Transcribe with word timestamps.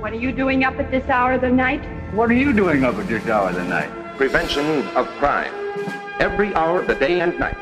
What 0.00 0.12
are 0.12 0.16
you 0.16 0.30
doing 0.30 0.62
up 0.62 0.78
at 0.78 0.92
this 0.92 1.08
hour 1.08 1.32
of 1.32 1.40
the 1.40 1.50
night? 1.50 1.82
What 2.14 2.30
are 2.30 2.34
you 2.34 2.52
doing 2.52 2.84
up 2.84 2.94
at 2.98 3.08
this 3.08 3.26
hour 3.26 3.48
of 3.48 3.56
the 3.56 3.64
night? 3.64 3.90
Prevention 4.16 4.86
of 4.96 5.08
crime. 5.18 5.52
Every 6.20 6.54
hour 6.54 6.80
of 6.80 6.86
the 6.86 6.94
day 6.94 7.20
and 7.20 7.36
night. 7.36 7.56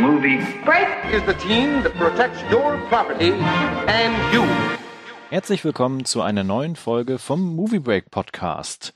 Movie. 0.00 0.38
Break! 0.64 0.88
Is 1.14 1.22
the 1.22 1.34
team 1.34 1.84
that 1.84 1.94
protects 1.94 2.42
your 2.50 2.76
property 2.88 3.30
and 3.86 4.34
you. 4.34 4.42
Herzlich 5.30 5.64
willkommen 5.64 6.04
zu 6.04 6.20
einer 6.20 6.42
neuen 6.42 6.74
Folge 6.74 7.16
vom 7.18 7.54
Movie 7.54 7.78
Break 7.78 8.10
Podcast. 8.10 8.92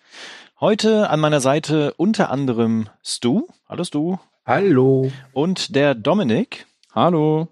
Heute 0.60 1.08
an 1.08 1.20
meiner 1.20 1.40
Seite 1.40 1.94
unter 1.98 2.30
anderem 2.32 2.88
Stu. 3.04 3.46
Hallo 3.68 3.84
Stu. 3.84 4.16
Hallo. 4.44 5.12
Und 5.32 5.76
der 5.76 5.94
Dominik. 5.94 6.66
Hallo. 6.92 7.46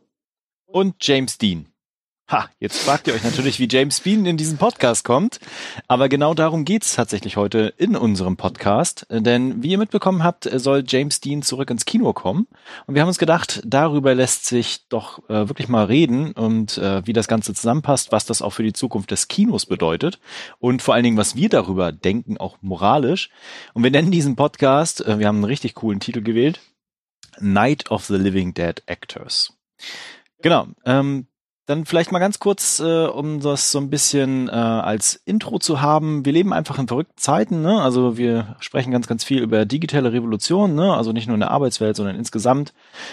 Und 0.66 0.96
James 1.00 1.38
Dean. 1.38 1.66
Ha, 2.30 2.50
jetzt 2.60 2.80
fragt 2.82 3.06
ihr 3.08 3.14
euch 3.14 3.24
natürlich, 3.24 3.58
wie 3.58 3.68
James 3.70 4.00
Bean 4.00 4.26
in 4.26 4.36
diesen 4.36 4.58
Podcast 4.58 5.02
kommt. 5.02 5.40
Aber 5.86 6.10
genau 6.10 6.34
darum 6.34 6.66
geht's 6.66 6.94
tatsächlich 6.94 7.38
heute 7.38 7.72
in 7.78 7.96
unserem 7.96 8.36
Podcast. 8.36 9.06
Denn 9.08 9.62
wie 9.62 9.70
ihr 9.70 9.78
mitbekommen 9.78 10.22
habt, 10.22 10.44
soll 10.44 10.84
James 10.86 11.22
Dean 11.22 11.40
zurück 11.40 11.70
ins 11.70 11.86
Kino 11.86 12.12
kommen. 12.12 12.46
Und 12.86 12.94
wir 12.94 13.00
haben 13.00 13.08
uns 13.08 13.16
gedacht, 13.16 13.62
darüber 13.64 14.14
lässt 14.14 14.44
sich 14.44 14.86
doch 14.90 15.26
äh, 15.30 15.48
wirklich 15.48 15.68
mal 15.68 15.86
reden 15.86 16.32
und 16.32 16.76
äh, 16.76 17.00
wie 17.06 17.14
das 17.14 17.28
Ganze 17.28 17.54
zusammenpasst, 17.54 18.12
was 18.12 18.26
das 18.26 18.42
auch 18.42 18.50
für 18.50 18.62
die 18.62 18.74
Zukunft 18.74 19.10
des 19.10 19.28
Kinos 19.28 19.64
bedeutet. 19.64 20.18
Und 20.58 20.82
vor 20.82 20.92
allen 20.92 21.04
Dingen, 21.04 21.16
was 21.16 21.34
wir 21.34 21.48
darüber 21.48 21.92
denken, 21.92 22.36
auch 22.36 22.58
moralisch. 22.60 23.30
Und 23.72 23.84
wir 23.84 23.90
nennen 23.90 24.10
diesen 24.10 24.36
Podcast, 24.36 25.00
äh, 25.00 25.18
wir 25.18 25.28
haben 25.28 25.36
einen 25.36 25.44
richtig 25.44 25.76
coolen 25.76 25.98
Titel 25.98 26.20
gewählt, 26.20 26.60
Night 27.40 27.90
of 27.90 28.04
the 28.04 28.16
Living 28.16 28.52
Dead 28.52 28.82
Actors. 28.84 29.54
Genau. 30.42 30.66
Ähm, 30.84 31.26
dann 31.68 31.84
vielleicht 31.84 32.12
mal 32.12 32.18
ganz 32.18 32.38
kurz, 32.38 32.80
äh, 32.80 33.04
um 33.04 33.40
das 33.40 33.70
so 33.70 33.78
ein 33.78 33.90
bisschen 33.90 34.48
äh, 34.48 34.52
als 34.52 35.20
Intro 35.26 35.58
zu 35.58 35.82
haben. 35.82 36.24
Wir 36.24 36.32
leben 36.32 36.54
einfach 36.54 36.78
in 36.78 36.88
verrückten 36.88 37.18
Zeiten. 37.18 37.60
Ne? 37.60 37.82
Also 37.82 38.16
wir 38.16 38.56
sprechen 38.58 38.90
ganz, 38.90 39.06
ganz 39.06 39.22
viel 39.22 39.42
über 39.42 39.66
digitale 39.66 40.14
Revolution. 40.14 40.74
Ne? 40.74 40.94
Also 40.94 41.12
nicht 41.12 41.26
nur 41.26 41.34
in 41.34 41.40
der 41.40 41.50
Arbeitswelt, 41.50 41.94
sondern 41.94 42.16
insgesamt. 42.16 42.72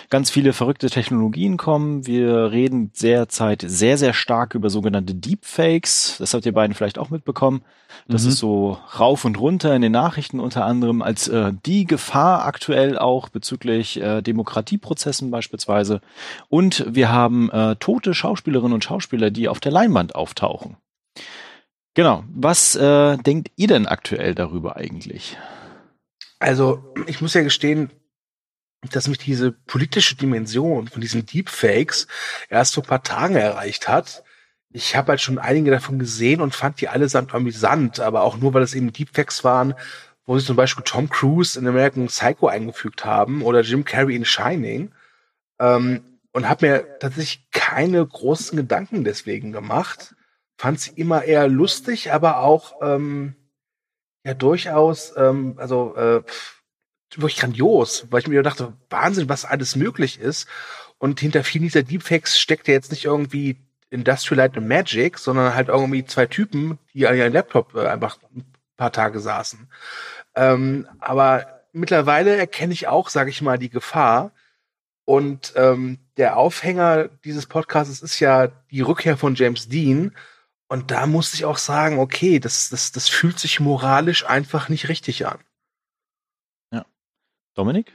Ganz 0.09 0.29
viele 0.29 0.53
verrückte 0.53 0.89
Technologien 0.89 1.57
kommen. 1.57 2.07
Wir 2.07 2.51
reden 2.51 2.91
derzeit 3.01 3.61
sehr, 3.67 3.97
sehr 3.97 4.13
stark 4.13 4.55
über 4.55 4.69
sogenannte 4.69 5.15
Deepfakes. 5.15 6.15
Das 6.19 6.33
habt 6.33 6.45
ihr 6.45 6.53
beiden 6.53 6.75
vielleicht 6.75 6.97
auch 6.97 7.09
mitbekommen. 7.09 7.61
Das 8.07 8.23
mhm. 8.23 8.29
ist 8.29 8.37
so 8.37 8.77
rauf 8.99 9.25
und 9.25 9.39
runter 9.39 9.75
in 9.75 9.81
den 9.81 9.91
Nachrichten 9.91 10.39
unter 10.39 10.65
anderem 10.65 11.01
als 11.01 11.27
äh, 11.27 11.53
die 11.65 11.85
Gefahr 11.85 12.45
aktuell 12.45 12.97
auch 12.97 13.29
bezüglich 13.29 13.99
äh, 14.01 14.21
Demokratieprozessen 14.21 15.31
beispielsweise. 15.31 16.01
Und 16.49 16.85
wir 16.87 17.11
haben 17.11 17.49
äh, 17.51 17.75
tote 17.77 18.13
Schauspielerinnen 18.45 18.73
und 18.73 18.83
Schauspieler, 18.83 19.31
die 19.31 19.47
auf 19.47 19.59
der 19.59 19.71
Leinwand 19.71 20.13
auftauchen. 20.13 20.77
Genau. 21.95 22.23
Was 22.29 22.75
äh, 22.75 23.17
denkt 23.17 23.51
ihr 23.55 23.67
denn 23.67 23.87
aktuell 23.87 24.35
darüber 24.35 24.75
eigentlich? 24.75 25.37
Also, 26.39 26.93
ich 27.07 27.21
muss 27.21 27.33
ja 27.33 27.41
gestehen, 27.41 27.89
dass 28.91 29.07
mich 29.07 29.17
diese 29.17 29.51
politische 29.51 30.15
Dimension 30.15 30.87
von 30.87 31.01
diesen 31.01 31.25
Deepfakes 31.25 32.07
erst 32.49 32.75
vor 32.75 32.83
ein 32.83 32.87
paar 32.87 33.03
Tagen 33.03 33.35
erreicht 33.35 33.87
hat 33.87 34.23
ich 34.71 34.93
habe 34.97 35.11
halt 35.11 35.21
schon 35.21 35.39
einige 35.39 35.71
davon 35.71 35.99
gesehen 35.99 36.41
und 36.41 36.53
fand 36.53 36.81
die 36.81 36.89
allesamt 36.89 37.33
amüsant, 37.33 38.01
aber 38.01 38.23
auch 38.23 38.35
nur, 38.35 38.53
weil 38.53 38.61
es 38.61 38.75
eben 38.75 38.91
Deepfacts 38.91 39.45
waren, 39.45 39.73
wo 40.25 40.37
sie 40.37 40.45
zum 40.45 40.57
Beispiel 40.57 40.83
Tom 40.83 41.09
Cruise 41.09 41.57
in 41.57 41.65
American 41.65 42.07
Psycho 42.07 42.47
eingefügt 42.47 43.05
haben 43.05 43.41
oder 43.41 43.61
Jim 43.61 43.85
Carrey 43.85 44.17
in 44.17 44.25
Shining. 44.25 44.91
Ähm, 45.59 46.14
und 46.35 46.49
habe 46.49 46.67
mir 46.67 46.99
tatsächlich 46.99 47.49
keine 47.51 48.05
großen 48.05 48.57
Gedanken 48.57 49.05
deswegen 49.05 49.53
gemacht. 49.53 50.15
Fand 50.57 50.81
sie 50.81 50.91
immer 50.91 51.23
eher 51.23 51.47
lustig, 51.47 52.11
aber 52.11 52.39
auch 52.39 52.81
ähm, 52.81 53.35
ja 54.25 54.33
durchaus, 54.33 55.13
ähm, 55.15 55.53
also 55.55 55.95
äh, 55.95 56.23
wirklich 57.15 57.37
grandios, 57.37 58.07
weil 58.09 58.19
ich 58.19 58.27
mir 58.27 58.43
dachte, 58.43 58.73
Wahnsinn, 58.89 59.29
was 59.29 59.45
alles 59.45 59.77
möglich 59.77 60.19
ist. 60.19 60.49
Und 60.97 61.21
hinter 61.21 61.45
vielen 61.45 61.63
dieser 61.63 61.83
Deepfakes 61.83 62.37
steckt 62.37 62.67
ja 62.67 62.73
jetzt 62.73 62.91
nicht 62.91 63.05
irgendwie 63.05 63.55
Industrial 63.89 64.35
Light 64.35 64.57
and 64.57 64.67
Magic, 64.67 65.17
sondern 65.17 65.55
halt 65.55 65.69
irgendwie 65.69 66.03
zwei 66.03 66.25
Typen, 66.25 66.79
die 66.93 67.07
an 67.07 67.15
ihrem 67.15 67.31
Laptop 67.31 67.75
äh, 67.75 67.87
einfach 67.87 68.17
ein 68.35 68.43
paar 68.75 68.91
Tage 68.91 69.21
saßen. 69.21 69.69
Ähm, 70.35 70.85
aber 70.99 71.63
mittlerweile 71.71 72.35
erkenne 72.35 72.73
ich 72.73 72.89
auch, 72.89 73.07
sage 73.07 73.29
ich 73.29 73.41
mal, 73.41 73.57
die 73.57 73.69
Gefahr. 73.69 74.33
Und 75.05 75.53
ähm, 75.55 75.99
der 76.17 76.37
Aufhänger 76.37 77.09
dieses 77.23 77.45
Podcasts 77.45 78.01
ist 78.01 78.19
ja 78.19 78.47
die 78.71 78.81
Rückkehr 78.81 79.17
von 79.17 79.35
James 79.35 79.67
Dean. 79.69 80.15
Und 80.67 80.89
da 80.91 81.05
musste 81.05 81.35
ich 81.35 81.45
auch 81.45 81.59
sagen, 81.59 81.99
okay, 81.99 82.39
das, 82.39 82.69
das, 82.69 82.91
das 82.91 83.07
fühlt 83.07 83.39
sich 83.39 83.59
moralisch 83.59 84.25
einfach 84.25 84.67
nicht 84.67 84.89
richtig 84.89 85.27
an. 85.27 85.37
Dominik? 87.55 87.93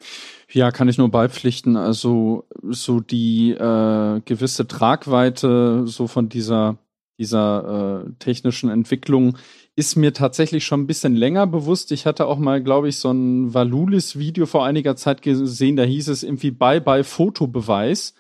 Ja, 0.51 0.73
kann 0.73 0.89
ich 0.89 0.99
nur 0.99 1.11
beipflichten. 1.11 1.77
Also 1.77 2.47
so 2.63 3.01
die 3.01 3.53
äh, 3.53 4.21
gewisse 4.25 4.67
Tragweite 4.67 5.87
so 5.87 6.07
von 6.07 6.29
dieser 6.29 6.79
dieser 7.21 8.07
äh, 8.07 8.13
technischen 8.19 8.71
Entwicklung 8.71 9.37
ist 9.77 9.95
mir 9.95 10.13
tatsächlich 10.13 10.65
schon 10.65 10.81
ein 10.81 10.87
bisschen 10.87 11.15
länger 11.15 11.47
bewusst. 11.47 11.93
Ich 11.93 12.07
hatte 12.07 12.27
auch 12.27 12.39
mal, 12.39 12.63
glaube 12.63 12.89
ich, 12.89 12.97
so 12.97 13.11
ein 13.11 13.53
Valulis-Video 13.55 14.47
vor 14.47 14.65
einiger 14.65 14.97
Zeit 14.97 15.23
gesehen. 15.23 15.77
Da 15.77 15.85
hieß 15.85 16.09
es 16.09 16.23
irgendwie 16.23 16.51
Bye 16.51 16.81
Bye 16.81 17.05
Fotobeweis. 17.05 18.15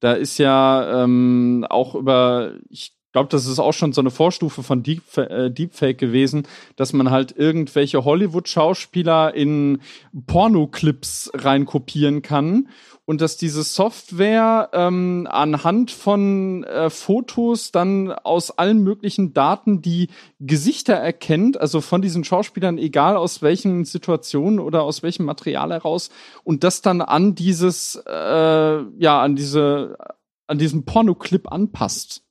Da 0.00 0.12
ist 0.12 0.38
ja 0.38 1.02
ähm, 1.02 1.66
auch 1.70 1.94
über, 1.94 2.52
ich 2.68 2.92
glaube, 3.12 3.30
das 3.30 3.46
ist 3.46 3.60
auch 3.60 3.72
schon 3.72 3.92
so 3.92 4.02
eine 4.02 4.10
Vorstufe 4.10 4.62
von 4.62 4.82
Deep, 4.82 5.16
äh, 5.16 5.50
Deepfake 5.50 5.96
gewesen, 5.96 6.46
dass 6.76 6.92
man 6.92 7.10
halt 7.10 7.34
irgendwelche 7.34 8.04
Hollywood-Schauspieler 8.04 9.34
in 9.34 9.80
Pornoclips 10.26 11.30
reinkopieren 11.32 12.20
kann 12.20 12.68
und 13.06 13.20
dass 13.20 13.36
diese 13.36 13.62
Software 13.62 14.70
ähm, 14.72 15.28
anhand 15.30 15.90
von 15.90 16.64
äh, 16.64 16.88
Fotos 16.88 17.70
dann 17.70 18.12
aus 18.12 18.50
allen 18.50 18.82
möglichen 18.82 19.34
Daten 19.34 19.82
die 19.82 20.08
Gesichter 20.40 20.94
erkennt, 20.94 21.60
also 21.60 21.80
von 21.80 22.00
diesen 22.00 22.24
Schauspielern, 22.24 22.78
egal 22.78 23.16
aus 23.16 23.42
welchen 23.42 23.84
Situationen 23.84 24.58
oder 24.58 24.82
aus 24.82 25.02
welchem 25.02 25.26
Material 25.26 25.70
heraus, 25.70 26.10
und 26.44 26.64
das 26.64 26.80
dann 26.80 27.02
an 27.02 27.34
dieses, 27.34 28.02
äh, 28.06 28.10
ja, 28.10 29.22
an 29.22 29.36
diese, 29.36 29.98
an 30.46 30.58
diesen 30.58 30.84
Pornoclip 30.84 31.52
anpasst. 31.52 32.22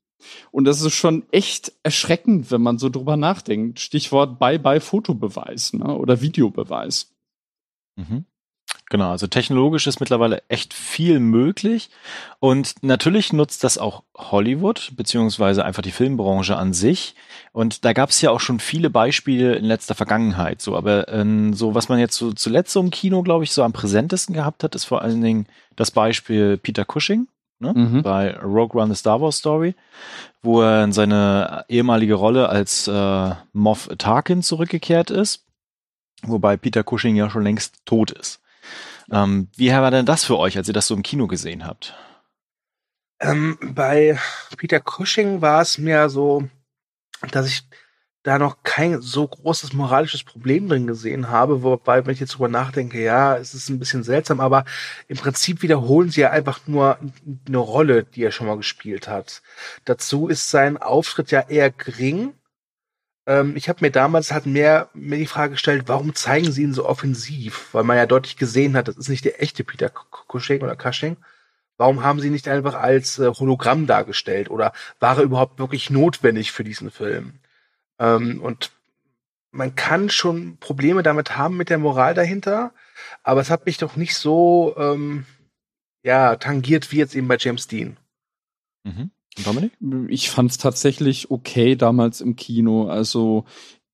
Und 0.52 0.66
das 0.66 0.82
ist 0.82 0.94
schon 0.94 1.26
echt 1.32 1.74
erschreckend, 1.84 2.50
wenn 2.50 2.62
man 2.62 2.78
so 2.78 2.90
drüber 2.90 3.18
nachdenkt. 3.18 3.80
Stichwort 3.80 4.40
Bye-bye-Fotobeweis 4.40 5.74
ne? 5.74 5.98
oder 5.98 6.22
Videobeweis. 6.22 7.14
Mhm. 7.98 8.26
Genau, 8.94 9.10
also 9.10 9.26
technologisch 9.26 9.88
ist 9.88 10.02
mittlerweile 10.02 10.44
echt 10.50 10.72
viel 10.72 11.20
möglich. 11.20 11.90
Und 12.40 12.76
natürlich 12.84 13.34
nutzt 13.34 13.64
das 13.64 13.80
auch 13.80 14.04
Hollywood, 14.16 14.92
beziehungsweise 14.96 15.66
einfach 15.66 15.82
die 15.82 15.90
Filmbranche 15.90 16.56
an 16.56 16.74
sich. 16.74 17.16
Und 17.54 17.86
da 17.86 17.94
gab 17.94 18.12
es 18.12 18.22
ja 18.22 18.30
auch 18.30 18.40
schon 18.40 18.60
viele 18.60 18.92
Beispiele 18.92 19.56
in 19.56 19.66
letzter 19.66 19.96
Vergangenheit. 19.96 20.62
So, 20.62 20.78
aber 20.78 21.08
ähm, 21.08 21.56
so, 21.56 21.74
was 21.74 21.90
man 21.90 21.98
jetzt 21.98 22.16
so 22.18 22.34
zuletzt 22.34 22.72
so 22.72 22.82
im 22.82 22.92
Kino, 22.92 23.24
glaube 23.24 23.46
ich, 23.46 23.52
so 23.52 23.64
am 23.64 23.74
präsentesten 23.74 24.36
gehabt 24.36 24.64
hat, 24.64 24.76
ist 24.76 24.86
vor 24.86 25.02
allen 25.02 25.24
Dingen 25.24 25.48
das 25.76 25.90
Beispiel 25.90 26.58
Peter 26.58 26.86
Cushing 26.86 27.28
ne? 27.58 27.74
Mhm. 27.76 28.04
bei 28.04 28.38
Rogue 28.44 28.80
One 28.80 28.94
The 28.94 29.00
Star 29.00 29.20
Wars 29.20 29.38
Story, 29.38 29.74
wo 30.44 30.62
er 30.62 30.84
in 30.84 30.92
seine 30.92 31.66
ehemalige 31.68 32.14
Rolle 32.14 32.48
als 32.48 32.88
äh, 32.88 33.32
Moff 33.54 33.90
Tarkin 33.98 34.44
zurückgekehrt 34.44 35.10
ist, 35.10 35.48
wobei 36.22 36.58
Peter 36.58 36.84
Cushing 36.84 37.16
ja 37.16 37.32
schon 37.32 37.42
längst 37.42 37.88
tot 37.88 38.12
ist. 38.12 38.43
Ähm, 39.12 39.50
wie 39.56 39.72
war 39.72 39.92
denn 39.92 40.06
das 40.06 40.24
für 40.24 40.38
euch, 40.38 40.58
als 40.58 40.68
ihr 40.68 40.74
das 40.74 40.88
so 40.88 40.96
im 40.96 41.04
Kino 41.04 41.28
gesehen 41.28 41.66
habt? 41.66 41.96
Ähm, 43.20 43.58
bei 43.62 44.18
Peter 44.58 44.80
Cushing 44.80 45.42
war 45.42 45.62
es 45.62 45.78
mir 45.78 46.10
so, 46.10 46.48
dass 47.32 47.48
ich 47.48 47.64
da 48.24 48.40
noch 48.40 48.64
kein 48.64 49.02
so 49.02 49.28
großes 49.28 49.74
moralisches 49.74 50.24
Problem 50.24 50.70
drin 50.70 50.88
gesehen 50.88 51.30
habe, 51.30 51.62
wobei, 51.62 52.06
wenn 52.06 52.14
ich 52.14 52.22
jetzt 52.22 52.36
drüber 52.36 52.48
nachdenke, 52.48 53.02
ja, 53.04 53.38
es 53.38 53.54
ist 53.54 53.70
ein 53.70 53.80
bisschen 53.80 54.04
seltsam, 54.04 54.40
aber 54.40 54.64
im 55.10 55.18
Prinzip 55.18 55.62
wiederholen 55.62 56.10
sie 56.10 56.22
ja 56.22 56.32
einfach 56.32 56.62
nur 56.66 56.98
eine 57.46 57.58
Rolle, 57.58 58.06
die 58.06 58.24
er 58.24 58.32
schon 58.32 58.48
mal 58.48 58.56
gespielt 58.56 59.10
hat. 59.10 59.42
Dazu 59.84 60.30
ist 60.30 60.50
sein 60.50 60.78
Auftritt 60.78 61.32
ja 61.32 61.42
eher 61.42 61.70
gering. 61.70 62.34
Ähm, 63.26 63.56
ich 63.56 63.70
habe 63.70 63.80
mir 63.82 63.92
damals 63.92 64.32
halt 64.32 64.46
mehr 64.46 64.90
mir 64.94 65.18
die 65.18 65.26
Frage 65.26 65.54
gestellt, 65.54 65.84
warum 65.88 66.16
zeigen 66.16 66.52
sie 66.52 66.64
ihn 66.64 66.74
so 66.74 66.86
offensiv? 66.86 67.70
Weil 67.74 67.84
man 67.84 67.98
ja 67.98 68.06
deutlich 68.06 68.38
gesehen 68.38 68.76
hat, 68.76 68.88
das 68.88 68.98
ist 68.98 69.10
nicht 69.10 69.26
der 69.26 69.42
echte 69.42 69.64
Peter 69.64 69.90
Cushing 69.90 70.62
oder 70.62 70.76
Cushing. 70.76 71.18
Warum 71.78 72.04
haben 72.04 72.20
sie 72.20 72.30
nicht 72.30 72.48
einfach 72.48 72.76
als 72.76 73.20
äh, 73.20 73.28
Hologramm 73.28 73.88
dargestellt? 73.88 74.50
Oder 74.50 74.74
war 75.00 75.18
er 75.18 75.24
überhaupt 75.24 75.60
wirklich 75.60 75.90
notwendig 75.90 76.52
für 76.52 76.64
diesen 76.64 76.92
Film? 76.92 77.40
Ähm, 78.00 78.42
und 78.42 78.72
man 79.52 79.76
kann 79.76 80.10
schon 80.10 80.58
Probleme 80.58 81.04
damit 81.04 81.38
haben 81.38 81.58
mit 81.58 81.70
der 81.70 81.78
Moral 81.78 82.14
dahinter, 82.14 82.74
aber 83.24 83.42
es 83.42 83.50
hat 83.50 83.66
mich 83.66 83.78
doch 83.78 83.96
nicht 83.96 84.16
so 84.16 84.76
ähm, 84.78 85.26
ja 86.04 86.36
tangiert 86.36 86.92
wie 86.92 86.98
jetzt 86.98 87.16
eben 87.16 87.28
bei 87.28 87.38
James 87.40 87.68
Dean. 87.68 87.98
Mhm. 88.84 89.12
Dominik? 89.44 89.72
Ich 90.10 90.30
fand 90.30 90.52
es 90.52 90.58
tatsächlich 90.58 91.32
okay 91.32 91.76
damals 91.76 92.22
im 92.22 92.36
Kino. 92.36 92.88
Also 92.88 93.46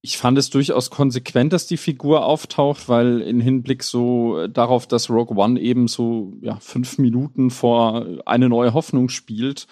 ich 0.01 0.17
fand 0.17 0.37
es 0.37 0.49
durchaus 0.49 0.89
konsequent, 0.89 1.51
dass 1.51 1.67
die 1.67 1.77
Figur 1.77 2.25
auftaucht, 2.25 2.87
weil 2.87 3.21
in 3.21 3.41
Hinblick 3.41 3.83
so 3.83 4.47
darauf, 4.47 4.87
dass 4.87 5.09
Rogue 5.09 5.37
One 5.37 5.59
eben 5.59 5.87
so 5.87 6.33
ja, 6.41 6.57
fünf 6.59 6.97
Minuten 6.97 7.49
vor 7.49 8.05
eine 8.25 8.47
neue 8.47 8.73
Hoffnung 8.73 9.09
spielt. 9.09 9.67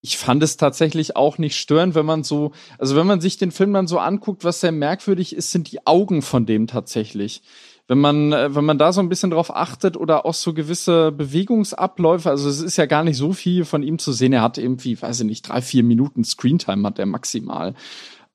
Ich 0.00 0.18
fand 0.18 0.42
es 0.42 0.56
tatsächlich 0.56 1.16
auch 1.16 1.38
nicht 1.38 1.56
störend, 1.56 1.94
wenn 1.94 2.04
man 2.04 2.24
so, 2.24 2.52
also 2.78 2.96
wenn 2.96 3.06
man 3.06 3.20
sich 3.20 3.38
den 3.38 3.52
Film 3.52 3.72
dann 3.72 3.86
so 3.86 3.98
anguckt, 3.98 4.44
was 4.44 4.60
sehr 4.60 4.72
merkwürdig 4.72 5.34
ist, 5.34 5.50
sind 5.50 5.70
die 5.72 5.86
Augen 5.86 6.20
von 6.20 6.46
dem 6.46 6.66
tatsächlich 6.66 7.42
wenn 7.86 7.98
man, 7.98 8.32
äh, 8.32 8.54
wenn 8.54 8.64
man 8.64 8.78
da 8.78 8.92
so 8.92 9.00
ein 9.00 9.08
bisschen 9.08 9.30
drauf 9.30 9.54
achtet 9.54 9.96
oder 9.96 10.24
auch 10.24 10.34
so 10.34 10.54
gewisse 10.54 11.12
Bewegungsabläufe, 11.12 12.30
also 12.30 12.48
es 12.48 12.60
ist 12.60 12.76
ja 12.76 12.86
gar 12.86 13.04
nicht 13.04 13.16
so 13.16 13.32
viel 13.32 13.64
von 13.64 13.82
ihm 13.82 13.98
zu 13.98 14.12
sehen. 14.12 14.32
Er 14.32 14.42
hat 14.42 14.58
irgendwie, 14.58 15.00
weiß 15.00 15.20
ich 15.20 15.26
nicht, 15.26 15.48
drei, 15.48 15.60
vier 15.60 15.82
Minuten 15.82 16.24
Screentime 16.24 16.86
hat 16.86 16.98
er 16.98 17.06
maximal. 17.06 17.74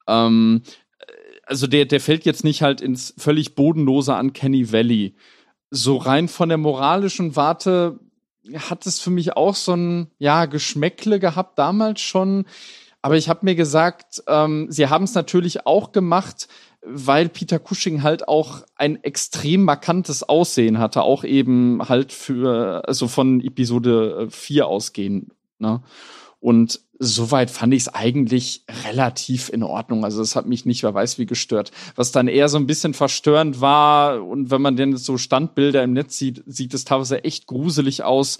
Ähm, 0.07 0.62
also 1.46 1.66
der, 1.66 1.86
der 1.86 2.00
fällt 2.00 2.25
jetzt 2.25 2.44
nicht 2.44 2.62
halt 2.62 2.80
ins 2.80 3.13
völlig 3.18 3.56
bodenlose 3.56 4.13
an 4.13 4.34
Kenny 4.34 4.72
Valley. 4.72 5.16
So 5.72 5.98
rein 5.98 6.28
von 6.28 6.50
der 6.50 6.60
moralischen 6.60 7.36
Warte 7.36 8.00
hat 8.69 8.86
es 8.86 9.00
für 9.00 9.10
mich 9.10 9.36
auch 9.36 9.56
so 9.56 9.74
ein, 9.74 10.12
ja, 10.19 10.46
Geschmäckle 10.46 11.19
gehabt 11.19 11.57
damals 11.57 12.01
schon. 12.01 12.46
Aber 13.01 13.18
ich 13.18 13.30
habe 13.30 13.46
mir 13.46 13.56
gesagt, 13.56 14.24
ähm, 14.28 14.68
sie 14.69 14.88
haben 14.88 15.06
es 15.06 15.16
natürlich 15.16 15.66
auch 15.66 15.92
gemacht, 15.92 16.48
weil 16.81 17.29
Peter 17.29 17.59
Cushing 17.59 18.03
halt 18.03 18.27
auch 18.27 18.63
ein 18.75 19.03
extrem 19.03 19.63
markantes 19.63 20.23
Aussehen 20.23 20.79
hatte, 20.79 21.03
auch 21.03 21.23
eben 21.23 21.81
halt 21.87 22.11
für, 22.11 22.87
also 22.87 23.07
von 23.07 23.41
Episode 23.41 24.27
4 24.29 24.67
ausgehen. 24.67 25.31
Ne? 25.59 25.81
Und 26.39 26.79
soweit 26.99 27.49
fand 27.49 27.73
ich 27.73 27.83
es 27.83 27.93
eigentlich 27.93 28.65
relativ 28.85 29.49
in 29.49 29.63
Ordnung. 29.63 30.03
Also 30.03 30.21
es 30.21 30.35
hat 30.35 30.45
mich 30.45 30.65
nicht, 30.65 30.83
wer 30.83 30.93
weiß 30.93 31.17
wie 31.17 31.25
gestört. 31.25 31.71
Was 31.95 32.11
dann 32.11 32.27
eher 32.27 32.49
so 32.49 32.57
ein 32.57 32.67
bisschen 32.67 32.93
verstörend 32.93 33.61
war 33.61 34.25
und 34.25 34.51
wenn 34.51 34.61
man 34.61 34.75
denn 34.75 34.95
so 34.95 35.17
Standbilder 35.17 35.83
im 35.83 35.93
Netz 35.93 36.17
sieht, 36.17 36.43
sieht 36.45 36.73
es 36.73 36.85
teilweise 36.85 37.23
echt 37.23 37.47
gruselig 37.47 38.03
aus. 38.03 38.37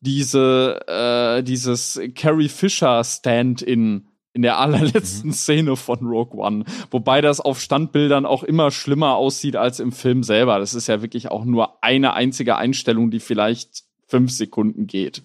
Diese, 0.00 0.80
äh, 0.86 1.42
dieses 1.42 2.00
Carrie 2.14 2.48
Fisher 2.48 3.02
Stand-in 3.02 4.07
in 4.38 4.42
der 4.42 4.58
allerletzten 4.58 5.30
mhm. 5.30 5.34
Szene 5.34 5.76
von 5.76 5.98
Rogue 6.06 6.38
One. 6.40 6.64
Wobei 6.92 7.20
das 7.20 7.40
auf 7.40 7.60
Standbildern 7.60 8.24
auch 8.24 8.44
immer 8.44 8.70
schlimmer 8.70 9.16
aussieht 9.16 9.56
als 9.56 9.80
im 9.80 9.90
Film 9.90 10.22
selber. 10.22 10.60
Das 10.60 10.74
ist 10.74 10.86
ja 10.86 11.02
wirklich 11.02 11.28
auch 11.28 11.44
nur 11.44 11.82
eine 11.82 12.12
einzige 12.12 12.56
Einstellung, 12.56 13.10
die 13.10 13.18
vielleicht 13.18 13.82
fünf 14.06 14.30
Sekunden 14.30 14.86
geht. 14.86 15.24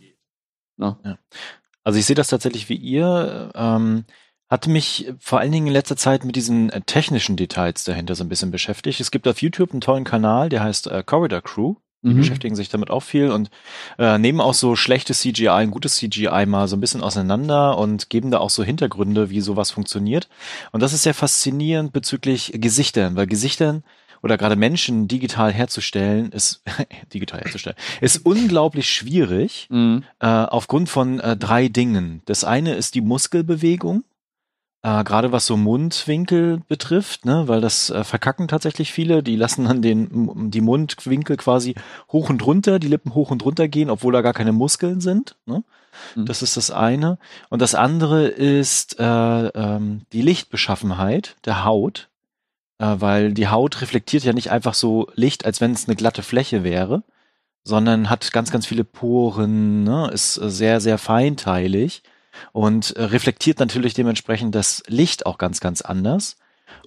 Ja. 0.80 0.98
Also 1.84 2.00
ich 2.00 2.06
sehe 2.08 2.16
das 2.16 2.30
tatsächlich 2.30 2.70
wie 2.70 2.76
ihr. 2.76 3.52
Ähm, 3.54 4.06
hatte 4.50 4.72
mich 4.72 5.14
vor 5.20 5.40
allen 5.40 5.52
Dingen 5.52 5.68
in 5.68 5.74
letzter 5.74 5.96
Zeit 5.96 6.26
mit 6.26 6.36
diesen 6.36 6.72
äh, 6.72 6.82
technischen 6.82 7.36
Details 7.36 7.84
dahinter 7.84 8.16
so 8.16 8.24
ein 8.24 8.30
bisschen 8.30 8.50
beschäftigt. 8.50 9.00
Es 9.00 9.12
gibt 9.12 9.28
auf 9.28 9.44
YouTube 9.44 9.74
einen 9.74 9.82
tollen 9.82 10.06
Kanal, 10.06 10.50
der 10.50 10.64
heißt 10.64 10.88
äh, 10.88 11.04
Corridor 11.06 11.42
Crew. 11.44 11.76
Die 12.04 12.10
mhm. 12.10 12.18
beschäftigen 12.18 12.56
sich 12.56 12.70
damit 12.70 12.90
auch 12.90 13.02
viel 13.02 13.32
und 13.32 13.50
äh, 13.98 14.18
nehmen 14.18 14.42
auch 14.42 14.54
so 14.54 14.76
schlechtes 14.76 15.22
CGI, 15.22 15.48
ein 15.50 15.72
gutes 15.72 15.96
CGI 15.96 16.46
mal 16.46 16.68
so 16.68 16.76
ein 16.76 16.82
bisschen 16.82 17.02
auseinander 17.02 17.78
und 17.78 18.10
geben 18.10 18.30
da 18.30 18.40
auch 18.40 18.50
so 18.50 18.64
Hintergründe, 18.64 19.30
wie 19.30 19.42
sowas 19.42 19.72
funktioniert. 19.72 20.28
Und 20.72 20.84
das 20.84 20.94
ist 20.94 21.04
sehr 21.04 21.14
faszinierend 21.14 21.94
bezüglich 21.94 22.52
Gesichtern, 22.56 23.16
weil 23.16 23.28
Gesichtern 23.28 23.84
oder 24.22 24.38
gerade 24.38 24.56
Menschen 24.56 25.08
digital 25.08 25.52
herzustellen, 25.52 26.32
ist 26.32 26.64
digital 27.14 27.42
herzustellen, 27.42 27.78
ist 28.02 28.26
unglaublich 28.26 28.90
schwierig 28.90 29.68
mhm. 29.70 30.04
äh, 30.20 30.28
aufgrund 30.28 30.90
von 30.90 31.20
äh, 31.20 31.38
drei 31.38 31.68
Dingen. 31.68 32.22
Das 32.26 32.44
eine 32.44 32.76
ist 32.76 32.96
die 32.96 33.02
Muskelbewegung, 33.02 34.04
äh, 34.84 35.04
gerade 35.04 35.32
was 35.32 35.46
so 35.46 35.58
Mundwinkel 35.58 36.62
betrifft, 36.68 37.26
ne, 37.26 37.48
weil 37.48 37.62
das 37.62 37.90
äh, 37.90 38.04
verkacken 38.04 38.48
tatsächlich 38.48 38.92
viele, 38.92 39.24
die 39.24 39.36
lassen 39.36 39.66
dann 39.66 39.82
den 39.82 40.52
die 40.52 40.62
Mundwinkel 40.62 41.38
quasi 41.38 41.76
hoch 42.12 42.30
und 42.30 42.46
runter, 42.46 42.80
die 42.80 42.88
Lippen 42.88 43.16
hoch 43.16 43.32
und 43.32 43.44
runter 43.46 43.68
gehen, 43.68 43.90
obwohl 43.90 44.14
da 44.14 44.22
gar 44.22 44.34
keine 44.34 44.52
Muskeln 44.52 45.02
sind. 45.02 45.38
Ne? 45.46 45.64
Mhm. 46.16 46.26
Das 46.26 46.42
ist 46.42 46.58
das 46.58 46.70
eine. 46.70 47.18
Und 47.50 47.62
das 47.62 47.76
andere 47.76 48.28
ist 48.28 49.00
äh, 49.00 49.48
ähm, 49.48 50.02
die 50.12 50.22
Lichtbeschaffenheit 50.22 51.38
der 51.46 51.64
Haut 51.64 52.10
äh, 52.80 52.96
weil 53.00 53.34
die 53.34 53.48
Haut 53.48 53.82
reflektiert 53.82 54.24
ja 54.24 54.34
nicht 54.34 54.52
einfach 54.52 54.74
so 54.74 55.08
Licht, 55.16 55.46
als 55.46 55.62
wenn 55.62 55.72
es 55.72 55.88
eine 55.88 55.96
glatte 55.96 56.24
Fläche 56.24 56.64
wäre, 56.64 57.04
sondern 57.64 58.10
hat 58.10 58.34
ganz, 58.34 58.52
ganz 58.52 58.66
viele 58.66 58.84
Poren, 58.84 59.84
ne? 59.84 60.10
ist 60.12 60.34
sehr, 60.34 60.82
sehr 60.82 60.98
feinteilig 60.98 62.04
und 62.52 62.96
äh, 62.96 63.04
reflektiert 63.04 63.60
natürlich 63.60 63.94
dementsprechend 63.94 64.56
das 64.56 64.84
Licht 64.88 65.26
auch 65.26 65.38
ganz, 65.38 65.60
ganz 65.60 65.82
anders. 65.82 66.38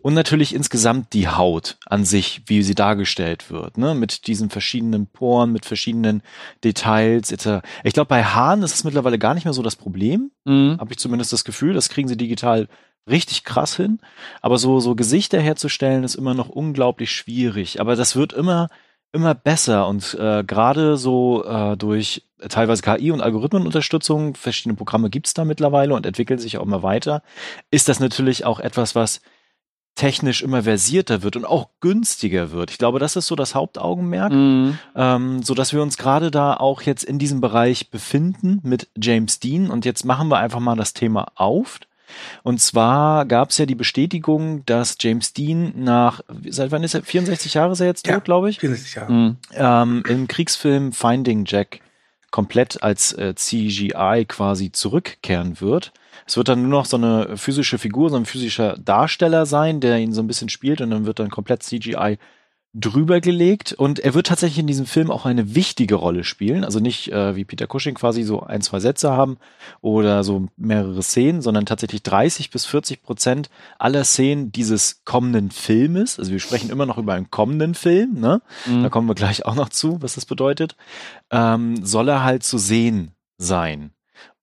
Und 0.02 0.14
natürlich 0.14 0.54
insgesamt 0.54 1.12
die 1.12 1.28
Haut 1.28 1.78
an 1.86 2.04
sich, 2.04 2.42
wie 2.46 2.62
sie 2.62 2.74
dargestellt 2.74 3.50
wird, 3.50 3.78
ne? 3.78 3.94
mit 3.94 4.26
diesen 4.26 4.50
verschiedenen 4.50 5.06
Poren, 5.06 5.52
mit 5.52 5.64
verschiedenen 5.64 6.22
Details 6.64 7.32
etc. 7.32 7.66
Ich 7.82 7.92
glaube, 7.92 8.08
bei 8.08 8.24
Haaren 8.24 8.62
ist 8.62 8.74
es 8.74 8.84
mittlerweile 8.84 9.18
gar 9.18 9.34
nicht 9.34 9.44
mehr 9.44 9.52
so 9.52 9.62
das 9.62 9.76
Problem. 9.76 10.30
Mhm. 10.44 10.76
Habe 10.78 10.92
ich 10.92 10.98
zumindest 10.98 11.32
das 11.32 11.44
Gefühl, 11.44 11.74
das 11.74 11.88
kriegen 11.88 12.08
sie 12.08 12.16
digital 12.16 12.68
richtig 13.08 13.44
krass 13.44 13.76
hin. 13.76 14.00
Aber 14.42 14.58
so, 14.58 14.80
so 14.80 14.94
Gesichter 14.94 15.40
herzustellen 15.40 16.04
ist 16.04 16.14
immer 16.14 16.34
noch 16.34 16.48
unglaublich 16.48 17.10
schwierig. 17.10 17.80
Aber 17.80 17.96
das 17.96 18.16
wird 18.16 18.32
immer, 18.32 18.68
immer 19.16 19.34
besser 19.34 19.88
und 19.88 20.14
äh, 20.14 20.44
gerade 20.44 20.96
so 20.96 21.44
äh, 21.44 21.76
durch 21.76 22.22
teilweise 22.48 22.82
KI 22.82 23.10
und 23.10 23.20
Algorithmenunterstützung, 23.20 24.34
verschiedene 24.34 24.76
Programme 24.76 25.10
gibt's 25.10 25.34
da 25.34 25.44
mittlerweile 25.44 25.94
und 25.94 26.06
entwickeln 26.06 26.38
sich 26.38 26.58
auch 26.58 26.62
immer 26.62 26.82
weiter, 26.82 27.22
ist 27.70 27.88
das 27.88 27.98
natürlich 27.98 28.44
auch 28.44 28.60
etwas, 28.60 28.94
was 28.94 29.20
technisch 29.96 30.42
immer 30.42 30.62
versierter 30.62 31.22
wird 31.22 31.36
und 31.36 31.46
auch 31.46 31.70
günstiger 31.80 32.52
wird. 32.52 32.70
Ich 32.70 32.78
glaube, 32.78 32.98
das 32.98 33.16
ist 33.16 33.26
so 33.26 33.34
das 33.34 33.54
Hauptaugenmerk, 33.54 34.30
mhm. 34.30 34.78
ähm, 34.94 35.42
so 35.42 35.54
dass 35.54 35.72
wir 35.72 35.82
uns 35.82 35.96
gerade 35.96 36.30
da 36.30 36.54
auch 36.54 36.82
jetzt 36.82 37.02
in 37.02 37.18
diesem 37.18 37.40
Bereich 37.40 37.90
befinden 37.90 38.60
mit 38.62 38.88
James 39.00 39.40
Dean 39.40 39.70
und 39.70 39.84
jetzt 39.84 40.04
machen 40.04 40.28
wir 40.28 40.36
einfach 40.36 40.60
mal 40.60 40.76
das 40.76 40.92
Thema 40.92 41.28
auf 41.34 41.80
und 42.42 42.60
zwar 42.60 43.24
gab 43.26 43.50
es 43.50 43.58
ja 43.58 43.66
die 43.66 43.74
Bestätigung, 43.74 44.64
dass 44.66 44.96
James 45.00 45.32
Dean 45.32 45.72
nach, 45.76 46.20
seit 46.48 46.70
wann 46.70 46.82
ist 46.82 46.94
er? 46.94 47.02
64 47.02 47.54
Jahre 47.54 47.72
ist 47.72 47.80
er 47.80 47.86
jetzt 47.86 48.04
tot, 48.04 48.12
ja, 48.12 48.18
glaube 48.18 48.50
ich? 48.50 48.60
64 48.60 48.94
Jahre. 48.94 49.12
Mhm. 49.12 49.36
Ähm, 49.52 50.02
Im 50.08 50.28
Kriegsfilm 50.28 50.92
Finding 50.92 51.44
Jack 51.46 51.80
komplett 52.30 52.82
als 52.82 53.12
äh, 53.12 53.34
CGI 53.34 54.26
quasi 54.28 54.72
zurückkehren 54.72 55.60
wird. 55.60 55.92
Es 56.26 56.36
wird 56.36 56.48
dann 56.48 56.62
nur 56.62 56.70
noch 56.80 56.84
so 56.84 56.96
eine 56.96 57.36
physische 57.36 57.78
Figur, 57.78 58.10
so 58.10 58.16
ein 58.16 58.26
physischer 58.26 58.76
Darsteller 58.76 59.46
sein, 59.46 59.80
der 59.80 59.98
ihn 59.98 60.12
so 60.12 60.22
ein 60.22 60.26
bisschen 60.26 60.48
spielt 60.48 60.80
und 60.80 60.90
dann 60.90 61.06
wird 61.06 61.18
dann 61.18 61.30
komplett 61.30 61.62
CGI 61.62 62.18
drüber 62.78 63.22
gelegt 63.22 63.72
und 63.72 64.00
er 64.00 64.12
wird 64.12 64.26
tatsächlich 64.26 64.58
in 64.58 64.66
diesem 64.66 64.84
Film 64.84 65.10
auch 65.10 65.24
eine 65.24 65.54
wichtige 65.54 65.94
Rolle 65.94 66.24
spielen. 66.24 66.62
Also 66.62 66.78
nicht 66.78 67.10
äh, 67.10 67.34
wie 67.34 67.46
Peter 67.46 67.66
Cushing 67.66 67.94
quasi 67.94 68.22
so 68.22 68.42
ein, 68.42 68.60
zwei 68.60 68.80
Sätze 68.80 69.12
haben 69.12 69.38
oder 69.80 70.22
so 70.24 70.48
mehrere 70.58 71.02
Szenen, 71.02 71.40
sondern 71.40 71.64
tatsächlich 71.64 72.02
30 72.02 72.50
bis 72.50 72.66
40 72.66 73.02
Prozent 73.02 73.48
aller 73.78 74.04
Szenen 74.04 74.52
dieses 74.52 75.04
kommenden 75.04 75.50
Filmes. 75.50 76.18
Also 76.18 76.32
wir 76.32 76.40
sprechen 76.40 76.68
immer 76.68 76.84
noch 76.84 76.98
über 76.98 77.14
einen 77.14 77.30
kommenden 77.30 77.74
Film, 77.74 78.20
ne? 78.20 78.42
Mhm. 78.66 78.82
Da 78.82 78.90
kommen 78.90 79.08
wir 79.08 79.14
gleich 79.14 79.46
auch 79.46 79.54
noch 79.54 79.70
zu, 79.70 80.02
was 80.02 80.14
das 80.14 80.26
bedeutet. 80.26 80.76
Ähm, 81.30 81.82
soll 81.84 82.08
er 82.10 82.24
halt 82.24 82.42
zu 82.42 82.58
sehen 82.58 83.12
sein. 83.38 83.92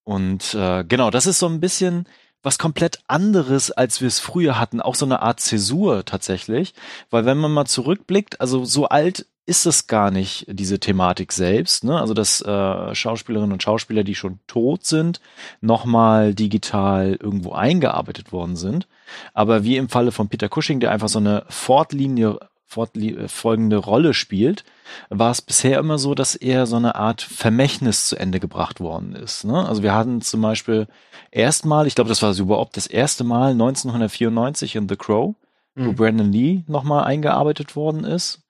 Und 0.03 0.55
äh, 0.55 0.83
genau, 0.83 1.11
das 1.11 1.27
ist 1.27 1.37
so 1.37 1.47
ein 1.47 1.59
bisschen 1.59 2.07
was 2.43 2.59
komplett 2.59 2.99
anderes, 3.07 3.71
als 3.71 4.01
wir 4.01 4.07
es 4.07 4.19
früher 4.19 4.59
hatten. 4.59 4.81
Auch 4.81 4.95
so 4.95 5.05
eine 5.05 5.21
Art 5.21 5.39
Zäsur 5.39 6.05
tatsächlich. 6.05 6.73
Weil 7.09 7.25
wenn 7.25 7.37
man 7.37 7.51
mal 7.51 7.65
zurückblickt, 7.65 8.39
also 8.41 8.65
so 8.65 8.87
alt 8.87 9.25
ist 9.45 9.65
es 9.65 9.87
gar 9.87 10.09
nicht, 10.11 10.45
diese 10.47 10.79
Thematik 10.79 11.33
selbst. 11.33 11.83
Ne? 11.83 11.99
Also 11.99 12.13
dass 12.13 12.41
äh, 12.41 12.95
Schauspielerinnen 12.95 13.51
und 13.51 13.63
Schauspieler, 13.63 14.03
die 14.03 14.15
schon 14.15 14.39
tot 14.47 14.85
sind, 14.85 15.19
nochmal 15.59 16.33
digital 16.33 17.17
irgendwo 17.19 17.53
eingearbeitet 17.53 18.31
worden 18.31 18.55
sind. 18.55 18.87
Aber 19.33 19.63
wie 19.63 19.77
im 19.77 19.89
Falle 19.89 20.11
von 20.11 20.29
Peter 20.29 20.49
Cushing, 20.49 20.79
der 20.79 20.91
einfach 20.91 21.09
so 21.09 21.19
eine 21.19 21.45
Fortlinie 21.49 22.39
fortfolgende 22.73 23.77
Rolle 23.77 24.13
spielt, 24.13 24.63
war 25.09 25.31
es 25.31 25.41
bisher 25.41 25.79
immer 25.79 25.97
so, 25.97 26.15
dass 26.15 26.35
eher 26.35 26.65
so 26.65 26.75
eine 26.75 26.95
Art 26.95 27.21
Vermächtnis 27.21 28.07
zu 28.07 28.17
Ende 28.17 28.39
gebracht 28.39 28.79
worden 28.79 29.15
ist. 29.15 29.45
Ne? 29.45 29.65
Also 29.65 29.83
wir 29.83 29.93
hatten 29.93 30.21
zum 30.21 30.41
Beispiel 30.41 30.87
erstmal, 31.31 31.87
ich 31.87 31.95
glaube, 31.95 32.09
das 32.09 32.21
war 32.21 32.37
überhaupt 32.37 32.77
das 32.77 32.87
erste 32.87 33.23
Mal 33.23 33.51
1994 33.51 34.75
in 34.75 34.89
The 34.89 34.95
Crow, 34.95 35.35
mhm. 35.75 35.87
wo 35.87 35.93
Brandon 35.93 36.31
Lee 36.31 36.63
nochmal 36.67 37.05
eingearbeitet 37.05 37.75
worden 37.75 38.03
ist. 38.03 38.41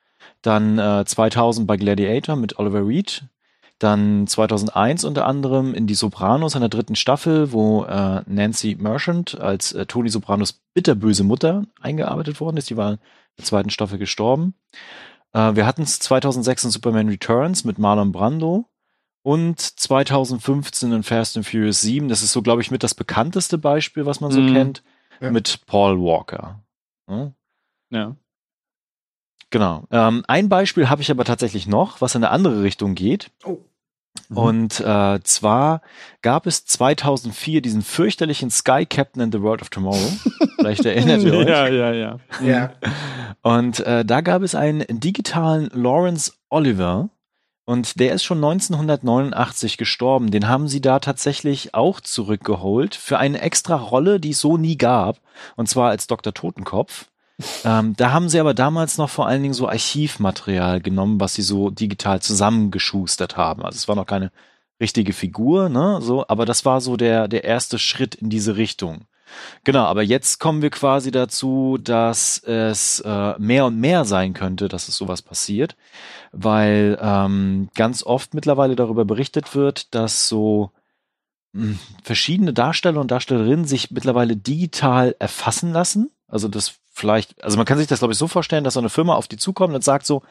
Dann 0.41 0.77
äh, 0.77 1.05
2000 1.05 1.67
bei 1.67 1.77
Gladiator 1.77 2.35
mit 2.35 2.59
Oliver 2.59 2.85
Reed. 2.85 3.23
Dann 3.79 4.27
2001 4.27 5.03
unter 5.03 5.25
anderem 5.25 5.73
in 5.73 5.87
Die 5.87 5.95
Sopranos 5.95 6.55
in 6.55 6.61
der 6.61 6.69
dritten 6.69 6.95
Staffel, 6.95 7.51
wo 7.51 7.83
äh, 7.83 8.21
Nancy 8.27 8.77
Merchant 8.79 9.39
als 9.39 9.73
äh, 9.73 9.85
Tony 9.85 10.09
Sopranos 10.09 10.61
bitterböse 10.73 11.23
Mutter 11.23 11.65
eingearbeitet 11.81 12.39
worden 12.39 12.57
ist. 12.57 12.69
Die 12.69 12.77
war 12.77 12.97
der 13.37 13.45
zweiten 13.45 13.69
Staffel 13.69 13.97
gestorben. 13.97 14.53
Äh, 15.33 15.55
wir 15.55 15.65
hatten 15.65 15.81
es 15.83 15.99
2006 15.99 16.65
in 16.65 16.69
Superman 16.69 17.09
Returns 17.09 17.63
mit 17.63 17.77
Marlon 17.79 18.11
Brando. 18.11 18.65
Und 19.25 19.59
2015 19.61 20.91
in 20.91 21.03
Fast 21.03 21.37
and 21.37 21.45
Furious 21.47 21.79
7, 21.81 22.09
das 22.09 22.23
ist 22.23 22.33
so, 22.33 22.41
glaube 22.41 22.61
ich, 22.61 22.71
mit 22.71 22.83
das 22.83 22.93
bekannteste 22.93 23.57
Beispiel, 23.57 24.05
was 24.05 24.19
man 24.19 24.31
so 24.31 24.41
Mhm. 24.41 24.53
kennt, 24.53 24.83
Ja. 25.21 25.31
mit 25.31 25.61
Paul 25.65 25.97
Walker. 25.99 26.61
Ja? 27.09 27.31
Ja. 27.89 28.15
Genau. 29.49 29.85
Ähm, 29.91 30.23
ein 30.27 30.49
Beispiel 30.49 30.89
habe 30.89 31.01
ich 31.01 31.09
aber 31.11 31.23
tatsächlich 31.23 31.67
noch, 31.67 32.01
was 32.01 32.15
in 32.15 32.23
eine 32.23 32.31
andere 32.31 32.63
Richtung 32.63 32.95
geht. 32.95 33.31
Oh. 33.45 33.59
Mhm. 34.29 34.37
Und 34.37 34.79
äh, 34.79 35.19
zwar 35.23 35.81
gab 36.21 36.47
es 36.47 36.65
2004 36.65 37.61
diesen 37.61 37.81
fürchterlichen 37.81 38.49
Sky 38.51 38.85
Captain 38.85 39.21
in 39.21 39.31
the 39.31 39.41
World 39.41 39.61
of 39.61 39.69
Tomorrow. 39.69 40.11
Vielleicht 40.57 40.85
erinnert 40.85 41.23
ihr 41.23 41.33
euch. 41.33 41.47
Ja, 41.47 41.67
ja, 41.67 41.91
ja. 41.93 42.19
Ja. 42.43 42.73
Und 43.41 43.79
äh, 43.81 44.05
da 44.05 44.21
gab 44.21 44.41
es 44.41 44.55
einen 44.55 44.85
digitalen 44.89 45.69
Lawrence 45.73 46.33
Oliver. 46.49 47.09
Und 47.65 47.99
der 47.99 48.13
ist 48.13 48.23
schon 48.23 48.43
1989 48.43 49.77
gestorben. 49.77 50.31
Den 50.31 50.49
haben 50.49 50.67
sie 50.67 50.81
da 50.81 50.99
tatsächlich 50.99 51.73
auch 51.73 52.01
zurückgeholt 52.01 52.93
für 52.93 53.19
eine 53.19 53.39
extra 53.39 53.75
Rolle, 53.75 54.19
die 54.19 54.31
es 54.31 54.41
so 54.41 54.57
nie 54.57 54.77
gab. 54.77 55.21
Und 55.55 55.69
zwar 55.69 55.89
als 55.89 56.07
Dr. 56.07 56.33
Totenkopf. 56.33 57.05
Ähm, 57.65 57.95
da 57.97 58.11
haben 58.11 58.29
sie 58.29 58.39
aber 58.39 58.53
damals 58.53 58.97
noch 58.97 59.09
vor 59.09 59.27
allen 59.27 59.41
Dingen 59.41 59.53
so 59.53 59.67
Archivmaterial 59.67 60.81
genommen, 60.81 61.19
was 61.19 61.33
sie 61.33 61.41
so 61.41 61.69
digital 61.69 62.21
zusammengeschustert 62.21 63.37
haben. 63.37 63.63
Also 63.63 63.77
es 63.77 63.87
war 63.87 63.95
noch 63.95 64.05
keine 64.05 64.31
richtige 64.79 65.13
Figur, 65.13 65.69
ne, 65.69 65.99
so, 66.01 66.25
aber 66.27 66.45
das 66.45 66.65
war 66.65 66.81
so 66.81 66.97
der, 66.97 67.27
der 67.27 67.43
erste 67.43 67.79
Schritt 67.79 68.15
in 68.15 68.29
diese 68.29 68.57
Richtung. 68.57 69.05
Genau, 69.63 69.85
aber 69.85 70.03
jetzt 70.03 70.39
kommen 70.39 70.61
wir 70.61 70.69
quasi 70.69 71.09
dazu, 71.09 71.79
dass 71.81 72.37
es 72.43 72.99
äh, 72.99 73.33
mehr 73.39 73.65
und 73.65 73.79
mehr 73.79 74.05
sein 74.05 74.33
könnte, 74.33 74.67
dass 74.67 74.87
es 74.89 74.95
sowas 74.95 75.21
passiert, 75.23 75.75
weil 76.31 76.99
ähm, 77.01 77.69
ganz 77.73 78.03
oft 78.03 78.33
mittlerweile 78.35 78.75
darüber 78.75 79.05
berichtet 79.05 79.55
wird, 79.55 79.95
dass 79.95 80.27
so 80.27 80.71
mh, 81.53 81.77
verschiedene 82.03 82.53
Darsteller 82.53 83.01
und 83.01 83.09
Darstellerinnen 83.09 83.65
sich 83.65 83.89
mittlerweile 83.89 84.35
digital 84.35 85.15
erfassen 85.17 85.71
lassen. 85.71 86.11
Also 86.27 86.47
das 86.47 86.75
vielleicht, 86.93 87.43
also 87.43 87.57
man 87.57 87.65
kann 87.65 87.77
sich 87.77 87.87
das 87.87 87.99
glaube 87.99 88.13
ich 88.13 88.17
so 88.17 88.27
vorstellen, 88.27 88.63
dass 88.63 88.75
so 88.75 88.79
eine 88.79 88.89
Firma 88.89 89.15
auf 89.15 89.27
die 89.27 89.37
zukommt 89.37 89.75
und 89.75 89.83
sagt 89.83 90.05
so, 90.05 90.23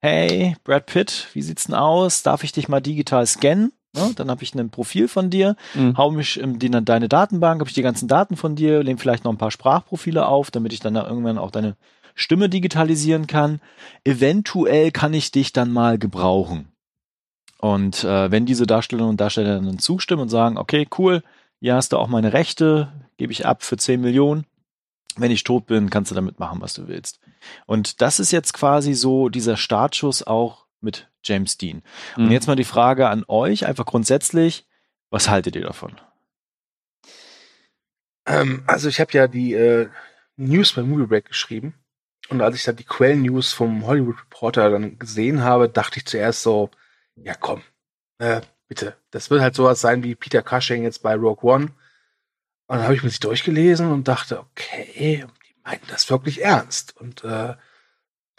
hey 0.00 0.56
Brad 0.64 0.86
Pitt, 0.86 1.28
wie 1.32 1.42
sieht's 1.42 1.64
denn 1.64 1.74
aus? 1.74 2.22
Darf 2.22 2.44
ich 2.44 2.52
dich 2.52 2.68
mal 2.68 2.80
digital 2.80 3.26
scannen? 3.26 3.72
Ne? 3.94 4.12
Dann 4.16 4.30
habe 4.30 4.42
ich 4.42 4.54
ein 4.54 4.70
Profil 4.70 5.06
von 5.08 5.28
dir 5.30 5.56
Mhm. 5.74 5.96
hau 5.98 6.10
mich 6.10 6.38
in 6.40 6.58
die, 6.58 6.70
deine 6.70 7.08
Datenbank, 7.08 7.60
habe 7.60 7.68
ich 7.68 7.74
die 7.74 7.82
ganzen 7.82 8.08
Daten 8.08 8.36
von 8.36 8.56
dir, 8.56 8.82
nehme 8.84 8.98
vielleicht 8.98 9.24
noch 9.24 9.32
ein 9.32 9.38
paar 9.38 9.50
Sprachprofile 9.50 10.26
auf, 10.26 10.50
damit 10.50 10.72
ich 10.72 10.80
dann 10.80 10.94
da 10.94 11.06
irgendwann 11.06 11.36
auch 11.38 11.50
deine 11.50 11.76
Stimme 12.14 12.48
digitalisieren 12.48 13.26
kann. 13.26 13.60
Eventuell 14.04 14.90
kann 14.92 15.14
ich 15.14 15.30
dich 15.30 15.52
dann 15.52 15.72
mal 15.72 15.98
gebrauchen. 15.98 16.68
Und 17.58 18.02
äh, 18.02 18.30
wenn 18.30 18.44
diese 18.44 18.66
Darstellerinnen 18.66 19.10
und 19.10 19.20
Darsteller 19.20 19.60
dann 19.60 19.78
zustimmen 19.78 20.22
und 20.22 20.28
sagen, 20.28 20.58
okay, 20.58 20.88
cool, 20.98 21.22
hier 21.60 21.76
hast 21.76 21.92
du 21.92 21.98
auch 21.98 22.08
meine 22.08 22.32
Rechte, 22.32 22.92
gebe 23.18 23.32
ich 23.32 23.46
ab 23.46 23.62
für 23.62 23.76
10 23.76 24.00
Millionen. 24.00 24.46
Wenn 25.20 25.30
ich 25.30 25.44
tot 25.44 25.66
bin, 25.66 25.90
kannst 25.90 26.10
du 26.10 26.14
damit 26.14 26.38
machen, 26.38 26.60
was 26.60 26.74
du 26.74 26.88
willst. 26.88 27.20
Und 27.66 28.00
das 28.00 28.20
ist 28.20 28.32
jetzt 28.32 28.52
quasi 28.54 28.94
so 28.94 29.28
dieser 29.28 29.56
Startschuss 29.56 30.22
auch 30.22 30.66
mit 30.80 31.08
James 31.24 31.58
Dean. 31.58 31.82
Und 32.16 32.26
Mhm. 32.26 32.32
jetzt 32.32 32.46
mal 32.46 32.56
die 32.56 32.64
Frage 32.64 33.08
an 33.08 33.24
euch, 33.28 33.66
einfach 33.66 33.86
grundsätzlich, 33.86 34.66
was 35.10 35.28
haltet 35.28 35.54
ihr 35.56 35.62
davon? 35.62 36.00
Ähm, 38.26 38.62
also 38.66 38.88
ich 38.88 39.00
habe 39.00 39.12
ja 39.12 39.26
die 39.28 39.54
äh, 39.54 39.88
News 40.36 40.72
bei 40.72 40.82
Movie 40.82 41.06
Break 41.06 41.26
geschrieben. 41.26 41.74
Und 42.28 42.40
als 42.40 42.56
ich 42.56 42.64
dann 42.64 42.76
die 42.76 42.84
Quellen-News 42.84 43.52
vom 43.52 43.86
Hollywood 43.86 44.18
Reporter 44.20 44.70
dann 44.70 44.98
gesehen 44.98 45.42
habe, 45.42 45.68
dachte 45.68 45.98
ich 45.98 46.06
zuerst 46.06 46.42
so, 46.42 46.70
ja 47.16 47.34
komm, 47.34 47.62
äh, 48.18 48.40
bitte. 48.68 48.96
Das 49.10 49.28
wird 49.28 49.42
halt 49.42 49.54
sowas 49.54 49.80
sein 49.80 50.02
wie 50.02 50.14
Peter 50.14 50.42
Cushing 50.42 50.84
jetzt 50.84 51.02
bei 51.02 51.14
Rogue 51.14 51.42
One. 51.42 51.70
Und 52.66 52.76
dann 52.76 52.84
habe 52.84 52.94
ich 52.94 53.02
mir 53.02 53.10
das 53.10 53.20
durchgelesen 53.20 53.90
und 53.90 54.08
dachte, 54.08 54.40
okay, 54.40 55.26
die 55.46 55.54
meinten 55.64 55.86
das 55.88 56.08
wirklich 56.10 56.42
ernst. 56.42 56.96
Und 56.96 57.24
äh, 57.24 57.54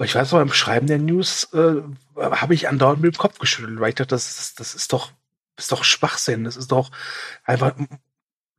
ich 0.01 0.15
weiß 0.15 0.32
noch, 0.32 0.39
beim 0.39 0.51
Schreiben 0.51 0.88
der 0.88 1.00
News 1.00 1.53
äh, 1.53 1.82
habe 2.18 2.53
ich 2.53 2.68
andauernd 2.68 3.01
mit 3.01 3.15
dem 3.15 3.18
Kopf 3.20 3.39
geschüttelt, 3.39 3.80
weil 3.80 3.89
ich 3.89 3.96
dachte, 3.96 4.10
das, 4.10 4.39
ist- 4.39 4.60
das 4.60 4.75
ist 4.75 4.92
doch, 4.92 5.12
ist 5.58 5.72
doch 5.72 5.84
Schwachsinn. 5.84 6.44
Das 6.44 6.58
ist 6.58 6.72
doch 6.72 6.92
einfach 7.44 7.74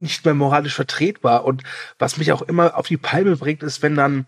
nicht 0.00 0.24
mehr 0.24 0.34
moralisch 0.34 0.74
vertretbar. 0.74 1.44
Und 1.44 1.62
was 1.98 2.16
mich 2.18 2.32
auch 2.32 2.42
immer 2.42 2.76
auf 2.76 2.86
die 2.86 2.96
Palme 2.96 3.36
bringt, 3.36 3.62
ist, 3.62 3.82
wenn 3.82 3.96
dann 3.96 4.26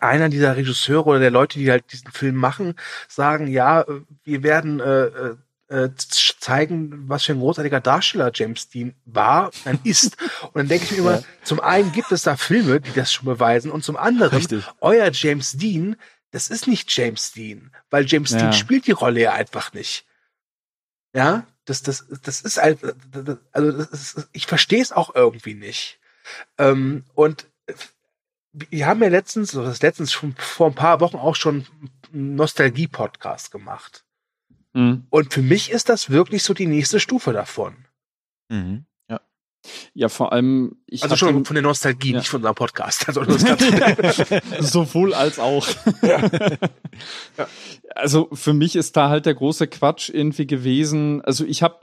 einer 0.00 0.28
dieser 0.28 0.56
Regisseure 0.56 1.04
oder 1.10 1.18
der 1.20 1.30
Leute, 1.30 1.58
die 1.58 1.70
halt 1.70 1.92
diesen 1.92 2.12
Film 2.12 2.36
machen, 2.36 2.74
sagen, 3.08 3.48
ja, 3.48 3.82
äh, 3.82 4.02
wir 4.24 4.42
werden 4.42 4.80
äh, 4.80 5.34
äh, 5.70 5.84
äh, 5.84 5.90
zeigen, 5.96 7.08
was 7.08 7.24
für 7.24 7.32
ein 7.32 7.40
großartiger 7.40 7.80
Darsteller 7.80 8.30
James 8.34 8.68
Dean 8.68 8.94
war, 9.04 9.50
dann 9.64 9.78
ist. 9.84 10.16
Und 10.42 10.56
dann 10.56 10.68
denke 10.68 10.84
ich 10.86 10.90
mir 10.92 10.98
immer, 10.98 11.20
Ja. 11.20 11.24
zum 11.44 11.60
einen 11.60 11.92
gibt 11.92 12.12
es 12.12 12.22
da 12.22 12.36
Filme, 12.36 12.80
die 12.80 12.92
das 12.92 13.12
schon 13.12 13.26
beweisen, 13.26 13.70
und 13.70 13.84
zum 13.84 13.96
anderen, 13.96 14.36
Richtig. 14.36 14.64
euer 14.80 15.10
James 15.12 15.52
Dean, 15.52 15.96
das 16.32 16.48
ist 16.48 16.66
nicht 16.66 16.90
James 16.96 17.32
Dean, 17.32 17.72
weil 17.90 18.04
James 18.06 18.30
Ja. 18.30 18.38
Dean 18.38 18.52
spielt 18.52 18.86
die 18.86 18.92
Rolle 18.92 19.20
ja 19.20 19.32
einfach 19.32 19.72
nicht. 19.72 20.04
Ja, 21.14 21.46
das, 21.64 21.82
das, 21.82 22.06
das 22.22 22.40
ist 22.40 22.58
halt, 22.58 22.78
also 23.52 23.72
das 23.72 23.90
ist, 23.90 24.28
ich 24.32 24.46
verstehe 24.46 24.82
es 24.82 24.92
auch 24.92 25.14
irgendwie 25.14 25.54
nicht. 25.54 25.98
Ähm, 26.58 27.04
und 27.14 27.46
wir 28.52 28.86
haben 28.86 29.02
ja 29.02 29.08
letztens, 29.08 29.54
oder 29.54 29.68
das 29.68 29.82
letztens 29.82 30.12
schon 30.12 30.34
vor 30.36 30.66
ein 30.68 30.74
paar 30.74 31.00
Wochen 31.00 31.16
auch 31.16 31.36
schon 31.36 31.66
einen 32.12 32.34
Nostalgie-Podcast 32.34 33.50
gemacht. 33.50 34.04
Mhm. 34.72 35.06
Und 35.10 35.32
für 35.32 35.42
mich 35.42 35.70
ist 35.70 35.88
das 35.88 36.10
wirklich 36.10 36.42
so 36.42 36.54
die 36.54 36.66
nächste 36.66 37.00
Stufe 37.00 37.32
davon. 37.32 37.74
Mhm. 38.48 38.84
Ja. 39.08 39.20
Ja, 39.94 40.08
vor 40.08 40.32
allem, 40.32 40.76
ich 40.86 41.02
Also 41.02 41.16
schon 41.16 41.44
von 41.44 41.54
der 41.54 41.62
Nostalgie, 41.62 42.12
Ja. 42.12 42.18
nicht 42.18 42.28
von 42.28 42.38
unserem 42.38 42.54
Podcast. 42.54 43.08
Also. 43.08 43.22
Sowohl 44.60 45.12
als 45.14 45.38
auch. 45.38 45.66
Also 47.94 48.28
für 48.32 48.52
mich 48.52 48.76
ist 48.76 48.96
da 48.96 49.08
halt 49.08 49.26
der 49.26 49.34
große 49.34 49.66
Quatsch 49.66 50.08
irgendwie 50.10 50.46
gewesen. 50.46 51.20
Also 51.22 51.44
ich 51.44 51.62
habe 51.62 51.80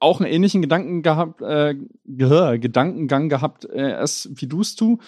auch 0.00 0.20
einen 0.20 0.30
ähnlichen 0.32 0.62
Gedanken 0.62 1.02
gehabt, 1.02 1.42
äh, 1.42 1.74
Ge- 2.06 2.58
Gedankengang 2.58 3.28
gehabt, 3.28 3.64
äh, 3.66 3.90
erst 3.90 4.40
wie 4.40 4.46
du's 4.46 4.76
du. 4.76 4.98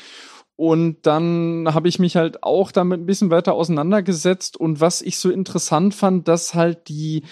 Und 0.61 1.07
dann 1.07 1.67
habe 1.73 1.89
ich 1.89 1.99
mich 1.99 2.17
halt 2.17 2.43
auch 2.43 2.71
damit 2.71 3.01
ein 3.01 3.07
bisschen 3.07 3.31
weiter 3.31 3.55
auseinandergesetzt. 3.55 4.59
Und 4.59 4.79
was 4.79 5.01
ich 5.01 5.17
so 5.17 5.31
interessant 5.31 5.95
fand, 5.95 6.29
dass 6.29 6.53
halt 6.53 6.91
die 6.91 7.23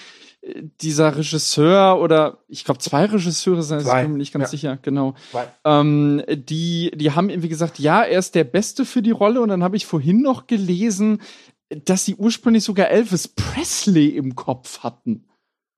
äh, 0.40 0.62
dieser 0.80 1.14
Regisseur 1.14 2.00
oder 2.00 2.38
ich 2.48 2.64
glaube 2.64 2.80
zwei 2.80 3.04
Regisseure 3.04 3.62
sind, 3.62 3.82
ich 3.82 3.92
bin 3.92 4.12
mir 4.12 4.16
nicht 4.16 4.32
ganz 4.32 4.44
ja. 4.44 4.48
sicher, 4.48 4.78
genau. 4.80 5.14
Ähm, 5.62 6.22
die, 6.26 6.90
die 6.94 7.10
haben 7.10 7.28
irgendwie 7.28 7.50
gesagt, 7.50 7.78
ja, 7.78 8.02
er 8.02 8.18
ist 8.18 8.34
der 8.34 8.44
Beste 8.44 8.86
für 8.86 9.02
die 9.02 9.10
Rolle. 9.10 9.42
Und 9.42 9.50
dann 9.50 9.62
habe 9.62 9.76
ich 9.76 9.84
vorhin 9.84 10.22
noch 10.22 10.46
gelesen, 10.46 11.20
dass 11.68 12.06
sie 12.06 12.14
ursprünglich 12.14 12.64
sogar 12.64 12.88
Elvis 12.88 13.28
Presley 13.28 14.06
im 14.06 14.36
Kopf 14.36 14.78
hatten. 14.78 15.27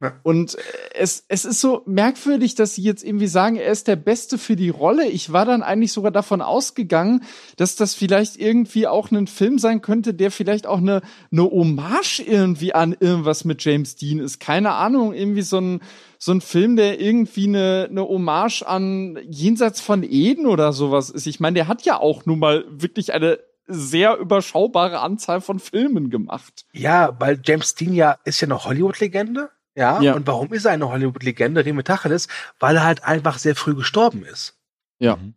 Ja. 0.03 0.19
Und 0.23 0.55
äh, 0.55 0.61
es, 0.95 1.25
es 1.29 1.45
ist 1.45 1.61
so 1.61 1.83
merkwürdig, 1.87 2.55
dass 2.55 2.75
sie 2.75 2.83
jetzt 2.83 3.05
irgendwie 3.05 3.27
sagen, 3.27 3.57
er 3.57 3.71
ist 3.71 3.87
der 3.87 3.97
Beste 3.97 4.39
für 4.39 4.57
die 4.57 4.71
Rolle. 4.71 5.07
Ich 5.09 5.33
war 5.33 5.45
dann 5.45 5.63
eigentlich 5.63 5.93
sogar 5.93 6.11
davon 6.11 6.41
ausgegangen, 6.41 7.23
dass 7.57 7.77
das 7.77 7.95
vielleicht 7.95 8.37
irgendwie 8.37 8.87
auch 8.87 9.11
ein 9.11 9.27
Film 9.27 9.59
sein 9.59 9.83
könnte, 9.83 10.15
der 10.15 10.31
vielleicht 10.31 10.67
auch 10.67 10.79
eine, 10.79 11.03
eine 11.31 11.43
Hommage 11.43 12.21
irgendwie 12.21 12.75
an 12.75 12.97
irgendwas 12.99 13.45
mit 13.45 13.63
James 13.63 13.97
Dean 13.97 14.21
ist. 14.21 14.41
Keine 14.41 14.73
Ahnung, 14.73 15.13
irgendwie 15.13 15.43
so 15.43 15.59
ein, 15.59 15.81
so 16.19 16.33
ein 16.33 16.41
Film, 16.41 16.77
der 16.77 17.01
irgendwie 17.01 17.49
eine, 17.49 17.89
eine 17.91 18.03
Hommage 18.03 18.63
an 18.63 19.19
Jenseits 19.29 19.81
von 19.81 20.03
Eden 20.03 20.47
oder 20.47 20.73
sowas 20.73 21.11
ist. 21.11 21.27
Ich 21.27 21.41
meine, 21.41 21.55
der 21.55 21.69
hat 21.69 21.83
ja 21.83 22.01
auch 22.01 22.25
nun 22.25 22.39
mal 22.39 22.65
wirklich 22.71 23.13
eine 23.13 23.39
sehr 23.67 24.17
überschaubare 24.17 25.01
Anzahl 25.01 25.41
von 25.41 25.59
Filmen 25.59 26.11
gemacht. 26.11 26.65
Ja, 26.73 27.17
weil 27.21 27.41
James 27.45 27.75
Dean 27.75 27.93
ja 27.95 28.17
ist 28.25 28.41
ja 28.41 28.49
eine 28.49 28.65
Hollywood-Legende. 28.65 29.51
Ja, 29.75 30.01
Ja. 30.01 30.15
und 30.15 30.27
warum 30.27 30.53
ist 30.53 30.65
er 30.65 30.73
eine 30.73 30.89
Hollywood-Legende, 30.91 31.65
Remy 31.65 31.83
Tacheles? 31.85 32.29
Weil 32.59 32.77
er 32.77 32.85
halt 32.85 33.05
einfach 33.05 33.39
sehr 33.39 33.55
früh 33.57 33.75
gestorben 33.75 34.25
ist. 34.25 34.59
Ja. 34.99 35.17
Mhm. 35.17 35.35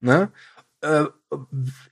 Ne? 0.00 0.30
Äh, 0.82 1.04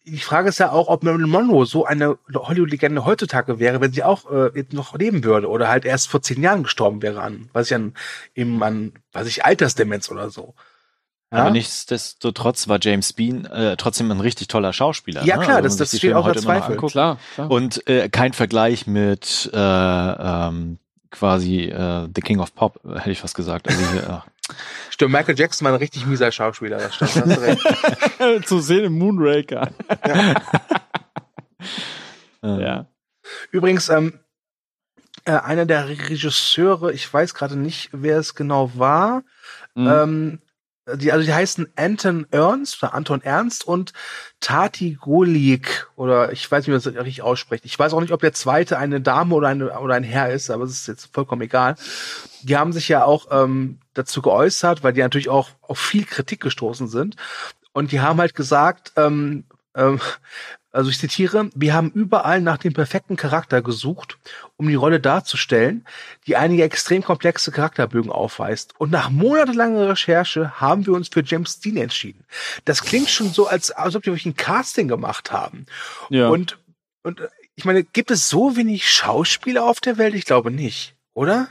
die 0.05 0.19
Frage 0.19 0.49
ist 0.51 0.59
ja 0.59 0.71
auch, 0.73 0.89
ob 0.89 1.03
Marilyn 1.03 1.29
Monroe 1.31 1.65
so 1.67 1.85
eine 1.87 2.19
Hollywood-Legende 2.35 3.05
heutzutage 3.05 3.59
wäre, 3.59 3.81
wenn 3.81 3.93
sie 3.93 4.03
auch 4.05 4.31
äh, 4.31 4.51
jetzt 4.55 4.73
noch 4.73 4.95
leben 4.95 5.25
würde 5.25 5.49
oder 5.49 5.69
halt 5.69 5.85
erst 5.85 6.09
vor 6.09 6.21
zehn 6.23 6.43
Jahren 6.43 6.63
gestorben 6.65 7.01
wäre 7.03 7.23
an, 7.23 7.49
weiß 7.53 7.67
ich 7.71 7.75
an, 7.75 7.95
eben 8.35 8.63
an, 8.63 8.93
weiß 9.13 9.27
ich, 9.27 9.45
Altersdemenz 9.45 10.11
oder 10.11 10.31
so. 10.31 10.55
Ja? 11.33 11.39
Aber 11.41 11.51
nichtsdestotrotz 11.51 12.69
war 12.69 12.79
James 12.81 13.13
Bean 13.15 13.47
äh, 13.47 13.77
trotzdem 13.77 14.11
ein 14.11 14.21
richtig 14.21 14.49
toller 14.49 14.73
Schauspieler. 14.73 15.25
Ja, 15.25 15.39
ne? 15.39 15.45
klar, 15.45 15.57
Also, 15.57 15.69
das- 15.79 15.91
das 15.91 15.99
steht 15.99 16.13
noch 16.13 16.27
mal 16.27 16.37
Zweifel. 16.37 16.77
Klar, 16.77 17.19
klar. 17.35 17.51
Und 17.51 17.87
äh, 17.89 18.09
kein 18.09 18.33
Vergleich 18.35 18.87
mit 18.87 19.51
äh, 19.53 19.57
ähm, 19.59 20.79
quasi 21.15 21.65
äh, 21.65 22.09
The 22.15 22.21
King 22.21 22.41
of 22.41 22.55
Pop, 22.55 22.81
äh, 22.85 22.99
hätte 22.99 23.11
ich 23.13 23.21
fast 23.21 23.35
gesagt. 23.35 23.69
Also 23.69 23.81
hier, 23.93 24.09
ach, 24.11 24.27
Stimmt, 24.91 25.13
Michael 25.13 25.39
Jackson 25.39 25.65
war 25.65 25.73
ein 25.73 25.79
richtig 25.79 26.05
mieser 26.07 26.31
Schauspieler, 26.31 26.77
das 26.79 26.95
stimmt, 26.97 27.15
hast 27.17 27.41
recht. 27.41 28.47
Zu 28.47 28.61
sehen 28.61 28.85
im 28.85 28.99
Moonraker. 28.99 29.71
äh, 30.03 30.35
ja. 32.63 32.87
Übrigens, 33.51 33.89
ähm, 33.89 34.19
äh, 35.25 35.33
einer 35.33 35.65
der 35.65 35.89
Regisseure, 35.89 36.93
ich 36.93 37.13
weiß 37.13 37.35
gerade 37.35 37.57
nicht, 37.57 37.89
wer 37.93 38.19
es 38.19 38.35
genau 38.35 38.71
war, 38.77 39.23
Mhm. 39.77 39.89
ähm, 39.89 40.39
die, 40.97 41.13
also 41.13 41.25
die 41.25 41.33
heißen 41.33 41.69
Anton 41.77 42.27
Ernst 42.31 42.83
oder 42.83 42.95
Anton 42.95 43.23
Ernst 43.23 43.67
und 43.67 43.93
Tati 44.41 44.99
Golik 45.01 45.89
oder 45.97 46.33
ich 46.33 46.51
weiß 46.51 46.61
nicht, 46.61 46.69
wie 46.69 46.73
man 46.73 46.81
das 46.81 47.07
richtig 47.07 47.23
ausspricht. 47.23 47.65
Ich 47.65 47.79
weiß 47.79 47.95
auch 47.95 48.01
nicht, 48.01 48.13
ob 48.13 48.21
der 48.21 48.35
zweite 48.35 48.79
eine 48.79 49.01
Dame 49.01 49.35
oder, 49.35 49.49
eine, 49.49 49.79
oder 49.79 49.95
ein 49.95 50.05
Herr 50.05 50.31
ist, 50.31 50.51
aber 50.51 50.65
es 50.65 50.73
ist 50.73 50.89
jetzt 50.89 51.15
vollkommen 51.15 51.43
egal. 51.43 51.77
Die 52.43 52.57
haben 52.57 52.73
sich 52.73 52.89
ja 52.89 53.05
auch 53.05 53.29
ähm, 53.31 53.79
dazu 53.95 54.21
geäußert, 54.21 54.83
weil 54.83 54.93
die 54.93 55.01
natürlich 55.01 55.31
auch 55.31 55.51
auf 55.63 55.79
viel 55.79 56.05
Kritik 56.05 56.41
gestoßen 56.41 56.89
sind. 56.89 57.17
Und 57.73 57.91
die 57.91 58.01
haben 58.01 58.21
halt 58.21 58.35
gesagt, 58.35 58.93
ähm, 58.97 59.45
ähm, 59.75 60.01
also 60.75 60.91
ich 60.91 60.99
zitiere, 60.99 61.51
wir 61.55 61.73
haben 61.73 61.91
überall 61.93 62.41
nach 62.41 62.59
dem 62.59 62.73
perfekten 62.73 63.17
Charakter 63.17 63.63
gesucht, 63.63 64.19
um 64.57 64.67
die 64.67 64.75
Rolle 64.75 64.99
darzustellen, 64.99 65.87
die 66.27 66.37
einige 66.37 66.65
extrem 66.65 67.03
komplexe 67.03 67.53
Charakterbögen 67.53 68.11
aufweist. 68.11 68.75
Und 68.79 68.91
nach 68.91 69.09
monatelanger 69.09 69.89
Recherche 69.89 70.61
haben 70.61 70.85
wir 70.85 70.95
uns 70.95 71.09
für 71.09 71.23
James 71.25 71.61
Dean 71.61 71.77
entschieden. 71.77 72.25
Das 72.65 72.83
klingt 72.83 73.09
schon 73.09 73.31
so, 73.31 73.47
als, 73.47 73.71
als 73.71 73.95
ob 73.95 74.05
wir 74.05 74.13
ein 74.13 74.37
Casting 74.37 74.89
gemacht 74.89 75.31
haben. 75.31 75.67
ja. 76.11 76.29
Und, 76.29 76.59
und 77.05 77.21
äh, 77.21 77.29
ich 77.57 77.65
meine, 77.65 77.85
gibt 77.85 78.11
es 78.11 78.29
so 78.29 78.57
wenig 78.57 78.91
Schauspieler 78.91 79.63
auf 79.65 79.81
der 79.81 79.97
Welt? 79.97 80.17
Ich 80.17 80.25
glaube 80.25 80.51
nicht, 80.51 80.97
oder? 81.13 81.49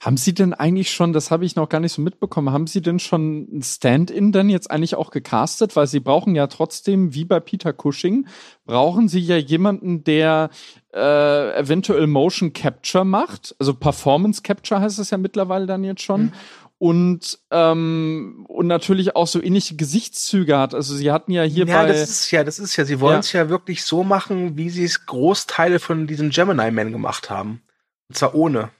Haben 0.00 0.16
Sie 0.16 0.32
denn 0.32 0.54
eigentlich 0.54 0.90
schon, 0.90 1.12
das 1.12 1.30
habe 1.30 1.44
ich 1.44 1.54
noch 1.54 1.68
gar 1.68 1.80
nicht 1.80 1.92
so 1.92 2.00
mitbekommen, 2.00 2.50
haben 2.50 2.66
Sie 2.66 2.80
denn 2.80 2.98
schon 2.98 3.58
ein 3.58 3.62
Stand-in 3.62 4.32
dann 4.32 4.48
jetzt 4.48 4.70
eigentlich 4.70 4.94
auch 4.94 5.10
gecastet? 5.10 5.76
Weil 5.76 5.86
Sie 5.86 6.00
brauchen 6.00 6.34
ja 6.34 6.46
trotzdem, 6.46 7.14
wie 7.14 7.24
bei 7.24 7.40
Peter 7.40 7.72
Cushing, 7.74 8.26
brauchen 8.64 9.08
Sie 9.08 9.20
ja 9.20 9.36
jemanden, 9.36 10.02
der 10.04 10.50
äh, 10.94 11.58
eventuell 11.58 12.06
Motion 12.06 12.52
Capture 12.52 13.04
macht. 13.04 13.54
Also 13.58 13.74
Performance 13.74 14.42
Capture 14.42 14.80
heißt 14.80 14.98
es 14.98 15.10
ja 15.10 15.18
mittlerweile 15.18 15.66
dann 15.66 15.84
jetzt 15.84 16.02
schon. 16.02 16.22
Mhm. 16.22 16.32
Und, 16.78 17.38
ähm, 17.50 18.44
und 18.48 18.66
natürlich 18.66 19.16
auch 19.16 19.26
so 19.26 19.42
ähnliche 19.42 19.76
Gesichtszüge 19.76 20.58
hat. 20.58 20.74
Also 20.74 20.94
sie 20.94 21.10
hatten 21.10 21.32
ja 21.32 21.42
hier 21.42 21.66
ja, 21.66 21.82
bei. 21.82 21.88
das 21.88 22.02
ist 22.10 22.30
ja, 22.30 22.44
das 22.44 22.58
ist 22.58 22.76
ja, 22.76 22.84
sie 22.84 23.00
wollen 23.00 23.14
Ja. 23.14 23.20
es 23.20 23.32
ja. 23.32 23.48
wirklich 23.48 23.82
so 23.82 24.04
machen, 24.04 24.58
wie 24.58 24.68
sie 24.68 24.84
es 24.84 25.06
Großteile 25.06 25.78
von 25.80 26.06
diesem 26.06 26.28
Gemini 26.30 26.70
Man 26.70 26.92
gemacht 26.92 27.30
haben. 27.30 27.62
Und 28.08 28.16
zwar 28.16 28.34
ohne. 28.34 28.70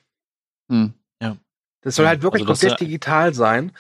Hm. 0.69 0.93
Das 1.83 1.95
soll 1.95 2.05
Ja, 2.05 2.09
halt 2.09 2.23
wirklich 2.23 2.43
also 2.43 2.53
komplett 2.53 2.81
ja- 2.81 2.85
digital 2.87 3.33
sein. 3.33 3.71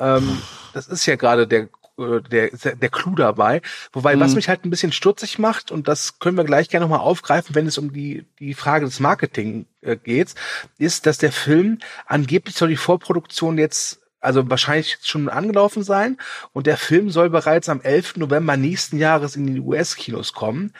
Ähm, 0.00 0.42
das 0.72 0.88
ist 0.88 1.06
ja 1.06 1.14
gerade 1.14 1.46
der, 1.46 1.68
äh, 1.98 2.20
der, 2.28 2.50
der 2.50 2.88
Clou 2.88 3.14
dabei. 3.14 3.62
Wobei, 3.92 4.18
was 4.18 4.30
Mhm. 4.32 4.36
mich 4.36 4.48
halt 4.48 4.64
ein 4.64 4.70
bisschen 4.70 4.90
stutzig 4.90 5.38
macht, 5.38 5.70
und 5.70 5.86
das 5.86 6.18
können 6.18 6.36
wir 6.36 6.42
gleich 6.42 6.68
gerne 6.68 6.84
nochmal 6.86 7.06
aufgreifen, 7.06 7.54
wenn 7.54 7.68
es 7.68 7.78
um 7.78 7.92
die, 7.92 8.26
die 8.40 8.54
Frage 8.54 8.86
des 8.86 8.98
Marketing 8.98 9.66
äh, 9.82 9.94
geht, 9.96 10.34
ist, 10.78 11.06
dass 11.06 11.18
der 11.18 11.30
Film 11.30 11.78
angeblich 12.06 12.56
soll 12.56 12.70
die 12.70 12.76
Vorproduktion 12.76 13.56
jetzt 13.56 14.00
also 14.20 14.50
wahrscheinlich 14.50 14.98
schon 15.02 15.28
angelaufen 15.28 15.84
sein 15.84 16.16
und 16.54 16.66
der 16.66 16.78
Film 16.78 17.10
soll 17.10 17.30
bereits 17.30 17.68
am 17.68 17.82
11. 17.82 18.16
November 18.16 18.56
nächsten 18.56 18.96
Jahres 18.98 19.36
in 19.36 19.46
die 19.54 19.60
US-Kinos 19.60 20.32
kommen. 20.32 20.72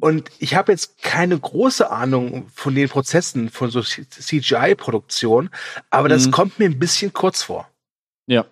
Und 0.00 0.30
ich 0.38 0.54
habe 0.56 0.72
jetzt 0.72 1.00
keine 1.02 1.38
große 1.38 1.90
Ahnung 1.90 2.48
von 2.54 2.74
den 2.74 2.88
Prozessen 2.88 3.48
von 3.48 3.70
so 3.70 3.80
CGI-Produktion, 3.80 5.50
aber 5.90 6.08
das 6.08 6.26
Mhm. 6.26 6.30
kommt 6.32 6.58
mir 6.58 6.66
ein 6.66 6.78
bisschen 6.78 7.12
kurz 7.12 7.42
vor. 7.42 7.68
Ja, 8.26 8.46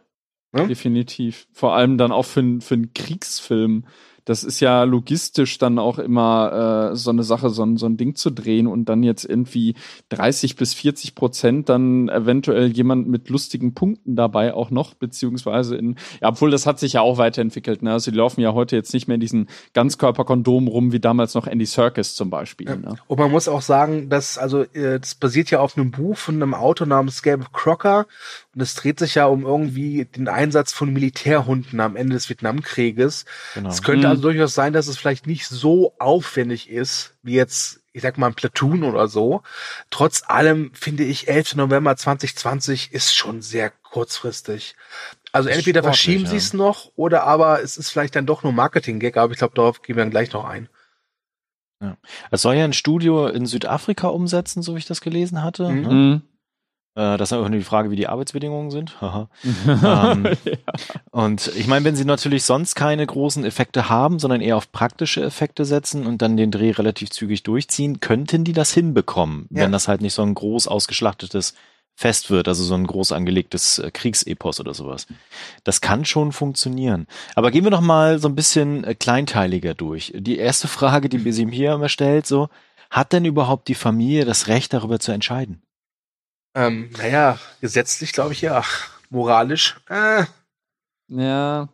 Ne? 0.52 0.66
definitiv. 0.68 1.46
Vor 1.52 1.74
allem 1.74 1.96
dann 1.98 2.12
auch 2.12 2.26
für, 2.26 2.60
für 2.60 2.74
einen 2.74 2.92
Kriegsfilm. 2.94 3.86
Das 4.24 4.44
ist 4.44 4.60
ja 4.60 4.84
logistisch 4.84 5.58
dann 5.58 5.78
auch 5.78 5.98
immer 5.98 6.90
äh, 6.92 6.96
so 6.96 7.10
eine 7.10 7.22
Sache, 7.22 7.50
so 7.50 7.64
ein, 7.64 7.76
so 7.76 7.86
ein 7.86 7.96
Ding 7.96 8.14
zu 8.14 8.30
drehen 8.30 8.66
und 8.66 8.88
dann 8.88 9.02
jetzt 9.02 9.24
irgendwie 9.24 9.74
30 10.10 10.56
bis 10.56 10.74
40 10.74 11.14
Prozent 11.14 11.68
dann 11.68 12.08
eventuell 12.08 12.68
jemand 12.68 13.08
mit 13.08 13.28
lustigen 13.28 13.74
Punkten 13.74 14.16
dabei 14.16 14.54
auch 14.54 14.70
noch, 14.70 14.94
beziehungsweise 14.94 15.76
in, 15.76 15.96
ja, 16.20 16.28
obwohl 16.28 16.50
das 16.50 16.66
hat 16.66 16.78
sich 16.78 16.94
ja 16.94 17.00
auch 17.00 17.18
weiterentwickelt. 17.18 17.82
Ne? 17.82 17.92
Also 17.92 18.10
die 18.10 18.16
laufen 18.16 18.40
ja 18.40 18.52
heute 18.52 18.76
jetzt 18.76 18.94
nicht 18.94 19.08
mehr 19.08 19.16
in 19.16 19.20
diesen 19.20 19.48
Ganzkörperkondomen 19.74 20.68
rum, 20.68 20.92
wie 20.92 21.00
damals 21.00 21.34
noch 21.34 21.46
Andy 21.46 21.66
Serkis 21.66 22.14
zum 22.14 22.30
Beispiel. 22.30 22.76
Ne? 22.76 22.94
Und 23.06 23.18
man 23.18 23.30
muss 23.30 23.48
auch 23.48 23.62
sagen, 23.62 24.08
dass, 24.08 24.38
also, 24.38 24.62
äh, 24.62 25.00
das 25.00 25.14
basiert 25.14 25.50
ja 25.50 25.60
auf 25.60 25.76
einem 25.76 25.90
Buch 25.90 26.16
von 26.16 26.36
einem 26.36 26.54
Autor 26.54 26.86
namens 26.86 27.22
Gabe 27.22 27.46
Crocker. 27.52 28.06
Und 28.54 28.60
es 28.60 28.74
dreht 28.74 28.98
sich 28.98 29.14
ja 29.14 29.26
um 29.26 29.44
irgendwie 29.44 30.04
den 30.04 30.28
Einsatz 30.28 30.72
von 30.72 30.92
Militärhunden 30.92 31.80
am 31.80 31.96
Ende 31.96 32.14
des 32.14 32.28
Vietnamkrieges. 32.28 33.24
Genau. 33.54 33.70
Es 33.70 33.82
könnte 33.82 34.06
Mhm. 34.06 34.10
also 34.10 34.22
durchaus 34.22 34.54
sein, 34.54 34.74
dass 34.74 34.88
es 34.88 34.98
vielleicht 34.98 35.26
nicht 35.26 35.46
so 35.46 35.94
aufwendig 35.98 36.68
ist, 36.68 37.14
wie 37.22 37.34
jetzt, 37.34 37.80
ich 37.94 38.02
sag 38.02 38.18
mal, 38.18 38.26
ein 38.26 38.34
Platoon 38.34 38.82
oder 38.84 39.08
so. 39.08 39.42
Trotz 39.90 40.22
allem 40.26 40.70
finde 40.74 41.04
ich, 41.04 41.28
11. 41.28 41.56
November 41.56 41.96
2020 41.96 42.92
ist 42.92 43.14
schon 43.14 43.40
sehr 43.40 43.70
kurzfristig. 43.70 44.76
Also 45.32 45.48
entweder 45.48 45.82
verschieben 45.82 46.24
ja. 46.24 46.30
sie 46.30 46.36
es 46.36 46.52
noch 46.52 46.92
oder 46.94 47.24
aber 47.24 47.62
es 47.62 47.78
ist 47.78 47.88
vielleicht 47.88 48.16
dann 48.16 48.26
doch 48.26 48.42
nur 48.42 48.52
Marketing-Gag, 48.52 49.16
aber 49.16 49.32
ich 49.32 49.38
glaube, 49.38 49.54
darauf 49.54 49.80
gehen 49.80 49.96
wir 49.96 50.02
dann 50.02 50.10
gleich 50.10 50.30
noch 50.32 50.44
ein. 50.44 50.68
Es 52.30 52.42
soll 52.42 52.54
ja 52.54 52.64
ein 52.64 52.72
Studio 52.74 53.26
in 53.26 53.44
Südafrika 53.44 54.06
umsetzen, 54.06 54.62
so 54.62 54.74
wie 54.74 54.78
ich 54.78 54.86
das 54.86 55.00
gelesen 55.00 55.42
hatte. 55.42 55.68
Mhm. 55.68 55.82
Ne? 55.82 56.22
Äh, 56.94 57.16
das 57.16 57.32
ist 57.32 57.38
auch 57.38 57.48
nur 57.48 57.58
die 57.58 57.64
Frage, 57.64 57.90
wie 57.90 57.96
die 57.96 58.08
Arbeitsbedingungen 58.08 58.70
sind. 58.70 58.96
Ähm, 59.04 60.24
ja. 60.44 60.56
Und 61.10 61.50
ich 61.56 61.66
meine, 61.66 61.84
wenn 61.84 61.96
sie 61.96 62.04
natürlich 62.04 62.44
sonst 62.44 62.74
keine 62.74 63.06
großen 63.06 63.44
Effekte 63.44 63.88
haben, 63.88 64.18
sondern 64.18 64.40
eher 64.40 64.56
auf 64.56 64.72
praktische 64.72 65.22
Effekte 65.22 65.64
setzen 65.64 66.06
und 66.06 66.22
dann 66.22 66.36
den 66.36 66.50
Dreh 66.50 66.70
relativ 66.70 67.10
zügig 67.10 67.42
durchziehen, 67.42 68.00
könnten 68.00 68.44
die 68.44 68.52
das 68.52 68.72
hinbekommen, 68.72 69.46
Ja. 69.50 69.62
wenn 69.62 69.72
das 69.72 69.88
halt 69.88 70.00
nicht 70.00 70.14
so 70.14 70.22
ein 70.22 70.34
groß 70.34 70.68
ausgeschlachtetes 70.68 71.54
Fest 71.94 72.30
wird, 72.30 72.48
also 72.48 72.64
so 72.64 72.74
ein 72.74 72.86
groß 72.86 73.12
angelegtes 73.12 73.78
äh, 73.78 73.90
Kriegsepos 73.90 74.60
oder 74.60 74.72
sowas. 74.74 75.06
Das 75.64 75.80
kann 75.82 76.04
schon 76.04 76.32
funktionieren. 76.32 77.06
Aber 77.34 77.50
gehen 77.50 77.64
wir 77.64 77.70
doch 77.70 77.82
mal 77.82 78.18
so 78.18 78.28
ein 78.28 78.34
bisschen 78.34 78.84
äh, 78.84 78.94
kleinteiliger 78.94 79.74
durch. 79.74 80.12
Die 80.16 80.38
erste 80.38 80.68
Frage, 80.68 81.08
die 81.08 81.18
Besim 81.24 81.50
hier 81.50 81.74
immer 81.74 81.88
stellt, 81.90 82.26
so, 82.26 82.48
hat 82.90 83.12
denn 83.12 83.24
überhaupt 83.26 83.68
die 83.68 83.74
Familie 83.74 84.24
das 84.24 84.48
Recht, 84.48 84.72
darüber 84.72 84.98
zu 85.00 85.12
entscheiden? 85.12 85.62
Ähm, 86.54 86.90
naja, 86.96 87.38
gesetzlich 87.60 88.12
glaube 88.12 88.32
ich 88.32 88.42
ja. 88.42 88.62
Moralisch. 89.10 89.76
Äh, 89.88 90.24
ja. 91.08 91.68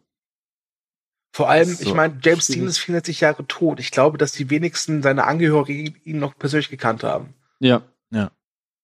vor 1.32 1.48
allem, 1.48 1.68
So, 1.68 1.84
ich 1.84 1.94
meine, 1.94 2.18
James 2.22 2.46
schwierig. 2.46 2.60
Dean 2.60 2.68
ist 2.68 2.78
64 2.78 3.20
Jahre 3.20 3.46
tot. 3.46 3.80
Ich 3.80 3.90
glaube, 3.90 4.18
dass 4.18 4.32
die 4.32 4.50
wenigsten 4.50 5.02
seiner 5.02 5.26
Angehörigen 5.26 5.96
ihn 6.04 6.18
noch 6.18 6.36
persönlich 6.36 6.68
gekannt 6.68 7.04
haben. 7.04 7.34
Ja. 7.60 7.82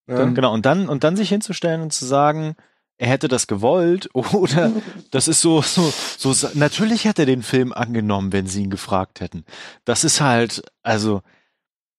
Ja? 0.07 0.27
Genau, 0.27 0.53
und 0.53 0.67
dann, 0.67 0.89
und 0.89 1.05
dann 1.05 1.17
sich 1.17 1.31
hinzustellen 1.31 1.81
und 1.81 1.93
zu 1.93 2.05
sagen, 2.05 2.57
er 2.99 3.09
hätte 3.09 3.29
das 3.29 3.47
gewollt 3.47 4.09
oder 4.15 4.71
das 5.11 5.29
ist 5.29 5.41
so, 5.41 5.63
so, 5.63 5.93
so, 6.19 6.49
natürlich 6.55 7.05
hätte 7.05 7.23
er 7.23 7.27
den 7.27 7.43
Film 7.43 7.73
angenommen, 7.73 8.33
wenn 8.33 8.47
sie 8.47 8.63
ihn 8.63 8.71
gefragt 8.71 9.21
hätten. 9.21 9.45
Das 9.85 10.05
ist 10.05 10.21
halt, 10.21 10.63
also, 10.83 11.23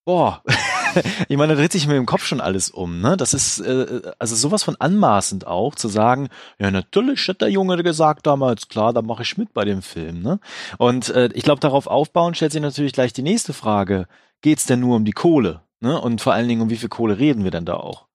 boah. 0.06 0.44
ich 1.28 1.38
meine, 1.38 1.54
da 1.54 1.60
dreht 1.60 1.72
sich 1.72 1.88
mir 1.88 1.98
im 1.98 2.06
Kopf 2.06 2.26
schon 2.26 2.42
alles 2.42 2.70
um, 2.70 3.02
ne? 3.02 3.18
Das 3.18 3.34
ist, 3.34 3.60
äh, 3.60 4.02
also 4.20 4.36
sowas 4.36 4.64
von 4.64 4.76
anmaßend 4.78 5.48
auch, 5.48 5.76
zu 5.76 5.88
sagen, 5.88 6.30
ja, 6.60 6.72
natürlich 6.72 7.28
hat 7.28 7.42
der 7.42 7.50
Junge 7.50 7.82
gesagt 7.84 8.28
damals, 8.28 8.68
klar, 8.68 8.94
da 8.94 9.02
mache 9.02 9.24
ich 9.24 9.38
mit 9.38 9.54
bei 9.54 9.66
dem 9.66 9.82
Film, 9.82 10.22
ne? 10.22 10.40
Und 10.78 11.10
äh, 11.10 11.30
ich 11.34 11.44
glaube, 11.44 11.60
darauf 11.60 11.88
aufbauen 11.88 12.36
stellt 12.36 12.52
sich 12.52 12.62
natürlich 12.62 12.94
gleich 12.94 13.14
die 13.14 13.22
nächste 13.22 13.54
Frage. 13.54 14.08
Geht's 14.42 14.66
denn 14.66 14.80
nur 14.80 14.96
um 14.96 15.06
die 15.06 15.12
Kohle? 15.12 15.62
Ne? 15.80 16.00
Und 16.00 16.22
vor 16.22 16.34
allen 16.34 16.48
Dingen, 16.48 16.62
um 16.62 16.70
wie 16.70 16.78
viel 16.78 16.90
Kohle 16.90 17.18
reden 17.18 17.44
wir 17.44 17.52
denn 17.52 17.66
da 17.66 17.76
auch? 17.76 18.08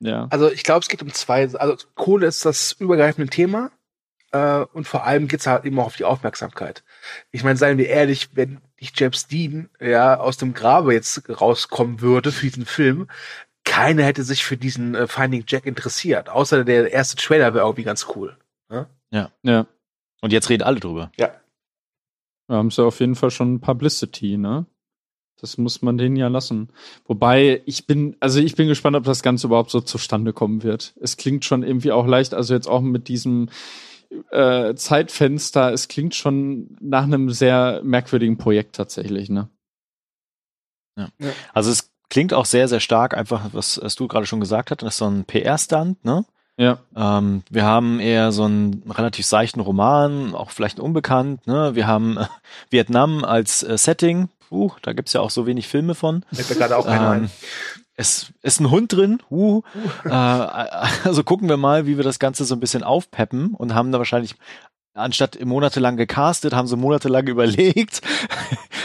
Ja. 0.00 0.26
Also 0.30 0.50
ich 0.50 0.62
glaube, 0.62 0.80
es 0.80 0.88
geht 0.88 1.02
um 1.02 1.12
zwei. 1.12 1.48
Also 1.54 1.76
Kohle 1.94 2.26
ist 2.26 2.44
das 2.44 2.72
übergreifende 2.72 3.30
Thema. 3.30 3.70
Äh, 4.32 4.64
und 4.72 4.86
vor 4.86 5.04
allem 5.04 5.28
geht 5.28 5.40
es 5.40 5.46
halt 5.46 5.64
eben 5.64 5.78
auch 5.78 5.86
auf 5.86 5.96
die 5.96 6.04
Aufmerksamkeit. 6.04 6.84
Ich 7.30 7.44
meine, 7.44 7.56
seien 7.56 7.78
wir 7.78 7.88
ehrlich, 7.88 8.30
wenn 8.34 8.60
nicht 8.80 8.98
James 9.00 9.26
Dean 9.26 9.68
ja 9.80 10.18
aus 10.18 10.36
dem 10.36 10.54
Grabe 10.54 10.92
jetzt 10.92 11.28
rauskommen 11.28 12.00
würde 12.00 12.32
für 12.32 12.46
diesen 12.46 12.66
Film, 12.66 13.08
keiner 13.64 14.04
hätte 14.04 14.22
sich 14.22 14.44
für 14.44 14.56
diesen 14.56 14.94
äh, 14.94 15.06
Finding 15.06 15.44
Jack 15.46 15.66
interessiert. 15.66 16.28
Außer 16.28 16.64
der 16.64 16.92
erste 16.92 17.16
Trailer 17.16 17.52
wäre 17.54 17.64
irgendwie 17.64 17.84
ganz 17.84 18.06
cool. 18.14 18.36
Ja. 19.10 19.30
Und 20.20 20.32
jetzt 20.32 20.48
reden 20.48 20.62
alle 20.62 20.80
drüber. 20.80 21.10
Ja. 21.16 21.32
Da 22.48 22.54
haben 22.54 22.70
sie 22.70 22.84
auf 22.84 23.00
jeden 23.00 23.16
Fall 23.16 23.30
schon 23.30 23.60
Publicity, 23.60 24.36
ne? 24.36 24.66
Das 25.38 25.58
muss 25.58 25.82
man 25.82 25.98
denen 25.98 26.16
ja 26.16 26.28
lassen. 26.28 26.70
Wobei, 27.04 27.62
ich 27.66 27.86
bin, 27.86 28.16
also 28.20 28.40
ich 28.40 28.54
bin 28.54 28.68
gespannt, 28.68 28.96
ob 28.96 29.04
das 29.04 29.22
Ganze 29.22 29.48
überhaupt 29.48 29.70
so 29.70 29.80
zustande 29.82 30.32
kommen 30.32 30.62
wird. 30.62 30.94
Es 31.00 31.18
klingt 31.18 31.44
schon 31.44 31.62
irgendwie 31.62 31.92
auch 31.92 32.06
leicht, 32.06 32.32
also 32.32 32.54
jetzt 32.54 32.68
auch 32.68 32.80
mit 32.80 33.08
diesem 33.08 33.50
äh, 34.30 34.74
Zeitfenster, 34.74 35.72
es 35.72 35.88
klingt 35.88 36.14
schon 36.14 36.76
nach 36.80 37.04
einem 37.04 37.30
sehr 37.30 37.80
merkwürdigen 37.82 38.38
Projekt 38.38 38.76
tatsächlich, 38.76 39.28
ne? 39.30 39.48
Also 41.52 41.70
es 41.70 41.90
klingt 42.08 42.32
auch 42.32 42.46
sehr, 42.46 42.68
sehr 42.68 42.80
stark, 42.80 43.14
einfach, 43.16 43.50
was, 43.52 43.80
was 43.82 43.96
du 43.96 44.08
gerade 44.08 44.26
schon 44.26 44.40
gesagt 44.40 44.70
hast, 44.70 44.82
das 44.82 44.94
ist 44.94 44.98
so 44.98 45.06
ein 45.06 45.24
PR-Stunt, 45.24 46.04
ne? 46.04 46.24
Ja. 46.58 46.78
Ähm, 46.96 47.42
wir 47.50 47.64
haben 47.64 48.00
eher 48.00 48.32
so 48.32 48.44
einen 48.44 48.82
relativ 48.90 49.26
seichten 49.26 49.60
Roman, 49.60 50.34
auch 50.34 50.50
vielleicht 50.50 50.80
unbekannt, 50.80 51.46
ne? 51.46 51.74
Wir 51.74 51.86
haben 51.86 52.16
äh, 52.16 52.26
Vietnam 52.70 53.24
als 53.24 53.62
äh, 53.62 53.76
Setting. 53.76 54.28
Puh, 54.48 54.72
da 54.82 54.92
gibt's 54.92 55.12
ja 55.12 55.20
auch 55.20 55.30
so 55.30 55.46
wenig 55.46 55.68
Filme 55.68 55.94
von. 55.94 56.24
Fällt 56.32 56.48
mir 56.48 56.56
gerade 56.56 56.76
auch 56.76 56.86
einer 56.86 57.14
Ähm, 57.16 57.22
ein. 57.24 57.30
Es 57.96 58.32
ist 58.42 58.60
ein 58.60 58.70
Hund 58.70 58.92
drin. 58.92 59.20
Uh. 59.30 59.62
Äh, 60.04 60.10
also 60.10 61.24
gucken 61.24 61.48
wir 61.48 61.56
mal, 61.56 61.86
wie 61.86 61.96
wir 61.96 62.04
das 62.04 62.18
Ganze 62.18 62.44
so 62.44 62.54
ein 62.54 62.60
bisschen 62.60 62.82
aufpeppen 62.82 63.54
und 63.54 63.74
haben 63.74 63.92
da 63.92 63.98
wahrscheinlich 63.98 64.36
anstatt 64.94 65.42
monatelang 65.44 65.96
gecastet, 65.96 66.54
haben 66.54 66.68
sie 66.68 66.76
monatelang 66.76 67.26
überlegt, 67.28 68.00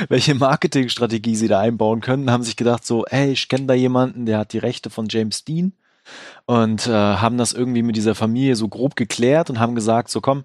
welche 0.10 0.36
Marketingstrategie 0.36 1.36
sie 1.36 1.48
da 1.48 1.60
einbauen 1.60 2.02
können, 2.02 2.32
haben 2.32 2.44
sich 2.44 2.58
gedacht 2.58 2.86
so, 2.86 3.06
ey, 3.06 3.32
ich 3.32 3.48
kenne 3.48 3.68
da 3.68 3.74
jemanden, 3.74 4.26
der 4.26 4.40
hat 4.40 4.54
die 4.54 4.58
Rechte 4.58 4.90
von 4.90 5.08
James 5.10 5.44
Dean 5.44 5.74
und 6.46 6.88
äh, 6.88 6.92
haben 6.92 7.38
das 7.38 7.54
irgendwie 7.54 7.84
mit 7.84 7.96
dieser 7.96 8.16
Familie 8.16 8.56
so 8.56 8.68
grob 8.68 8.96
geklärt 8.96 9.50
und 9.50 9.60
haben 9.60 9.76
gesagt, 9.76 10.10
so 10.10 10.22
komm, 10.22 10.44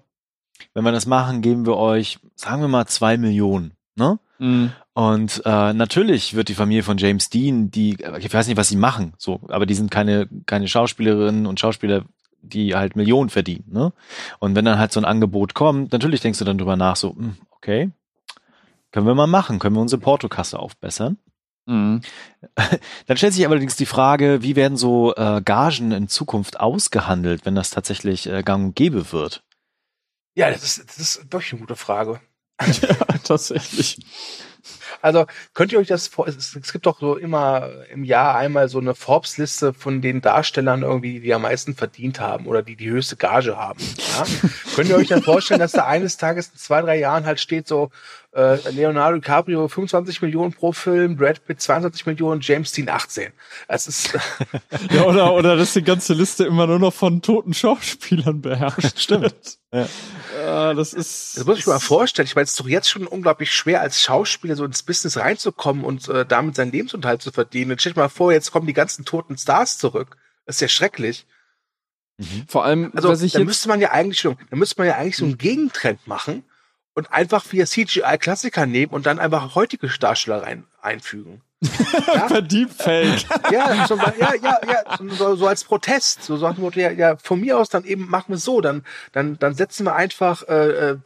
wenn 0.73 0.83
wir 0.83 0.91
das 0.91 1.05
machen, 1.05 1.41
geben 1.41 1.65
wir 1.65 1.77
euch, 1.77 2.19
sagen 2.35 2.61
wir 2.61 2.67
mal, 2.67 2.87
zwei 2.87 3.17
Millionen. 3.17 3.73
Ne? 3.95 4.19
Mhm. 4.39 4.71
Und 4.97 5.43
äh, 5.45 5.73
natürlich 5.73 6.33
wird 6.33 6.49
die 6.49 6.55
Familie 6.55 6.81
von 6.81 6.97
James 6.97 7.29
Dean, 7.29 7.69
die, 7.69 7.99
ich 8.17 8.33
weiß 8.33 8.47
nicht, 8.47 8.57
was 8.57 8.69
sie 8.69 8.77
machen, 8.77 9.13
so, 9.19 9.41
aber 9.47 9.67
die 9.67 9.75
sind 9.75 9.91
keine, 9.91 10.27
keine 10.47 10.67
Schauspielerinnen 10.67 11.45
und 11.45 11.59
Schauspieler, 11.59 12.05
die 12.41 12.73
halt 12.73 12.95
Millionen 12.95 13.29
verdienen. 13.29 13.65
Ne? 13.71 13.93
Und 14.39 14.55
wenn 14.55 14.65
dann 14.65 14.79
halt 14.79 14.91
so 14.91 14.99
ein 14.99 15.05
Angebot 15.05 15.53
kommt, 15.53 15.91
natürlich 15.91 16.21
denkst 16.21 16.39
du 16.39 16.45
dann 16.45 16.57
drüber 16.57 16.77
nach, 16.77 16.95
so, 16.95 17.11
hm, 17.15 17.37
okay, 17.51 17.91
können 18.91 19.05
wir 19.05 19.13
mal 19.13 19.27
machen, 19.27 19.59
können 19.59 19.75
wir 19.75 19.81
unsere 19.83 20.01
Portokasse 20.01 20.57
aufbessern. 20.57 21.19
Mhm. 21.67 22.01
Dann 23.05 23.17
stellt 23.17 23.33
sich 23.33 23.45
allerdings 23.45 23.75
die 23.75 23.85
Frage, 23.85 24.41
wie 24.41 24.55
werden 24.55 24.77
so 24.77 25.13
äh, 25.13 25.43
Gagen 25.45 25.91
in 25.91 26.07
Zukunft 26.07 26.59
ausgehandelt, 26.59 27.45
wenn 27.45 27.53
das 27.53 27.69
tatsächlich 27.69 28.25
äh, 28.25 28.41
gang 28.41 28.65
und 28.65 28.75
gäbe 28.75 29.11
wird? 29.11 29.43
Ja, 30.33 30.49
das 30.49 30.63
ist, 30.63 30.89
das 30.89 30.97
ist 30.97 31.25
doch 31.29 31.43
eine 31.51 31.59
gute 31.59 31.75
Frage. 31.75 32.19
ja, 32.81 32.95
tatsächlich. 33.23 33.99
Also 35.01 35.25
könnt 35.53 35.71
ihr 35.71 35.79
euch 35.79 35.87
das 35.87 36.07
vor, 36.07 36.27
es, 36.27 36.55
es 36.55 36.71
gibt 36.73 36.85
doch 36.85 36.99
so 36.99 37.15
immer 37.15 37.69
im 37.91 38.03
Jahr 38.03 38.35
einmal 38.35 38.69
so 38.69 38.79
eine 38.79 38.95
Forbes-Liste 38.95 39.73
von 39.73 40.01
den 40.01 40.21
Darstellern 40.21 40.83
irgendwie, 40.83 41.19
die 41.19 41.33
am 41.33 41.43
meisten 41.43 41.75
verdient 41.75 42.19
haben 42.19 42.45
oder 42.47 42.63
die 42.63 42.75
die 42.75 42.89
höchste 42.89 43.15
Gage 43.15 43.57
haben. 43.57 43.79
Ja? 43.97 44.25
könnt 44.75 44.89
ihr 44.89 44.97
euch 44.97 45.07
dann 45.07 45.23
vorstellen, 45.23 45.59
dass 45.59 45.71
da 45.71 45.85
eines 45.85 46.17
Tages 46.17 46.49
in 46.49 46.57
zwei, 46.57 46.81
drei 46.81 46.97
Jahren 46.97 47.25
halt 47.25 47.39
steht 47.39 47.67
so, 47.67 47.91
äh, 48.37 48.69
Leonardo 48.69 49.17
DiCaprio 49.17 49.67
25 49.67 50.21
Millionen 50.21 50.53
pro 50.53 50.71
Film, 50.71 51.17
Brad 51.17 51.43
Pitt 51.45 51.59
22 51.59 52.05
Millionen, 52.05 52.39
James 52.41 52.71
Dean 52.71 52.87
18. 52.87 53.33
Das 53.67 53.87
ist 53.87 54.13
ja 54.91 55.03
oder 55.05 55.33
oder 55.33 55.55
dass 55.55 55.73
die 55.73 55.81
ganze 55.81 56.13
Liste 56.13 56.45
immer 56.45 56.67
nur 56.67 56.77
noch 56.77 56.93
von 56.93 57.23
toten 57.23 57.55
Schauspielern 57.55 58.41
beherrscht. 58.41 58.99
Stimmt. 58.99 59.57
Ja. 59.73 60.69
Äh, 60.71 60.75
das 60.75 60.93
ist 60.93 61.37
Das 61.37 61.45
muss 61.45 61.57
ich 61.57 61.65
mir 61.65 61.73
mal 61.73 61.79
vorstellen. 61.79 62.27
Ich 62.27 62.35
meine, 62.35 62.43
es 62.43 62.51
ist 62.51 62.59
doch 62.59 62.67
jetzt 62.67 62.89
schon 62.89 63.07
unglaublich 63.07 63.51
schwer, 63.51 63.81
als 63.81 64.01
Schauspieler 64.03 64.55
so 64.55 64.65
ins 64.65 64.83
Business 64.83 65.17
reinzukommen 65.17 65.83
und 65.83 66.07
äh, 66.07 66.23
damit 66.23 66.55
seinen 66.55 66.71
Lebensunterhalt 66.71 67.23
zu 67.23 67.31
verdienen. 67.31 67.71
Jetzt 67.71 67.81
stell 67.81 67.93
dir 67.93 68.01
mal 68.01 68.09
vor, 68.09 68.31
jetzt 68.31 68.51
kommen 68.51 68.67
die 68.67 68.73
ganzen 68.73 69.03
toten 69.03 69.35
Stars 69.37 69.79
zurück. 69.79 70.15
Das 70.45 70.57
ist 70.57 70.61
ja 70.61 70.67
schrecklich. 70.67 71.25
Vor 72.47 72.65
allem, 72.65 72.91
Also 72.95 73.09
was 73.09 73.21
ich 73.21 73.33
da 73.33 73.43
müsste 73.43 73.67
man 73.67 73.79
ja 73.79 73.91
eigentlich 73.91 74.19
schon, 74.19 74.37
da 74.49 74.55
müsste 74.55 74.75
man 74.79 74.87
ja 74.87 74.95
eigentlich 74.95 75.17
so 75.17 75.25
einen 75.25 75.37
Gegentrend 75.37 76.07
machen 76.07 76.43
und 76.97 77.11
einfach 77.13 77.45
via 77.51 77.67
CGI 77.67 78.17
Klassiker 78.17 78.65
nehmen 78.65 78.91
und 78.91 79.05
dann 79.05 79.19
einfach 79.19 79.53
heutige 79.53 79.87
Darsteller 79.87 80.41
rein 80.41 80.65
einfügen. 80.81 81.43
per 82.27 82.41
Deepfake. 82.41 83.23
Ja, 83.51 83.85
so, 83.87 83.95
ja, 83.97 84.33
ja, 84.41 84.59
ja, 84.67 84.97
so, 85.11 85.35
so 85.35 85.47
als 85.47 85.63
Protest. 85.63 86.23
So 86.23 86.37
sagt 86.37 86.57
Motto, 86.57 86.79
ja, 86.79 86.89
ja, 86.89 87.15
von 87.17 87.39
mir 87.39 87.59
aus 87.59 87.69
dann 87.69 87.83
eben 87.83 88.09
machen 88.09 88.29
wir 88.29 88.37
es 88.37 88.43
so, 88.43 88.61
dann, 88.61 88.83
dann, 89.11 89.37
dann 89.37 89.53
setzen 89.53 89.85
wir 89.85 89.95
einfach 89.95 90.41
äh, 90.49 90.91
äh, 90.91 90.97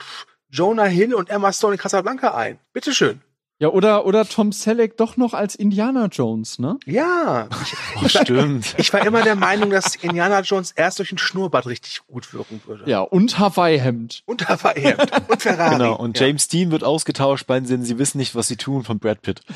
Jonah 0.49 0.85
Hill 0.85 1.13
und 1.13 1.29
Emma 1.29 1.51
Stone 1.51 1.73
in 1.73 1.79
Casablanca 1.79 2.35
ein. 2.35 2.57
Bitteschön. 2.71 3.19
Ja, 3.61 3.69
oder, 3.69 4.07
oder 4.07 4.25
Tom 4.25 4.51
Selleck 4.51 4.97
doch 4.97 5.17
noch 5.17 5.35
als 5.35 5.53
Indiana 5.53 6.07
Jones, 6.07 6.57
ne? 6.57 6.79
Ja. 6.85 7.47
Ich, 7.63 7.75
Oh, 8.03 8.07
stimmt. 8.07 8.73
ich 8.79 8.91
war 8.91 9.05
immer 9.05 9.21
der 9.21 9.35
Meinung, 9.35 9.69
dass 9.69 9.95
Indiana 9.97 10.39
Jones 10.41 10.71
erst 10.71 10.97
durch 10.97 11.11
ein 11.11 11.19
Schnurrbart 11.19 11.67
richtig 11.67 12.01
gut 12.07 12.33
wirken 12.33 12.59
würde. 12.65 12.89
Ja, 12.89 13.01
und 13.01 13.37
Hawaii-Hemd. 13.37 14.23
Und 14.25 14.49
Hawaii-Hemd. 14.49 15.11
Und 15.29 15.41
Ferrari. 15.43 15.75
Genau. 15.77 15.95
Und 15.95 16.19
ja. 16.19 16.25
James 16.25 16.47
Dean 16.47 16.71
wird 16.71 16.83
ausgetauscht 16.83 17.45
bei 17.45 17.59
den 17.59 17.67
Sinn, 17.67 17.83
sie 17.85 17.99
wissen 17.99 18.17
nicht, 18.17 18.33
was 18.33 18.47
sie 18.47 18.57
tun 18.57 18.83
von 18.83 18.97
Brad 18.97 19.21
Pitt. 19.21 19.41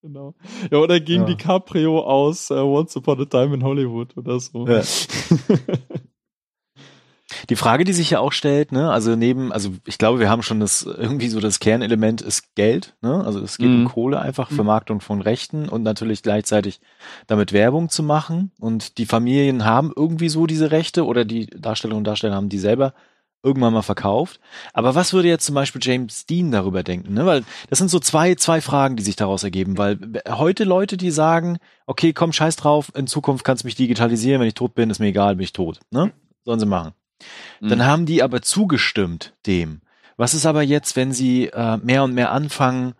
Genau. 0.00 0.34
Ja, 0.70 0.78
oder 0.78 1.00
gegen 1.00 1.22
Ja. 1.22 1.26
DiCaprio 1.34 2.00
aus 2.00 2.50
äh, 2.50 2.54
Once 2.54 2.96
Upon 2.96 3.20
a 3.20 3.24
Time 3.24 3.52
in 3.54 3.64
Hollywood 3.64 4.16
oder 4.16 4.38
so. 4.40 4.66
Ja. 4.66 4.80
Die 7.50 7.56
Frage, 7.56 7.84
die 7.84 7.92
sich 7.92 8.10
ja 8.10 8.20
auch 8.20 8.32
stellt, 8.32 8.72
ne, 8.72 8.90
also 8.90 9.16
neben, 9.16 9.52
also 9.52 9.70
ich 9.86 9.98
glaube, 9.98 10.20
wir 10.20 10.30
haben 10.30 10.42
schon 10.42 10.60
das 10.60 10.82
irgendwie 10.82 11.28
so 11.28 11.40
das 11.40 11.60
Kernelement 11.60 12.20
ist 12.20 12.54
Geld, 12.54 12.94
ne? 13.00 13.24
Also 13.24 13.40
es 13.40 13.58
geht 13.58 13.68
Mhm. 13.68 13.86
um 13.86 13.92
Kohle 13.92 14.20
einfach, 14.20 14.50
Vermarktung 14.50 15.00
von 15.00 15.20
Rechten 15.20 15.68
und 15.68 15.82
natürlich 15.82 16.22
gleichzeitig 16.22 16.80
damit 17.26 17.52
Werbung 17.52 17.88
zu 17.88 18.02
machen. 18.02 18.50
Und 18.58 18.98
die 18.98 19.06
Familien 19.06 19.64
haben 19.64 19.92
irgendwie 19.94 20.28
so 20.28 20.46
diese 20.46 20.70
Rechte 20.70 21.04
oder 21.06 21.24
die 21.24 21.46
Darstellerinnen 21.46 21.98
und 22.00 22.06
Darsteller 22.06 22.34
haben 22.34 22.48
die 22.48 22.58
selber 22.58 22.94
irgendwann 23.44 23.72
mal 23.72 23.82
verkauft. 23.82 24.40
Aber 24.72 24.96
was 24.96 25.12
würde 25.12 25.28
jetzt 25.28 25.46
zum 25.46 25.54
Beispiel 25.54 25.80
James 25.82 26.26
Dean 26.26 26.50
darüber 26.50 26.82
denken? 26.82 27.14
Ne? 27.14 27.24
Weil 27.24 27.44
das 27.70 27.78
sind 27.78 27.88
so 27.88 28.00
zwei, 28.00 28.34
zwei 28.34 28.60
Fragen, 28.60 28.96
die 28.96 29.04
sich 29.04 29.14
daraus 29.14 29.44
ergeben. 29.44 29.78
Weil 29.78 29.98
heute 30.28 30.64
Leute, 30.64 30.96
die 30.96 31.12
sagen, 31.12 31.58
okay, 31.86 32.12
komm, 32.12 32.32
scheiß 32.32 32.56
drauf, 32.56 32.90
in 32.96 33.06
Zukunft 33.06 33.44
kannst 33.44 33.62
du 33.62 33.68
mich 33.68 33.76
digitalisieren, 33.76 34.40
wenn 34.40 34.48
ich 34.48 34.54
tot 34.54 34.74
bin, 34.74 34.90
ist 34.90 34.98
mir 34.98 35.06
egal, 35.06 35.36
bin 35.36 35.44
ich 35.44 35.52
tot. 35.52 35.78
Ne? 35.92 36.12
Sollen 36.44 36.58
sie 36.58 36.66
machen. 36.66 36.92
Dann 37.60 37.78
Mhm. 37.78 37.84
haben 37.84 38.06
die 38.06 38.22
aber 38.22 38.42
zugestimmt 38.42 39.34
dem. 39.46 39.80
Was 40.16 40.34
ist 40.34 40.46
aber 40.46 40.62
jetzt, 40.62 40.96
wenn 40.96 41.12
sie 41.12 41.46
äh, 41.46 41.76
mehr 41.78 42.02
und 42.04 42.14
mehr 42.14 42.32
anfangen, 42.32 42.94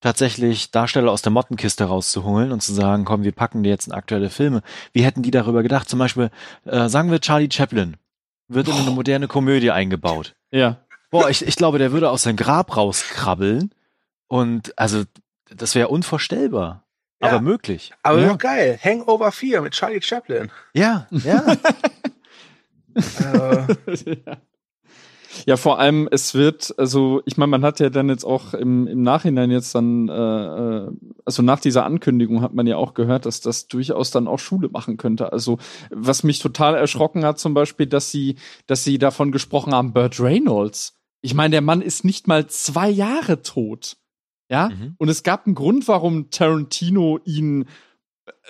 tatsächlich 0.00 0.70
Darsteller 0.70 1.10
aus 1.10 1.22
der 1.22 1.32
Mottenkiste 1.32 1.84
rauszuholen 1.84 2.52
und 2.52 2.62
zu 2.62 2.72
sagen, 2.72 3.04
komm, 3.04 3.24
wir 3.24 3.32
packen 3.32 3.62
dir 3.62 3.70
jetzt 3.70 3.86
in 3.88 3.92
aktuelle 3.92 4.30
Filme. 4.30 4.62
Wie 4.92 5.02
hätten 5.02 5.22
die 5.22 5.30
darüber 5.30 5.62
gedacht? 5.62 5.88
Zum 5.88 5.98
Beispiel, 5.98 6.30
äh, 6.66 6.88
sagen 6.88 7.10
wir 7.10 7.20
Charlie 7.20 7.48
Chaplin 7.52 7.96
wird 8.48 8.68
in 8.68 8.74
eine 8.74 8.90
moderne 8.92 9.28
Komödie 9.28 9.70
eingebaut. 9.72 10.34
Ja. 10.50 10.78
Boah, 11.10 11.28
ich, 11.28 11.46
ich 11.46 11.56
glaube, 11.56 11.78
der 11.78 11.90
würde 11.92 12.10
aus 12.10 12.22
seinem 12.22 12.36
Grab 12.36 12.76
rauskrabbeln 12.76 13.72
und 14.28 14.78
also 14.78 15.02
das 15.50 15.74
wäre 15.74 15.88
unvorstellbar, 15.88 16.84
Ja. 17.20 17.28
aber 17.30 17.40
möglich. 17.40 17.92
Aber 18.02 18.20
Ja. 18.20 18.28
doch 18.28 18.38
geil. 18.38 18.78
Hangover 18.82 19.32
4 19.32 19.62
mit 19.62 19.72
Charlie 19.74 20.00
Chaplin. 20.02 20.50
Ja, 20.74 21.06
ja. 21.10 21.44
äh, 22.98 24.16
Ja, 25.46 25.56
vor 25.56 25.78
allem, 25.78 26.08
es 26.10 26.34
wird, 26.34 26.74
also 26.78 27.22
ich 27.26 27.36
meine, 27.36 27.50
man 27.50 27.62
hat 27.62 27.80
ja 27.80 27.90
dann 27.90 28.08
jetzt 28.08 28.24
auch 28.24 28.54
im, 28.54 28.86
im 28.86 29.02
Nachhinein 29.02 29.50
jetzt 29.50 29.74
dann, 29.74 30.08
äh, 30.08 30.12
äh, 30.12 30.90
also 31.24 31.42
nach 31.42 31.60
dieser 31.60 31.84
Ankündigung 31.84 32.40
hat 32.42 32.54
man 32.54 32.66
ja 32.66 32.76
auch 32.76 32.94
gehört, 32.94 33.24
dass 33.26 33.40
das 33.40 33.68
durchaus 33.68 34.10
dann 34.10 34.26
auch 34.26 34.38
Schule 34.38 34.68
machen 34.68 34.96
könnte. 34.96 35.32
Also 35.32 35.58
was 35.90 36.24
mich 36.24 36.38
total 36.40 36.74
erschrocken 36.74 37.24
hat 37.24 37.38
zum 37.38 37.54
Beispiel, 37.54 37.86
dass 37.86 38.10
sie, 38.10 38.36
dass 38.66 38.84
sie 38.84 38.98
davon 38.98 39.30
gesprochen 39.30 39.74
haben, 39.74 39.92
Burt 39.92 40.18
Reynolds. 40.18 40.94
Ich 41.20 41.34
meine, 41.34 41.52
der 41.52 41.62
Mann 41.62 41.82
ist 41.82 42.04
nicht 42.04 42.26
mal 42.26 42.46
zwei 42.48 42.88
Jahre 42.88 43.42
tot. 43.42 43.96
Ja, 44.50 44.70
Mhm. 44.70 44.94
und 44.96 45.08
es 45.10 45.22
gab 45.22 45.44
einen 45.46 45.54
Grund, 45.54 45.86
warum 45.88 46.30
Tarantino 46.30 47.20
ihn 47.26 47.66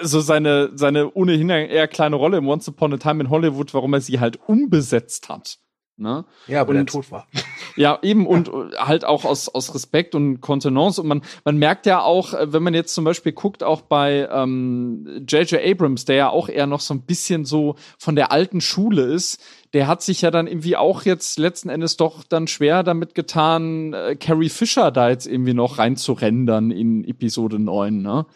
so 0.01 0.21
seine, 0.21 0.71
seine 0.75 1.11
ohnehin 1.13 1.51
eher 1.51 1.89
kleine 1.89 2.17
Rolle 2.17 2.39
im 2.39 2.49
Once 2.49 2.69
Upon 2.69 2.95
a 2.95 2.97
Time 2.97 3.23
in 3.25 3.31
Hollywood, 3.31 3.75
warum 3.75 3.95
er 3.95 4.01
sie 4.01 4.21
halt 4.21 4.39
umbesetzt 4.49 5.29
hat. 5.29 5.59
Ne? 6.01 6.25
ja, 6.47 6.61
aber 6.61 6.75
der 6.75 6.83
Und- 6.83 6.91
tot 6.91 7.11
war. 7.11 7.27
Ja, 7.77 8.01
eben 8.03 8.27
und 8.27 8.49
äh, 8.49 8.77
halt 8.79 9.05
auch 9.05 9.25
aus, 9.25 9.49
aus 9.49 9.73
Respekt 9.73 10.17
und 10.17 10.41
Kontenance. 10.41 11.01
Und 11.01 11.07
man, 11.07 11.23
man 11.45 11.59
merkt 11.59 11.87
ja 11.87 12.01
auch, 12.03 12.35
äh, 12.35 12.53
wenn 12.53 12.65
man 12.65 12.75
jetzt 12.75 12.93
zum 12.93 13.05
Beispiel 13.05 13.31
guckt, 13.31 13.63
auch 13.63 13.83
bei 13.83 14.29
ähm, 14.33 15.25
J.J. 15.29 15.61
Abrams, 15.65 16.05
der 16.05 16.17
ja 16.17 16.29
auch 16.31 16.49
eher 16.49 16.67
noch 16.67 16.81
so 16.81 16.93
ein 16.95 17.03
bisschen 17.03 17.45
so 17.45 17.77
von 17.97 18.17
der 18.17 18.33
alten 18.33 18.61
Schule 18.61 19.03
ist, 19.03 19.41
der 19.75 19.87
hat 19.87 20.03
sich 20.03 20.23
ja 20.23 20.33
dann 20.33 20.49
irgendwie 20.49 20.77
auch 20.77 21.03
jetzt 21.03 21.39
letzten 21.39 21.69
Endes 21.69 21.97
doch 21.97 22.25
dann 22.25 22.49
schwer 22.49 22.83
damit 22.83 23.15
getan, 23.15 23.93
äh, 23.93 24.17
Carrie 24.17 24.49
Fisher 24.49 24.91
da 24.91 25.11
jetzt 25.11 25.27
irgendwie 25.27 25.55
noch 25.55 25.79
reinzurendern 25.79 26.73
in 26.73 27.05
Episode 27.05 27.61
9, 27.61 28.03
ne? 28.03 28.27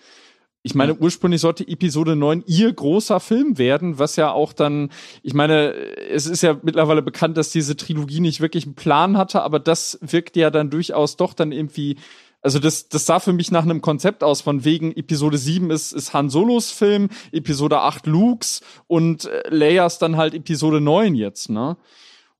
Ich 0.64 0.76
meine, 0.76 0.94
ursprünglich 0.94 1.40
sollte 1.40 1.66
Episode 1.66 2.14
9 2.14 2.44
ihr 2.46 2.72
großer 2.72 3.18
Film 3.18 3.58
werden, 3.58 3.98
was 3.98 4.14
ja 4.14 4.30
auch 4.30 4.52
dann, 4.52 4.90
ich 5.24 5.34
meine, 5.34 5.72
es 5.72 6.26
ist 6.26 6.42
ja 6.42 6.56
mittlerweile 6.62 7.02
bekannt, 7.02 7.36
dass 7.36 7.50
diese 7.50 7.76
Trilogie 7.76 8.20
nicht 8.20 8.40
wirklich 8.40 8.64
einen 8.64 8.76
Plan 8.76 9.16
hatte, 9.16 9.42
aber 9.42 9.58
das 9.58 9.98
wirkt 10.02 10.36
ja 10.36 10.50
dann 10.50 10.70
durchaus 10.70 11.16
doch 11.16 11.34
dann 11.34 11.50
irgendwie, 11.50 11.96
also 12.42 12.60
das, 12.60 12.88
das 12.88 13.06
sah 13.06 13.18
für 13.18 13.32
mich 13.32 13.50
nach 13.50 13.64
einem 13.64 13.80
Konzept 13.80 14.22
aus, 14.22 14.40
von 14.40 14.64
wegen 14.64 14.92
Episode 14.92 15.36
7 15.36 15.70
ist, 15.72 15.92
ist 15.92 16.14
Han 16.14 16.30
Solos 16.30 16.70
Film, 16.70 17.08
Episode 17.32 17.80
8 17.80 18.06
Lukes 18.06 18.60
und 18.86 19.24
äh, 19.24 19.42
Leias 19.48 19.98
dann 19.98 20.16
halt 20.16 20.32
Episode 20.32 20.80
9 20.80 21.16
jetzt, 21.16 21.50
ne? 21.50 21.76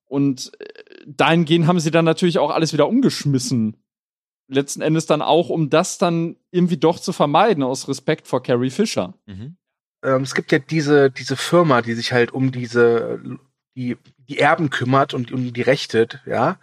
Und 0.07 0.53
äh, 0.61 0.67
dahingehend 1.07 1.67
haben 1.67 1.81
sie 1.81 1.91
dann 1.91 2.05
natürlich 2.05 2.39
auch 2.39 2.51
alles 2.51 2.73
wieder 2.73 2.87
umgeschmissen. 2.87 3.82
Letzten 4.53 4.83
Endes 4.83 5.07
dann 5.07 5.23
auch, 5.23 5.49
um 5.49 5.71
das 5.71 5.99
dann 5.99 6.37
irgendwie 6.51 6.77
doch 6.77 6.99
zu 6.99 7.13
vermeiden, 7.13 7.63
aus 7.63 7.89
Respekt 7.89 8.29
vor 8.29 8.43
Carrie 8.43 8.71
Fisher. 8.71 9.15
Mhm. 9.27 9.57
Ähm, 10.05 10.23
es 10.23 10.35
gibt 10.35 10.53
ja 10.53 10.59
diese, 10.59 11.11
diese 11.11 11.37
Firma, 11.37 11.83
die 11.83 11.95
sich 11.95 12.13
halt 12.13 12.33
um 12.33 12.53
diese 12.53 13.21
die, 13.75 13.97
die 14.29 14.39
Erben 14.39 14.71
kümmert 14.71 15.15
und 15.15 15.33
um 15.33 15.53
die 15.53 15.63
Rechte, 15.63 16.09
ja. 16.27 16.59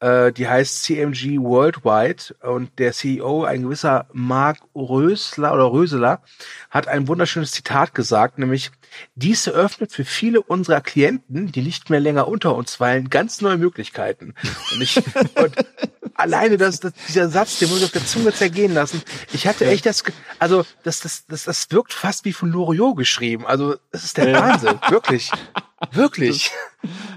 Äh, 0.00 0.32
die 0.32 0.48
heißt 0.48 0.84
CMG 0.84 1.38
Worldwide 1.38 2.34
und 2.42 2.78
der 2.78 2.92
CEO, 2.92 3.44
ein 3.44 3.62
gewisser 3.62 4.08
Mark 4.12 4.58
Rösler 4.74 5.54
oder 5.54 5.70
Röseler, 5.72 6.22
hat 6.70 6.88
ein 6.88 7.08
wunderschönes 7.08 7.52
Zitat 7.52 7.94
gesagt, 7.94 8.38
nämlich, 8.38 8.70
dies 9.14 9.46
eröffnet 9.46 9.92
für 9.92 10.04
viele 10.04 10.40
unserer 10.42 10.80
Klienten, 10.80 11.52
die 11.52 11.62
nicht 11.62 11.90
mehr 11.90 12.00
länger 12.00 12.28
unter 12.28 12.54
uns 12.54 12.78
weilen, 12.80 13.10
ganz 13.10 13.40
neue 13.40 13.56
Möglichkeiten. 13.58 14.34
Und 14.74 14.80
ich, 14.82 14.96
und 15.36 15.54
alleine 16.14 16.56
das, 16.56 16.80
das, 16.80 16.92
dieser 17.08 17.28
Satz, 17.28 17.58
den 17.58 17.68
muss 17.68 17.78
ich 17.78 17.84
auf 17.84 17.92
der 17.92 18.06
Zunge 18.06 18.32
zergehen 18.32 18.74
lassen. 18.74 19.02
Ich 19.32 19.46
hatte 19.46 19.66
echt 19.66 19.86
das, 19.86 20.02
also, 20.38 20.64
das, 20.82 21.00
das, 21.00 21.26
das, 21.26 21.44
das 21.44 21.70
wirkt 21.70 21.92
fast 21.92 22.24
wie 22.24 22.32
von 22.32 22.50
Loriot 22.50 22.96
geschrieben. 22.96 23.46
Also, 23.46 23.76
das 23.92 24.04
ist 24.04 24.16
der 24.16 24.32
Wahnsinn. 24.32 24.78
Wirklich. 24.88 25.30
Wirklich. 25.92 26.50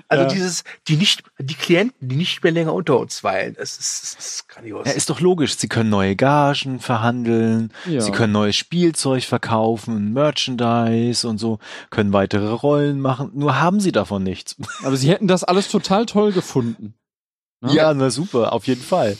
Also 0.07 0.23
Ja. 0.25 0.29
dieses, 0.29 0.63
die 0.88 0.95
nicht, 0.97 1.23
die 1.39 1.55
Klienten, 1.55 2.10
die 2.10 2.15
nicht 2.15 2.43
mehr 2.43 2.51
länger 2.51 2.73
unter 2.73 2.99
uns 2.99 3.23
weilen. 3.23 3.55
Es 3.57 3.77
ist, 3.77 4.03
es 4.03 4.25
ist 4.25 4.49
grandios. 4.49 4.86
Ja, 4.88 4.91
ist 4.93 5.10
doch 5.10 5.19
logisch. 5.19 5.55
Sie 5.57 5.67
können 5.67 5.89
neue 5.89 6.15
Gagen 6.15 6.79
verhandeln, 6.79 7.73
Ja. 7.86 8.01
sie 8.01 8.12
können 8.12 8.34
neues 8.34 8.55
Spielzeug 8.55 9.23
verkaufen, 9.23 10.13
Merchandise 10.13 11.27
und 11.27 11.39
so, 11.39 11.57
können 11.89 12.13
weitere 12.13 12.49
Rollen 12.51 12.99
machen. 13.01 13.31
Nur 13.34 13.60
haben 13.62 13.79
sie 13.79 13.91
davon 13.91 14.23
nichts. 14.23 14.55
Aber 14.84 14.95
sie 14.97 15.10
hätten 15.10 15.27
das 15.27 15.43
alles 15.43 15.69
total 15.69 16.05
toll 16.05 16.31
gefunden. 16.31 16.93
Ne? 17.62 17.73
Ja, 17.73 17.93
na 17.93 18.10
super, 18.10 18.53
auf 18.53 18.65
jeden 18.67 18.81
Fall. 18.81 19.17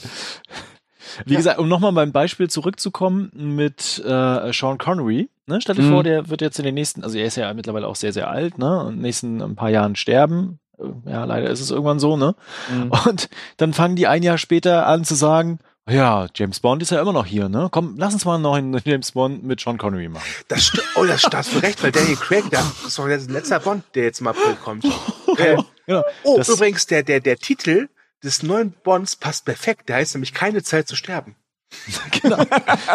Wie 1.26 1.36
gesagt, 1.36 1.60
um 1.60 1.68
nochmal 1.68 1.92
beim 1.94 2.12
Beispiel 2.12 2.50
zurückzukommen 2.50 3.32
mit 3.34 4.00
äh, 4.06 4.54
Sean 4.54 4.78
Connery, 4.78 5.30
ne? 5.48 5.60
Stell 5.62 5.76
dir 5.76 5.82
Mhm. 5.84 5.90
vor, 5.92 6.04
der 6.04 6.30
wird 6.30 6.42
jetzt 6.42 6.58
in 6.60 6.66
den 6.66 6.76
nächsten, 6.76 7.04
also 7.04 7.18
er 7.18 7.26
ist 7.26 7.36
ja 7.38 7.54
mittlerweile 7.54 7.88
auch 7.88 7.96
sehr, 7.96 8.14
sehr 8.14 8.30
alt, 8.30 8.58
ne? 8.58 8.80
Und 8.82 8.88
in 8.90 8.94
den 8.98 9.02
nächsten 9.02 9.42
ein 9.42 9.56
paar 9.56 9.70
Jahren 9.70 9.96
sterben. 9.96 10.60
Äh, 10.80 11.10
Ja, 11.12 11.26
leider 11.26 11.50
ist 11.50 11.60
es 11.60 11.72
irgendwann 11.72 12.00
so, 12.00 12.18
ne? 12.18 12.36
Mhm. 12.72 12.92
Und 13.08 13.30
dann 13.58 13.74
fangen 13.74 13.96
die 13.96 14.08
ein 14.08 14.24
Jahr 14.24 14.38
später 14.38 14.86
an 14.88 15.04
zu 15.04 15.16
sagen, 15.16 15.60
ja, 15.90 16.28
James 16.36 16.60
Bond 16.60 16.82
ist 16.82 16.92
ja 16.92 17.02
immer 17.02 17.14
noch 17.14 17.26
hier, 17.26 17.50
ne? 17.50 17.68
Komm, 17.72 17.96
lass 17.98 18.14
uns 18.14 18.24
mal 18.26 18.38
noch 18.38 18.54
einen 18.56 18.80
James 18.86 19.12
Bond 19.14 19.44
mit 19.44 19.60
Sean 19.60 19.78
Connery 19.78 20.10
machen. 20.10 20.24
Das 20.48 20.66
st 20.68 20.82
oh, 20.96 21.06
das 21.06 21.22
da 21.24 21.40
hast 21.40 21.54
du 21.54 21.60
recht, 21.60 21.82
weil 21.84 21.92
Daniel 21.92 22.16
Craig, 22.16 22.50
der, 22.50 22.60
das 22.60 22.88
ist 22.88 23.00
doch 23.00 23.08
der 23.08 23.18
letzte 23.20 23.60
Bond, 23.60 23.84
der 23.96 24.04
jetzt 24.04 24.22
im 24.22 24.28
April 24.28 24.56
kommt. 24.64 24.86
Äh, 25.38 25.58
Genau. 25.88 26.04
oh, 26.24 26.38
Das- 26.38 26.50
übrigens, 26.50 26.86
der, 26.88 27.04
der, 27.04 27.20
der 27.22 27.38
Titel 27.38 27.88
des 28.24 28.44
neuen 28.44 28.72
Bonds 28.84 29.16
passt 29.16 29.46
perfekt. 29.46 29.88
Der 29.90 29.96
heißt 29.96 30.14
nämlich 30.14 30.34
keine 30.34 30.62
Zeit 30.62 30.88
zu 30.88 30.96
sterben. 30.96 31.36
Genau. 32.22 32.44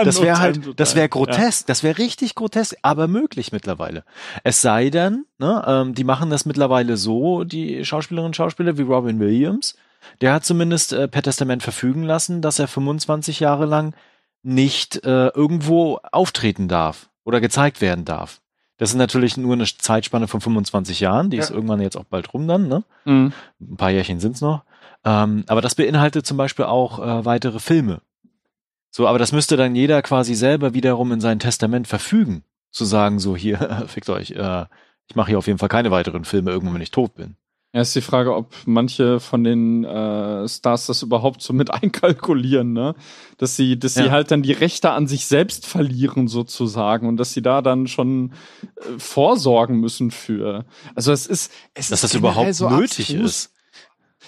Das 0.05 0.21
wäre 0.21 0.39
halt, 0.39 0.79
das 0.79 0.95
wäre 0.95 1.09
grotesk, 1.09 1.67
das 1.67 1.83
wäre 1.83 1.97
richtig 1.99 2.35
grotesk, 2.35 2.77
aber 2.83 3.09
möglich 3.09 3.51
mittlerweile. 3.53 4.05
Es 4.45 4.61
sei 4.63 4.91
denn, 4.91 5.25
ne, 5.39 5.65
ähm, 5.67 5.95
die 5.95 6.05
machen 6.05 6.29
das 6.31 6.45
mittlerweile 6.45 6.97
so, 6.99 7.43
die 7.45 7.85
Schauspielerinnen 7.85 8.29
und 8.29 8.37
Schauspieler 8.37 8.77
wie 8.79 8.83
Robin 8.83 9.19
Williams, 9.19 9.75
der 10.21 10.33
hat 10.33 10.45
zumindest 10.45 10.93
äh, 10.93 11.09
per 11.09 11.23
Testament 11.23 11.63
verfügen 11.63 12.03
lassen, 12.03 12.43
dass 12.43 12.59
er 12.59 12.69
25 12.69 13.41
Jahre 13.41 13.67
lang 13.67 13.95
nicht 14.43 15.05
äh, 15.05 15.29
irgendwo 15.29 15.99
auftreten 16.13 16.69
darf 16.69 17.09
oder 17.25 17.41
gezeigt 17.41 17.81
werden 17.81 18.05
darf. 18.05 18.41
Das 18.79 18.91
ist 18.91 18.97
natürlich 18.97 19.37
nur 19.37 19.55
eine 19.55 19.65
Zeitspanne 19.65 20.29
von 20.29 20.41
25 20.41 21.01
Jahren, 21.01 21.31
die 21.31 21.39
ist 21.39 21.49
Ja. 21.51 21.55
irgendwann 21.57 21.81
jetzt 21.81 21.97
auch 21.97 22.05
bald 22.05 22.33
rum 22.35 22.47
dann, 22.47 22.69
ne? 22.69 22.85
Mhm. 23.07 23.33
ein 23.61 23.77
paar 23.77 23.91
Jährchen 23.91 24.21
sind's 24.21 24.41
noch. 24.41 24.63
Ähm, 25.05 25.45
aber 25.47 25.61
das 25.63 25.75
beinhaltet 25.75 26.27
zum 26.27 26.37
Beispiel 26.37 26.67
auch 26.67 26.99
äh, 26.99 27.25
weitere 27.25 27.59
Filme. 27.59 28.01
So, 28.91 29.07
aber 29.09 29.19
das 29.19 29.33
müsste 29.33 29.57
dann 29.57 29.75
jeder 29.75 30.03
quasi 30.03 30.35
selber 30.35 30.75
wiederum 30.75 31.13
in 31.13 31.21
sein 31.21 31.39
Testament 31.39 31.87
verfügen, 31.89 32.45
zu 32.71 32.85
sagen, 32.85 33.19
so 33.19 33.37
hier, 33.37 33.85
fickt 33.89 34.09
euch, 34.11 34.33
äh, 34.33 34.65
ich 35.09 35.15
mache 35.17 35.29
hier 35.29 35.39
auf 35.39 35.47
jeden 35.47 35.59
Fall 35.59 35.69
keine 35.69 35.91
weiteren 35.91 36.25
Filme 36.25 36.51
irgendwann, 36.51 36.75
wenn 36.75 36.83
ich 36.83 36.91
tot 36.91 37.15
bin. 37.15 37.37
Ja, 37.73 37.83
ist 37.83 37.95
die 37.95 38.01
Frage, 38.01 38.35
ob 38.35 38.55
manche 38.65 39.21
von 39.21 39.45
den 39.45 39.85
äh, 39.85 40.49
Stars 40.49 40.87
das 40.87 41.03
überhaupt 41.03 41.43
so 41.43 41.53
mit 41.53 41.71
einkalkulieren, 41.75 42.73
ne? 42.73 42.95
Dass 43.37 43.55
sie, 43.57 43.79
dass 43.79 43.95
sie 43.95 44.05
Ja. 44.05 44.11
halt 44.13 44.31
dann 44.31 44.43
die 44.43 44.53
Rechte 44.53 44.91
an 44.93 45.07
sich 45.07 45.27
selbst 45.27 45.67
verlieren, 45.67 46.27
sozusagen, 46.27 47.07
und 47.07 47.19
dass 47.19 47.33
sie 47.35 47.43
da 47.43 47.61
dann 47.61 47.87
schon 47.87 48.33
äh, 48.77 48.99
vorsorgen 48.99 49.79
müssen 49.79 50.11
für. 50.11 50.65
Also 50.95 51.13
es 51.13 51.27
ist, 51.27 51.53
es 51.75 51.89
Dass 51.89 51.99
ist 51.99 52.05
das 52.05 52.15
überhaupt 52.15 52.55
so 52.55 52.71
nötig 52.71 53.11
abstrus. 53.11 53.25
ist. 53.31 53.53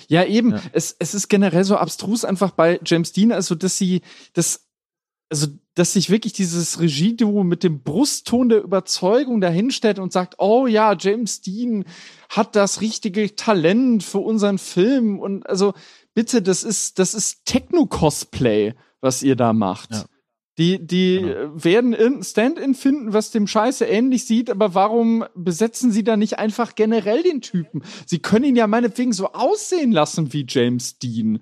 Ja, 0.09 0.24
eben. 0.24 0.53
Ja. 0.53 0.61
Es, 0.72 0.94
es 0.98 1.14
ist 1.14 1.29
generell 1.29 1.64
so 1.64 1.77
abstrus 1.77 2.24
einfach 2.24 2.51
bei 2.51 2.79
James 2.85 3.12
Dean, 3.12 3.33
also 3.33 3.55
dass 3.55 3.79
sie 3.79 4.03
das, 4.35 4.68
also 5.31 5.49
dass 5.75 5.93
sich 5.93 6.11
wirklich 6.11 6.33
dieses 6.33 6.81
Regieduo 6.81 7.45
mit 7.45 7.62
dem 7.62 7.83
Brustton 7.83 8.49
der 8.49 8.62
Überzeugung 8.62 9.41
dahinstellt 9.41 9.99
und 9.99 10.12
sagt, 10.12 10.35
oh 10.38 10.67
ja, 10.67 10.97
James 10.99 11.41
Dean 11.41 11.85
hat 12.29 12.57
das 12.57 12.81
richtige 12.81 13.37
Talent 13.37 14.03
für 14.03 14.19
unseren 14.19 14.59
Film 14.59 15.19
und 15.21 15.47
also 15.49 15.75
bitte, 16.14 16.43
das 16.43 16.64
ist 16.64 16.99
das 16.99 17.14
ist 17.14 17.45
Techno-Cosplay, 17.45 18.75
was 19.01 19.23
ihr 19.23 19.37
da 19.37 19.53
macht. 19.53 19.91
Ja. 19.93 20.05
Die, 20.59 20.85
die 20.85 21.21
Genau. 21.21 21.64
werden 21.64 21.93
irgendein 21.93 22.25
Stand-in 22.25 22.75
finden, 22.75 23.12
was 23.12 23.31
dem 23.31 23.47
Scheiße 23.47 23.85
ähnlich 23.85 24.25
sieht, 24.25 24.51
aber 24.51 24.75
warum 24.75 25.25
besetzen 25.37 25.93
sie 25.93 26.03
da 26.03 26.17
nicht 26.17 26.41
einfach 26.41 26.75
generell 26.75 27.23
den 27.23 27.41
Typen? 27.41 27.85
Sie 28.07 28.19
können 28.19 28.45
ihn 28.45 28.57
ja 28.57 28.67
meinetwegen 28.67 29.12
so 29.12 29.29
aussehen 29.29 29.93
lassen 29.93 30.33
wie 30.33 30.45
James 30.49 30.99
Dean. 30.99 31.38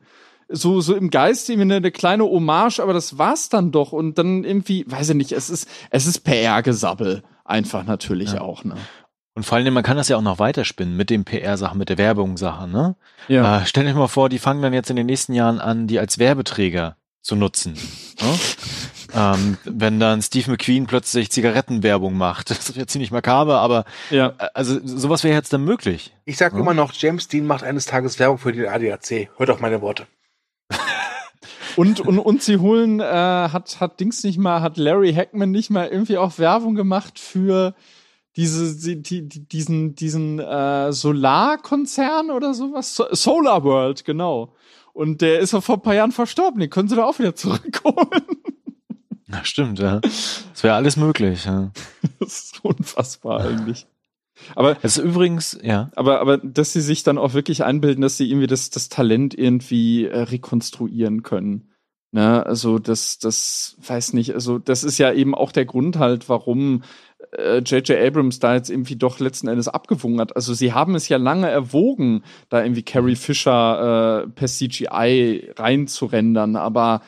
So, 0.48 0.80
so 0.80 0.94
im 0.94 1.10
Geist 1.10 1.48
irgendwie 1.48 1.62
eine, 1.62 1.76
eine 1.76 1.90
kleine 1.90 2.24
Hommage, 2.24 2.78
aber 2.80 2.92
das 2.92 3.18
war's 3.18 3.48
dann 3.48 3.72
doch. 3.72 3.92
Und 3.92 4.16
dann 4.18 4.44
irgendwie, 4.44 4.84
weiß 4.88 5.10
ich 5.10 5.16
nicht, 5.16 5.32
es 5.32 5.50
ist, 5.50 5.68
es 5.90 6.06
ist 6.06 6.20
PR-Gesabbel. 6.20 7.22
Einfach 7.44 7.84
natürlich 7.84 8.32
Ja. 8.34 8.40
auch, 8.40 8.64
ne? 8.64 8.74
Und 9.34 9.44
vor 9.44 9.58
allem, 9.58 9.74
man 9.74 9.82
kann 9.82 9.98
das 9.98 10.08
ja 10.08 10.16
auch 10.16 10.22
noch 10.22 10.38
weiterspinnen 10.38 10.96
mit 10.96 11.10
den 11.10 11.24
PR-Sachen, 11.24 11.76
mit 11.78 11.88
der 11.90 11.98
Werbung-Sachen, 11.98 12.72
ne? 12.72 12.96
Ja. 13.28 13.58
Äh, 13.60 13.66
stell 13.66 13.84
dir 13.84 13.92
mal 13.94 14.06
vor, 14.08 14.28
die 14.30 14.38
fangen 14.38 14.62
dann 14.62 14.72
jetzt 14.72 14.88
in 14.88 14.96
den 14.96 15.04
nächsten 15.06 15.34
Jahren 15.34 15.60
an, 15.60 15.86
die 15.86 15.98
als 15.98 16.18
Werbeträger 16.18 16.96
zu 17.22 17.36
nutzen. 17.36 17.74
Ne? 18.22 18.38
ähm, 19.14 19.58
wenn 19.64 20.00
dann 20.00 20.22
Steve 20.22 20.50
McQueen 20.52 20.86
plötzlich 20.86 21.30
Zigarettenwerbung 21.30 22.16
macht. 22.16 22.50
Das 22.50 22.68
ist 22.70 22.76
ja 22.76 22.86
ziemlich 22.86 23.10
makaber, 23.10 23.58
aber 23.60 23.84
ja. 24.10 24.28
äh, 24.38 24.46
also 24.54 24.78
sowas 24.84 25.22
wäre 25.24 25.34
jetzt 25.34 25.52
dann 25.52 25.64
möglich. 25.64 26.14
Ich 26.24 26.36
sag 26.38 26.52
Ja. 26.54 26.58
immer 26.60 26.72
noch, 26.72 26.92
James 26.94 27.28
Dean 27.28 27.46
macht 27.46 27.62
eines 27.64 27.84
Tages 27.86 28.18
Werbung 28.18 28.38
für 28.38 28.52
den 28.52 28.66
ADAC. 28.68 29.28
Hört 29.36 29.50
auf 29.50 29.60
meine 29.60 29.82
Worte. 29.82 30.06
Und, 31.76 32.00
und, 32.00 32.18
und 32.18 32.42
sie 32.42 32.56
holen, 32.58 33.00
äh, 33.00 33.04
hat, 33.04 33.80
hat 33.80 34.00
Dings 34.00 34.24
nicht 34.24 34.38
mal, 34.38 34.60
hat 34.62 34.76
Larry 34.78 35.12
Hackman 35.12 35.50
nicht 35.50 35.70
mal 35.70 35.86
irgendwie 35.88 36.16
auch 36.18 36.38
Werbung 36.38 36.74
gemacht 36.74 37.18
für 37.18 37.74
diese, 38.36 38.74
die, 38.76 39.02
die, 39.02 39.28
die- 39.28 39.46
diesen, 39.48 39.94
diesen 39.94 40.38
äh, 40.38 40.92
Solarkonzern 40.92 42.30
oder 42.30 42.54
sowas? 42.54 42.94
So, 42.94 43.04
Solar 43.12 43.62
World, 43.64 44.04
genau. 44.04 44.54
Und 44.92 45.20
der 45.20 45.40
ist 45.40 45.52
ja 45.52 45.60
vor 45.60 45.76
ein 45.76 45.82
paar 45.82 45.94
Jahren 45.94 46.12
verstorben, 46.12 46.60
den 46.60 46.70
können 46.70 46.88
sie 46.88 46.96
da 46.96 47.04
auch 47.04 47.18
wieder 47.18 47.34
zurückholen. 47.34 48.24
Na, 49.26 49.44
stimmt, 49.44 49.78
ja. 49.78 50.00
Das 50.00 50.62
wäre 50.62 50.74
alles 50.76 50.96
möglich. 50.96 51.44
Ja. 51.44 51.70
Das 52.20 52.44
ist 52.44 52.64
unfassbar 52.64 53.40
eigentlich. 53.40 53.86
Aber 54.54 54.74
Das 54.74 54.98
ist 54.98 55.04
übrigens, 55.04 55.58
ja. 55.62 55.90
aber, 55.96 56.20
aber 56.20 56.38
dass 56.38 56.72
sie 56.72 56.80
sich 56.80 57.02
dann 57.02 57.18
auch 57.18 57.34
wirklich 57.34 57.64
einbilden, 57.64 58.02
dass 58.02 58.16
sie 58.16 58.30
irgendwie 58.30 58.46
das, 58.46 58.70
das 58.70 58.88
Talent 58.88 59.36
irgendwie 59.36 60.06
äh, 60.06 60.18
rekonstruieren 60.18 61.22
können. 61.22 61.72
Ne, 62.12 62.46
also 62.46 62.78
das, 62.78 63.18
das 63.18 63.76
weiß 63.86 64.12
nicht, 64.12 64.32
also 64.32 64.58
das 64.58 64.84
ist 64.84 64.96
ja 64.96 65.12
eben 65.12 65.34
auch 65.34 65.52
der 65.52 65.66
Grund 65.66 65.98
halt, 65.98 66.28
warum 66.28 66.82
äh, 67.32 67.58
J.J. 67.58 67.90
Abrams 67.98 68.38
da 68.38 68.54
jetzt 68.54 68.70
irgendwie 68.70 68.96
doch 68.96 69.18
letzten 69.18 69.48
Endes 69.48 69.68
abgewogen 69.68 70.20
hat. 70.20 70.34
Also 70.36 70.54
sie 70.54 70.72
haben 70.72 70.94
es 70.94 71.08
ja 71.08 71.16
lange 71.16 71.50
erwogen, 71.50 72.22
da 72.48 72.62
irgendwie 72.62 72.84
Carrie 72.84 73.16
Fisher 73.16 74.24
äh, 74.24 74.28
per 74.30 74.48
CGI 74.48 75.52
reinzurendern, 75.56 76.56
aber 76.56 77.02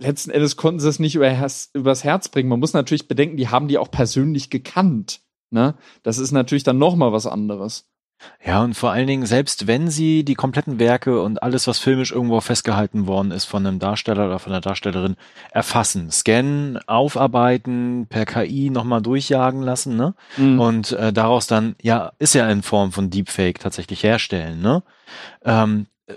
letzten 0.00 0.30
Endes 0.30 0.56
konnten 0.56 0.80
sie 0.80 0.88
es 0.88 0.98
nicht 0.98 1.14
über 1.14 1.28
Herz, 1.28 1.70
übers 1.74 2.02
Herz 2.02 2.28
bringen. 2.28 2.48
Man 2.48 2.60
muss 2.60 2.72
natürlich 2.72 3.08
bedenken, 3.08 3.36
die 3.36 3.48
haben 3.48 3.68
die 3.68 3.78
auch 3.78 3.90
persönlich 3.90 4.50
gekannt. 4.50 5.20
Ne? 5.54 5.74
Das 6.02 6.18
ist 6.18 6.32
natürlich 6.32 6.64
dann 6.64 6.78
noch 6.78 6.96
mal 6.96 7.12
was 7.12 7.26
anderes. 7.26 7.86
Ja, 8.44 8.62
und 8.62 8.74
vor 8.74 8.90
allen 8.90 9.06
Dingen, 9.06 9.26
selbst 9.26 9.66
wenn 9.66 9.88
sie 9.88 10.24
die 10.24 10.34
kompletten 10.34 10.78
Werke 10.78 11.20
und 11.20 11.42
alles, 11.42 11.66
was 11.66 11.78
filmisch 11.78 12.10
irgendwo 12.10 12.40
festgehalten 12.40 13.06
worden 13.06 13.30
ist 13.30 13.44
von 13.44 13.66
einem 13.66 13.78
Darsteller 13.78 14.26
oder 14.26 14.38
von 14.38 14.52
einer 14.52 14.60
Darstellerin, 14.60 15.16
erfassen, 15.52 16.10
scannen, 16.10 16.78
aufarbeiten, 16.88 18.06
per 18.08 18.26
KI 18.26 18.70
nochmal 18.70 19.02
durchjagen 19.02 19.62
lassen, 19.62 19.96
ne? 19.96 20.14
Mhm. 20.36 20.60
Und 20.60 20.92
äh, 20.92 21.12
daraus 21.12 21.46
dann, 21.46 21.76
ja, 21.82 22.12
ist 22.18 22.34
ja 22.34 22.48
in 22.48 22.62
Form 22.62 22.92
von 22.92 23.10
Deepfake 23.10 23.60
tatsächlich 23.60 24.02
herstellen, 24.02 24.60
ne? 24.60 24.82
Ähm, 25.44 25.86
äh, 26.06 26.14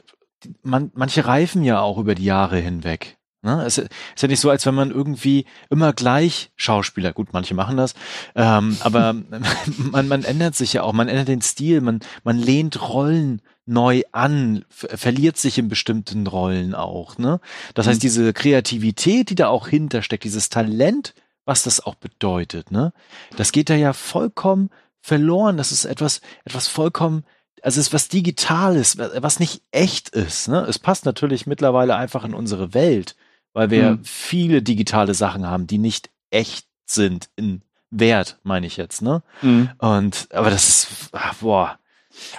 man, 0.63 0.91
manche 0.95 1.25
reifen 1.25 1.63
ja 1.63 1.81
auch 1.81 1.97
über 1.97 2.15
die 2.15 2.25
Jahre 2.25 2.57
hinweg. 2.57 3.16
Ne? 3.41 3.63
Es 3.65 3.77
ist 3.77 3.89
ja 4.17 4.27
nicht 4.27 4.39
so, 4.39 4.49
als 4.49 4.65
wenn 4.65 4.75
man 4.75 4.91
irgendwie 4.91 5.45
immer 5.69 5.93
gleich 5.93 6.51
Schauspieler, 6.55 7.13
gut, 7.13 7.33
manche 7.33 7.53
machen 7.53 7.77
das, 7.77 7.93
ähm, 8.35 8.77
aber 8.81 9.13
man, 9.77 10.07
man 10.07 10.23
ändert 10.23 10.55
sich 10.55 10.73
ja 10.73 10.83
auch, 10.83 10.93
man 10.93 11.07
ändert 11.07 11.27
den 11.27 11.41
Stil, 11.41 11.81
man, 11.81 11.99
man 12.23 12.37
lehnt 12.37 12.89
Rollen 12.89 13.41
neu 13.65 14.01
an, 14.11 14.65
ver- 14.69 14.97
verliert 14.97 15.37
sich 15.37 15.57
in 15.57 15.67
bestimmten 15.67 16.25
Rollen 16.25 16.73
auch. 16.73 17.17
Ne? 17.17 17.39
Das 17.73 17.85
heißt, 17.87 18.01
diese 18.01 18.33
Kreativität, 18.33 19.29
die 19.29 19.35
da 19.35 19.49
auch 19.49 19.67
hintersteckt, 19.67 20.23
dieses 20.23 20.49
Talent, 20.49 21.13
was 21.45 21.63
das 21.63 21.85
auch 21.85 21.95
bedeutet, 21.95 22.71
ne? 22.71 22.91
das 23.35 23.51
geht 23.51 23.69
da 23.69 23.75
ja 23.75 23.93
vollkommen 23.93 24.69
verloren. 24.99 25.57
Das 25.57 25.71
ist 25.71 25.85
etwas, 25.85 26.21
etwas 26.43 26.67
vollkommen 26.67 27.23
also 27.63 27.79
es 27.79 27.87
ist 27.87 27.93
was 27.93 28.07
Digitales, 28.07 28.97
was 28.97 29.39
nicht 29.39 29.63
echt 29.71 30.09
ist. 30.09 30.47
Ne? 30.47 30.61
Es 30.69 30.77
passt 30.77 31.05
natürlich 31.05 31.47
mittlerweile 31.47 31.95
einfach 31.95 32.23
in 32.23 32.35
unsere 32.35 32.73
Welt, 32.75 33.15
weil 33.57 33.71
wir 33.71 33.89
Hm. 33.89 34.03
viele 34.03 34.61
digitale 34.61 35.13
Sachen 35.15 35.47
haben, 35.47 35.65
die 35.67 35.79
nicht 35.79 36.09
echt 36.29 36.67
sind 36.85 37.29
in 37.35 37.63
Wert, 37.89 38.39
meine 38.43 38.67
ich 38.67 38.77
jetzt. 38.77 39.01
Ne? 39.01 39.23
Mhm. 39.41 39.69
Und 39.79 40.27
aber 40.31 40.49
das 40.49 40.67
ist, 40.91 41.09
ah, 41.13 41.31
boah, 41.41 41.79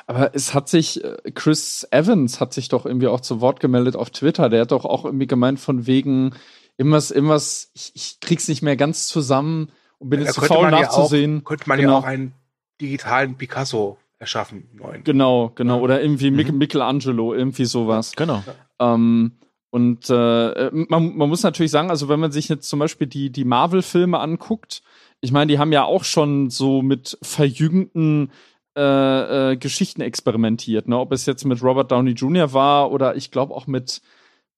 Aber 0.06 0.34
es 0.34 0.54
hat 0.54 0.68
sich, 0.68 1.02
äh, 1.04 1.16
Chris 1.34 1.86
Evans 1.90 2.40
hat 2.40 2.52
sich 2.52 2.68
doch 2.68 2.84
irgendwie 2.86 3.06
auch 3.08 3.20
zu 3.20 3.40
Wort 3.40 3.60
gemeldet 3.60 3.94
auf 3.96 4.10
Twitter. 4.10 4.48
Der 4.48 4.62
hat 4.62 4.72
doch 4.72 4.84
auch 4.84 5.04
irgendwie 5.04 5.26
gemeint 5.26 5.60
von 5.60 5.86
wegen, 5.86 6.34
irgendwas, 6.76 7.10
irgendwas, 7.10 7.70
ich, 7.74 7.92
ich 7.94 8.20
krieg's 8.20 8.48
nicht 8.48 8.62
mehr 8.62 8.76
ganz 8.76 9.06
zusammen 9.08 9.70
und 9.98 10.10
bin 10.10 10.20
jetzt 10.20 10.34
zu 10.34 10.40
faul 10.42 10.62
man 10.62 10.72
ja 10.72 10.78
auch, 10.90 10.96
nachzusehen. 10.98 11.44
könnte 11.44 11.68
man 11.68 11.78
Genau. 11.78 11.92
ja 11.92 11.98
auch 11.98 12.04
einen 12.04 12.32
digitalen 12.80 13.36
Picasso 13.36 13.98
erschaffen, 14.18 14.68
neuen. 14.74 15.04
Genau, 15.04 15.50
genau. 15.54 15.80
Oder 15.80 16.02
irgendwie 16.02 16.30
Mhm. 16.30 16.58
Michelangelo, 16.58 17.32
irgendwie 17.34 17.64
sowas. 17.64 18.12
genau. 18.16 18.42
Ähm, 18.80 19.38
und 19.70 20.08
äh, 20.08 20.70
man, 20.72 21.16
man 21.16 21.28
muss 21.28 21.42
natürlich 21.42 21.70
sagen, 21.70 21.90
also 21.90 22.08
wenn 22.08 22.20
man 22.20 22.32
sich 22.32 22.48
jetzt 22.48 22.68
zum 22.68 22.78
Beispiel 22.78 23.06
die, 23.06 23.30
die 23.30 23.44
Marvel-Filme 23.44 24.18
anguckt, 24.18 24.82
ich 25.20 25.32
meine, 25.32 25.50
die 25.50 25.58
haben 25.58 25.72
ja 25.72 25.84
auch 25.84 26.04
schon 26.04 26.48
so 26.48 26.80
mit 26.80 27.18
verjüngten 27.22 28.30
äh, 28.76 29.52
äh, 29.52 29.56
Geschichten 29.56 30.00
experimentiert, 30.00 30.88
ne? 30.88 30.98
Ob 30.98 31.12
es 31.12 31.26
jetzt 31.26 31.44
mit 31.44 31.62
Robert 31.62 31.90
Downey 31.90 32.12
Jr. 32.12 32.52
war 32.52 32.92
oder 32.92 33.16
ich 33.16 33.30
glaube 33.30 33.54
auch 33.54 33.66
mit 33.66 34.00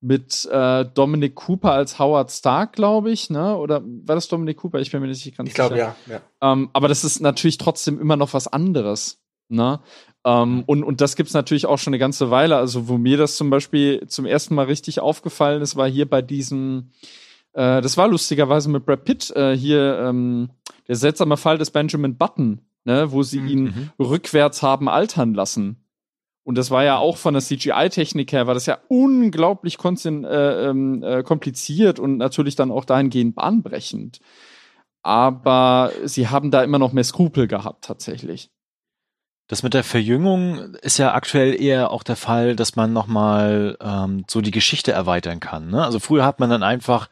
mit 0.03 0.49
äh, 0.51 0.87
Dominic 0.87 1.35
Cooper 1.35 1.73
als 1.73 1.99
Howard 1.99 2.31
Stark, 2.31 2.75
glaube 2.75 3.11
ich, 3.11 3.31
ne? 3.31 3.57
Oder 3.57 3.83
war 3.85 4.15
das 4.15 4.29
Dominic 4.29 4.59
Cooper? 4.59 4.81
Ich 4.81 4.91
bin 4.91 5.01
mir 5.01 5.09
nicht 5.09 5.37
ganz 5.37 5.49
Ich 5.49 5.55
glaube, 5.55 5.75
sicher. 5.75 5.97
ja. 6.07 6.21
ja. 6.41 6.53
Ähm, 6.53 6.71
aber 6.73 6.89
das 6.89 7.05
ist 7.05 7.21
natürlich 7.21 7.59
trotzdem 7.59 8.01
immer 8.01 8.17
noch 8.17 8.33
was 8.33 8.47
anderes. 8.49 9.21
Ne? 9.49 9.81
Ähm, 10.25 10.65
und, 10.67 10.83
und 10.85 11.01
das 11.01 11.17
gibt's 11.17 11.33
natürlich 11.33 11.67
auch 11.67 11.79
schon 11.79 11.93
eine 11.93 11.99
ganze 11.99 12.31
Weile. 12.31 12.57
Also, 12.57 12.89
wo 12.89 12.99
mir 12.99 13.17
das 13.17 13.37
zum 13.37 13.51
Beispiel 13.51 14.07
zum 14.07 14.27
ersten 14.27 14.55
Mal 14.55 14.67
richtig 14.67 15.01
aufgefallen 15.01 15.63
ist, 15.63 15.77
war 15.77 15.89
hier 15.89 16.09
bei 16.09 16.21
diesem, 16.23 16.91
äh, 17.53 17.81
das 17.81 17.97
war 17.97 18.09
lustigerweise 18.09 18.69
mit 18.69 18.85
Brad 18.85 19.05
Pitt, 19.05 19.31
äh, 19.35 19.57
hier 19.57 19.99
ähm, 20.01 20.51
der 20.89 20.97
seltsame 20.97 21.37
Fall 21.37 21.57
des 21.59 21.71
Benjamin 21.71 22.17
Button, 22.17 22.61
ne? 22.85 23.13
wo 23.13 23.23
sie 23.23 23.41
ihn 23.41 23.65
Mhm. 23.65 23.91
rückwärts 23.99 24.63
haben 24.63 24.89
altern 24.89 25.35
lassen. 25.35 25.85
Und 26.43 26.59
das 26.59 26.71
war 26.71 26.85
ja 26.85 26.99
auch 26.99 27.17
von 27.17 27.35
der 27.35 27.43
CGI-Technik 27.43 28.33
her, 28.33 28.47
war 28.47 28.55
das 28.55 28.67
ja 28.67 28.79
unglaublich 28.89 29.79
äh, 29.85 30.09
ähm, 30.69 31.03
äh, 31.03 31.23
kompliziert 31.23 31.99
und 31.99 32.17
natürlich 32.17 32.57
dann 32.57 32.71
auch 32.71 32.85
dahingehend 32.85 33.37
bahnbrechend. 33.37 34.21
Aber 35.03 35.93
sie 36.05 36.29
haben 36.29 36.51
da 36.51 36.63
immer 36.63 36.79
noch 36.79 36.93
mehr 36.93 37.05
Skrupel 37.05 37.47
gehabt, 37.47 37.85
tatsächlich. 37.85 38.51
Das 39.51 39.65
mit 39.65 39.75
der 39.75 39.83
Verjüngung 39.83 40.77
ist 40.77 40.99
ja 40.99 41.13
aktuell 41.13 41.61
eher 41.61 41.91
auch 41.91 42.05
der 42.05 42.15
Fall, 42.15 42.55
dass 42.55 42.77
man 42.77 42.93
nochmal 42.93 43.77
ähm, 43.81 44.25
so 44.31 44.41
die 44.43 44.53
Geschichte 44.53 44.93
erweitern 44.93 45.41
kann. 45.41 45.71
Ne? 45.71 45.85
Also 45.85 45.99
früher 45.99 46.25
hat 46.25 46.39
man 46.39 46.51
dann 46.51 46.63
einfach 46.63 47.09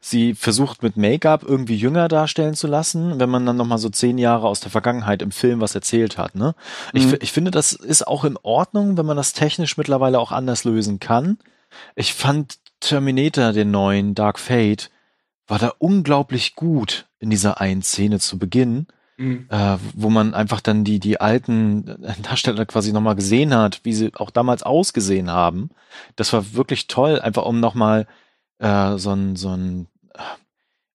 sie 0.00 0.32
versucht 0.32 0.82
mit 0.82 0.96
Make-up 0.96 1.42
irgendwie 1.42 1.76
jünger 1.76 2.08
darstellen 2.08 2.54
zu 2.54 2.66
lassen, 2.66 3.20
wenn 3.20 3.28
man 3.28 3.44
dann 3.44 3.58
nochmal 3.58 3.76
so 3.76 3.90
zehn 3.90 4.16
Jahre 4.16 4.48
aus 4.48 4.60
der 4.60 4.70
Vergangenheit 4.70 5.20
im 5.20 5.32
Film 5.32 5.60
was 5.60 5.74
erzählt 5.74 6.16
hat. 6.16 6.34
Ne? 6.34 6.54
Ich, 6.94 7.08
Mhm. 7.08 7.18
ich 7.20 7.30
finde, 7.30 7.50
das 7.50 7.74
ist 7.74 8.06
auch 8.06 8.24
in 8.24 8.38
Ordnung, 8.42 8.96
wenn 8.96 9.04
man 9.04 9.18
das 9.18 9.34
technisch 9.34 9.76
mittlerweile 9.76 10.18
auch 10.18 10.32
anders 10.32 10.64
lösen 10.64 10.98
kann. 10.98 11.36
Ich 11.94 12.14
fand 12.14 12.56
Terminator, 12.80 13.52
den 13.52 13.70
neuen 13.70 14.14
Dark 14.14 14.38
Fate, 14.38 14.90
war 15.46 15.58
da 15.58 15.74
unglaublich 15.78 16.54
gut 16.54 17.04
in 17.18 17.28
dieser 17.28 17.60
einen 17.60 17.82
Szene 17.82 18.18
zu 18.18 18.38
Beginn 18.38 18.86
Mhm. 19.22 19.46
äh, 19.50 19.76
wo 19.94 20.10
man 20.10 20.34
einfach 20.34 20.60
dann 20.60 20.84
die, 20.84 20.98
die 20.98 21.20
alten 21.20 21.84
Darsteller 22.22 22.66
quasi 22.66 22.92
nochmal 22.92 23.14
gesehen 23.14 23.54
hat, 23.54 23.80
wie 23.84 23.92
sie 23.92 24.12
auch 24.14 24.30
damals 24.30 24.62
ausgesehen 24.62 25.30
haben. 25.30 25.70
Das 26.16 26.32
war 26.32 26.54
wirklich 26.54 26.86
toll, 26.88 27.20
einfach 27.20 27.44
um 27.44 27.60
nochmal 27.60 28.06
äh, 28.58 28.96
so 28.98 29.10
ein, 29.12 29.36
so 29.36 29.50
ein, 29.50 29.86
äh, 30.14 30.18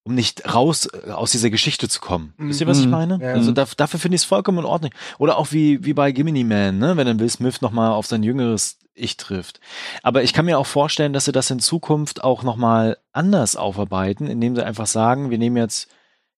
um 0.03 0.13
nicht 0.15 0.53
raus 0.53 0.87
äh, 0.87 1.11
aus 1.11 1.31
dieser 1.31 1.49
Geschichte 1.49 1.87
zu 1.89 1.99
kommen. 1.99 2.33
Mhm. 2.37 2.49
Wisst 2.49 2.61
ihr, 2.61 2.67
was 2.67 2.79
ich 2.79 2.85
Mhm. 2.85 2.91
meine? 2.91 3.19
Ja. 3.21 3.33
Also 3.33 3.51
da, 3.51 3.65
dafür 3.77 3.99
finde 3.99 4.15
ich 4.15 4.21
es 4.21 4.25
vollkommen 4.25 4.59
in 4.59 4.65
Ordnung. 4.65 4.91
Oder 5.19 5.37
auch 5.37 5.51
wie, 5.51 5.83
wie 5.85 5.93
bei 5.93 6.11
Gimini 6.11 6.43
Man, 6.43 6.77
ne? 6.79 6.97
wenn 6.97 7.07
dann 7.07 7.19
Will 7.19 7.29
Smith 7.29 7.61
nochmal 7.61 7.91
auf 7.91 8.05
sein 8.07 8.23
jüngeres 8.23 8.77
Ich 8.93 9.17
trifft. 9.17 9.59
Aber 10.03 10.23
ich 10.23 10.33
kann 10.33 10.45
mir 10.45 10.57
auch 10.59 10.65
vorstellen, 10.65 11.13
dass 11.13 11.25
sie 11.25 11.31
das 11.31 11.51
in 11.51 11.59
Zukunft 11.59 12.23
auch 12.23 12.43
nochmal 12.43 12.97
anders 13.13 13.55
aufarbeiten, 13.55 14.27
indem 14.27 14.55
sie 14.55 14.65
einfach 14.65 14.87
sagen, 14.87 15.29
wir 15.29 15.37
nehmen 15.37 15.57
jetzt 15.57 15.87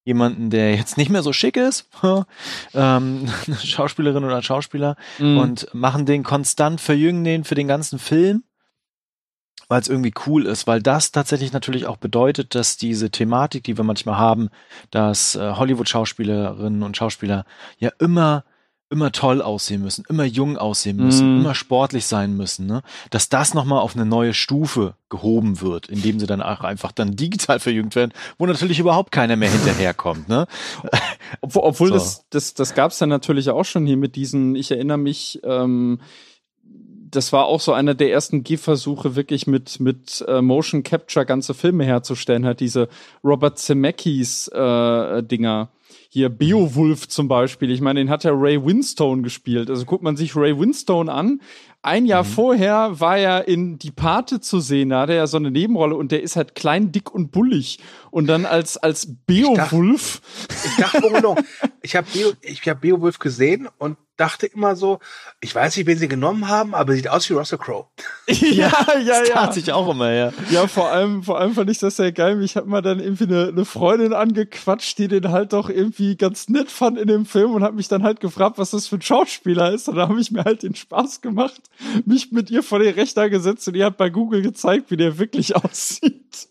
jemanden, 0.04 0.50
der 0.50 0.76
jetzt 0.76 0.98
nicht 0.98 1.10
mehr 1.12 1.24
so 1.24 1.34
schick 1.34 1.58
ist, 1.58 1.88
ähm, 2.04 2.26
eine 2.74 3.56
Schauspielerin 3.58 4.24
oder 4.24 4.38
ein 4.38 4.44
Schauspieler, 4.44 4.96
Mhm. 5.20 5.38
und 5.38 5.74
machen 5.74 6.06
den 6.06 6.24
konstant, 6.24 6.82
verjüngen 6.82 7.24
den 7.24 7.44
für 7.44 7.56
den 7.56 7.68
ganzen 7.68 8.00
Film, 8.00 8.44
weil 9.68 9.82
es 9.82 9.88
irgendwie 9.88 10.14
cool 10.26 10.46
ist, 10.48 10.66
weil 10.66 10.82
das 10.82 11.12
tatsächlich 11.12 11.54
natürlich 11.54 11.86
auch 11.86 11.98
bedeutet, 11.98 12.56
dass 12.56 12.78
diese 12.78 13.12
Thematik, 13.12 13.64
die 13.66 13.78
wir 13.78 13.84
manchmal 13.84 14.18
haben, 14.18 14.50
dass 14.90 15.36
äh, 15.36 15.52
Hollywood-Schauspielerinnen 15.54 16.82
und 16.82 16.98
Schauspieler 16.98 17.46
ja 17.78 17.92
immer 18.00 18.46
immer 18.92 19.12
toll 19.12 19.42
aussehen 19.42 19.82
müssen, 19.84 20.04
immer 20.10 20.24
jung 20.24 20.58
aussehen 20.58 20.98
müssen, 20.98 21.36
Mhm. 21.36 21.42
immer 21.42 21.54
sportlich 21.56 22.06
sein 22.08 22.36
müssen, 22.36 22.66
ne? 22.66 22.82
dass 23.12 23.30
das 23.30 23.54
nochmal 23.54 23.80
auf 23.80 23.96
eine 23.96 24.06
neue 24.06 24.34
Stufe 24.34 24.96
gehoben 25.10 25.62
wird, 25.62 25.88
indem 25.90 26.20
sie 26.20 26.26
dann 26.26 26.42
auch 26.42 26.62
einfach 26.62 26.92
dann 26.92 27.16
digital 27.16 27.60
verjüngt 27.60 27.96
werden, 27.96 28.14
wo 28.40 28.46
natürlich 28.48 28.80
überhaupt 28.80 29.12
keiner 29.12 29.36
mehr 29.36 29.52
hinterherkommt. 29.52 30.28
Ne? 30.28 30.48
Obwohl, 31.42 31.64
obwohl 31.64 31.88
So. 31.90 31.94
das, 31.94 32.26
das, 32.32 32.54
das 32.56 32.74
gab 32.74 32.92
es 32.92 32.98
dann 32.98 33.10
natürlich 33.10 33.50
auch 33.52 33.66
schon 33.66 33.86
hier 33.86 33.98
mit 33.98 34.16
diesen, 34.16 34.56
ich 34.56 34.72
erinnere 34.72 34.98
mich, 34.98 35.40
ähm, 35.44 36.00
das 37.12 37.34
war 37.34 37.46
auch 37.46 37.60
so 37.60 37.74
einer 37.74 37.96
der 37.96 38.12
ersten 38.12 38.44
Gehversuche, 38.44 39.16
wirklich 39.16 39.48
mit, 39.48 39.80
mit 39.80 40.24
äh, 40.28 40.42
Motion 40.42 40.84
Capture 40.84 41.26
ganze 41.26 41.54
Filme 41.56 41.84
herzustellen, 41.84 42.46
hat 42.46 42.60
diese 42.60 42.88
Robert 43.24 43.58
Zemeckis 43.58 44.48
äh, 44.50 45.24
Dinger. 45.24 45.70
Hier 46.12 46.30
Beowulf 46.30 47.08
zum 47.08 47.28
Beispiel. 47.28 47.70
Ich 47.70 47.82
meine, 47.82 48.00
den 48.00 48.10
hat 48.10 48.24
ja 48.24 48.32
Ray 48.34 48.66
Winstone 48.66 49.22
gespielt. 49.22 49.70
Also 49.70 49.86
guckt 49.86 50.04
man 50.04 50.18
sich 50.18 50.36
Ray 50.36 50.58
Winstone 50.58 51.12
an. 51.12 51.40
Ein 51.84 52.08
Jahr 52.08 52.26
vorher 52.26 53.00
war 53.00 53.18
er 53.18 53.48
in 53.48 53.78
Die 53.78 53.92
Pate 53.92 54.42
zu 54.42 54.60
sehen. 54.60 54.90
Da 54.90 55.02
hatte 55.02 55.14
er 55.14 55.20
ja 55.20 55.28
so 55.28 55.38
eine 55.38 55.52
Nebenrolle 55.52 55.96
und 55.96 56.12
der 56.12 56.24
ist 56.24 56.36
halt 56.36 56.56
klein, 56.56 56.92
dick 56.92 57.14
und 57.14 57.32
bullig. 57.32 57.78
Und 58.10 58.26
dann 58.26 58.48
als, 58.48 58.76
als 58.76 59.08
Beowulf. 59.28 60.22
Ich 60.66 60.76
dachte, 60.78 61.12
oh 61.14 61.20
no. 61.20 61.36
ich 61.84 61.96
habe 61.96 62.08
Beo, 62.12 62.32
ich 62.42 62.68
hab 62.68 62.82
Beowulf 62.82 63.20
gesehen 63.20 63.70
und 63.78 63.96
dachte 64.20 64.46
immer 64.48 64.76
so, 64.76 65.00
ich 65.40 65.54
weiß 65.54 65.78
nicht, 65.78 65.86
wen 65.88 65.98
sie 65.98 66.08
genommen 66.08 66.48
haben, 66.48 66.76
aber 66.76 66.94
sieht 66.94 67.08
aus 67.08 67.30
wie 67.30 67.34
Russell 67.34 67.58
Crowe. 67.58 67.88
ja, 68.28 68.70
ja, 69.04 69.20
das 69.20 69.30
ja. 69.30 69.36
tat 69.36 69.54
sich 69.54 69.72
auch 69.72 69.90
immer, 69.90 70.12
ja. 70.12 70.34
Ja, 70.50 70.68
vor 70.68 70.92
allem, 70.92 71.24
vor 71.24 71.40
allem 71.40 71.54
fand 71.54 71.70
ich 71.70 71.80
das 71.80 71.96
sehr 71.96 72.12
geil. 72.12 72.42
Ich 72.44 72.56
habe 72.56 72.68
mal 72.68 72.82
dann 72.82 73.00
irgendwie 73.00 73.26
eine, 73.26 73.48
eine 73.48 73.66
Freundin 73.66 74.14
angequatscht, 74.14 74.98
die 74.98 75.08
den 75.08 75.32
halt 75.32 75.54
doch 75.54 75.70
irgendwie 75.70 76.18
ganz 76.18 76.50
nett 76.50 76.70
fand 76.70 76.98
in 76.98 77.08
dem 77.08 77.26
Film 77.26 77.54
und 77.54 77.64
hat 77.64 77.74
mich 77.74 77.88
dann 77.88 78.04
halt 78.04 78.20
gefragt, 78.20 78.58
was 78.58 78.72
das 78.72 78.88
für 78.88 78.96
ein 78.96 79.02
Schauspieler 79.02 79.72
ist. 79.72 79.88
Und 79.88 79.96
da 79.96 80.08
habe 80.08 80.20
ich 80.20 80.32
mir 80.32 80.44
halt 80.44 80.64
den 80.64 80.76
Spaß 80.76 81.22
gemacht, 81.22 81.62
mich 82.06 82.32
mit 82.32 82.52
ihr 82.52 82.64
vor 82.64 82.80
den 82.80 82.94
Rechner 82.94 83.30
gesetzt 83.30 83.68
und 83.68 83.76
ihr 83.76 83.86
hat 83.86 83.98
bei 83.98 84.10
Google 84.10 84.42
gezeigt, 84.42 84.92
wie 84.92 84.98
der 84.98 85.18
wirklich 85.18 85.56
aussieht. 85.64 86.50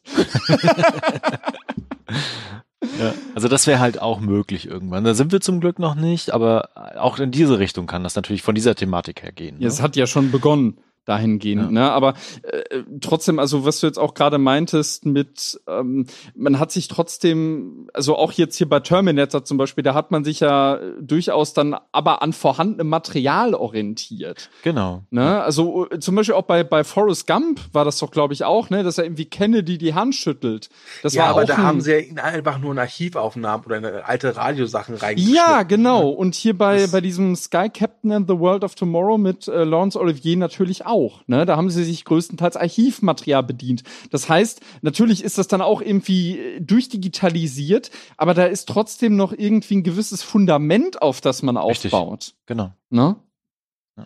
Ja, 2.99 3.13
also 3.35 3.49
das 3.49 3.67
wäre 3.67 3.81
halt 3.81 4.01
auch 4.01 4.21
möglich 4.21 4.67
irgendwann. 4.67 5.05
Da 5.05 5.15
sind 5.15 5.33
wir 5.33 5.41
zum 5.41 5.61
Glück 5.61 5.79
noch 5.79 5.95
nicht, 5.95 6.31
aber 6.31 6.71
auch 6.99 7.19
in 7.19 7.31
diese 7.31 7.59
Richtung 7.59 7.87
kann 7.87 8.05
das 8.05 8.15
natürlich 8.15 8.43
von 8.43 8.55
dieser 8.55 8.75
Thematik 8.75 9.23
her 9.23 9.33
gehen. 9.33 9.57
Ja, 9.59 9.69
es 9.69 9.79
ne? 9.79 9.85
hat 9.85 9.97
ja 9.97 10.07
schon 10.07 10.31
begonnen 10.31 10.79
dahingehend, 11.09 11.63
Ja. 11.63 11.71
ne? 11.71 11.91
Aber 11.91 12.15
äh, 12.43 12.83
trotzdem, 13.01 13.39
also 13.39 13.65
was 13.65 13.81
du 13.81 13.87
jetzt 13.87 13.99
auch 13.99 14.15
gerade 14.15 14.39
meintest 14.39 15.07
mit, 15.07 15.61
ähm, 15.67 16.07
man 16.35 16.59
hat 16.59 16.71
sich 16.73 16.89
trotzdem, 16.89 17.89
also 17.95 18.17
auch 18.17 18.33
jetzt 18.33 18.57
hier 18.57 18.69
bei 18.69 18.81
Terminator 18.81 19.45
zum 19.45 19.57
Beispiel, 19.59 19.83
da 19.85 19.95
hat 19.95 20.11
man 20.11 20.25
sich 20.25 20.41
ja 20.41 20.79
durchaus 21.01 21.55
dann 21.55 21.77
aber 21.93 22.23
an 22.23 22.33
vorhandenem 22.33 22.89
Material 22.89 23.55
orientiert. 23.55 24.51
Genau. 24.63 25.03
Ne? 25.11 25.43
Also 25.43 25.89
äh, 25.91 25.99
zum 25.99 26.15
Beispiel 26.15 26.35
auch 26.35 26.43
bei, 26.43 26.65
bei 26.65 26.85
Forrest 26.85 27.27
Gump 27.27 27.61
war 27.73 27.85
das 27.85 27.99
doch, 27.99 28.11
glaube 28.11 28.35
ich, 28.35 28.45
auch, 28.45 28.71
ne, 28.71 28.83
dass 28.83 28.99
er 28.99 29.05
irgendwie 29.05 29.25
Kennedy 29.27 29.79
die 29.79 29.95
Hand 29.95 30.15
schüttelt. 30.15 30.69
Das 31.03 31.15
ja, 31.15 31.23
war 31.23 31.29
aber 31.31 31.43
auch 31.43 31.47
da 31.47 31.55
ein, 31.57 31.63
haben 31.63 31.81
sie 31.81 31.93
ja 31.93 31.99
in 31.99 32.19
einfach 32.19 32.59
nur 32.59 32.73
in 32.73 32.79
Archivaufnahmen 32.79 33.65
oder 33.67 33.77
in 33.79 33.85
alte 33.85 34.37
Radiosachen 34.37 34.95
reingeschnitten. 34.97 35.35
Ja, 35.37 35.63
genau. 35.63 36.09
Und 36.11 36.35
hier 36.35 36.57
bei, 36.57 36.81
Das- 36.83 36.93
bei 36.93 37.01
diesem 37.01 37.35
Sky 37.37 37.69
Captain 37.73 38.13
and 38.13 38.29
the 38.29 38.39
World 38.39 38.65
of 38.65 38.75
Tomorrow 38.75 39.19
mit 39.19 39.49
äh, 39.49 39.65
Laurence 39.65 39.97
Olivier 39.97 40.37
natürlich 40.37 40.85
auch. 40.85 40.98
Ne? 41.27 41.47
Da 41.47 41.57
haben 41.57 41.71
sie 41.71 41.85
sich 41.85 42.05
größtenteils 42.05 42.57
Archivmaterial 42.57 43.43
bedient. 43.43 43.83
Das 44.11 44.29
heißt, 44.29 44.61
natürlich 44.83 45.23
ist 45.25 45.39
das 45.39 45.49
dann 45.49 45.61
auch 45.61 45.81
irgendwie 45.81 46.39
äh, 46.39 46.61
durchdigitalisiert, 46.61 47.91
aber 48.17 48.35
da 48.35 48.45
ist 48.45 48.69
trotzdem 48.69 49.17
noch 49.17 49.33
irgendwie 49.33 49.77
ein 49.77 49.83
gewisses 49.83 50.23
Fundament, 50.23 51.03
auf 51.03 51.21
das 51.21 51.43
man 51.43 51.57
Richtig. 51.57 51.93
aufbaut. 51.93 52.35
Genau. 52.47 52.73
Ne? 52.91 53.17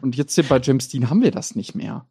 Und 0.00 0.16
jetzt 0.16 0.34
hier 0.34 0.44
bei 0.44 0.58
James 0.60 0.88
Dean 0.88 1.10
haben 1.10 1.22
wir 1.22 1.30
das 1.30 1.54
nicht 1.54 1.74
mehr. 1.74 2.06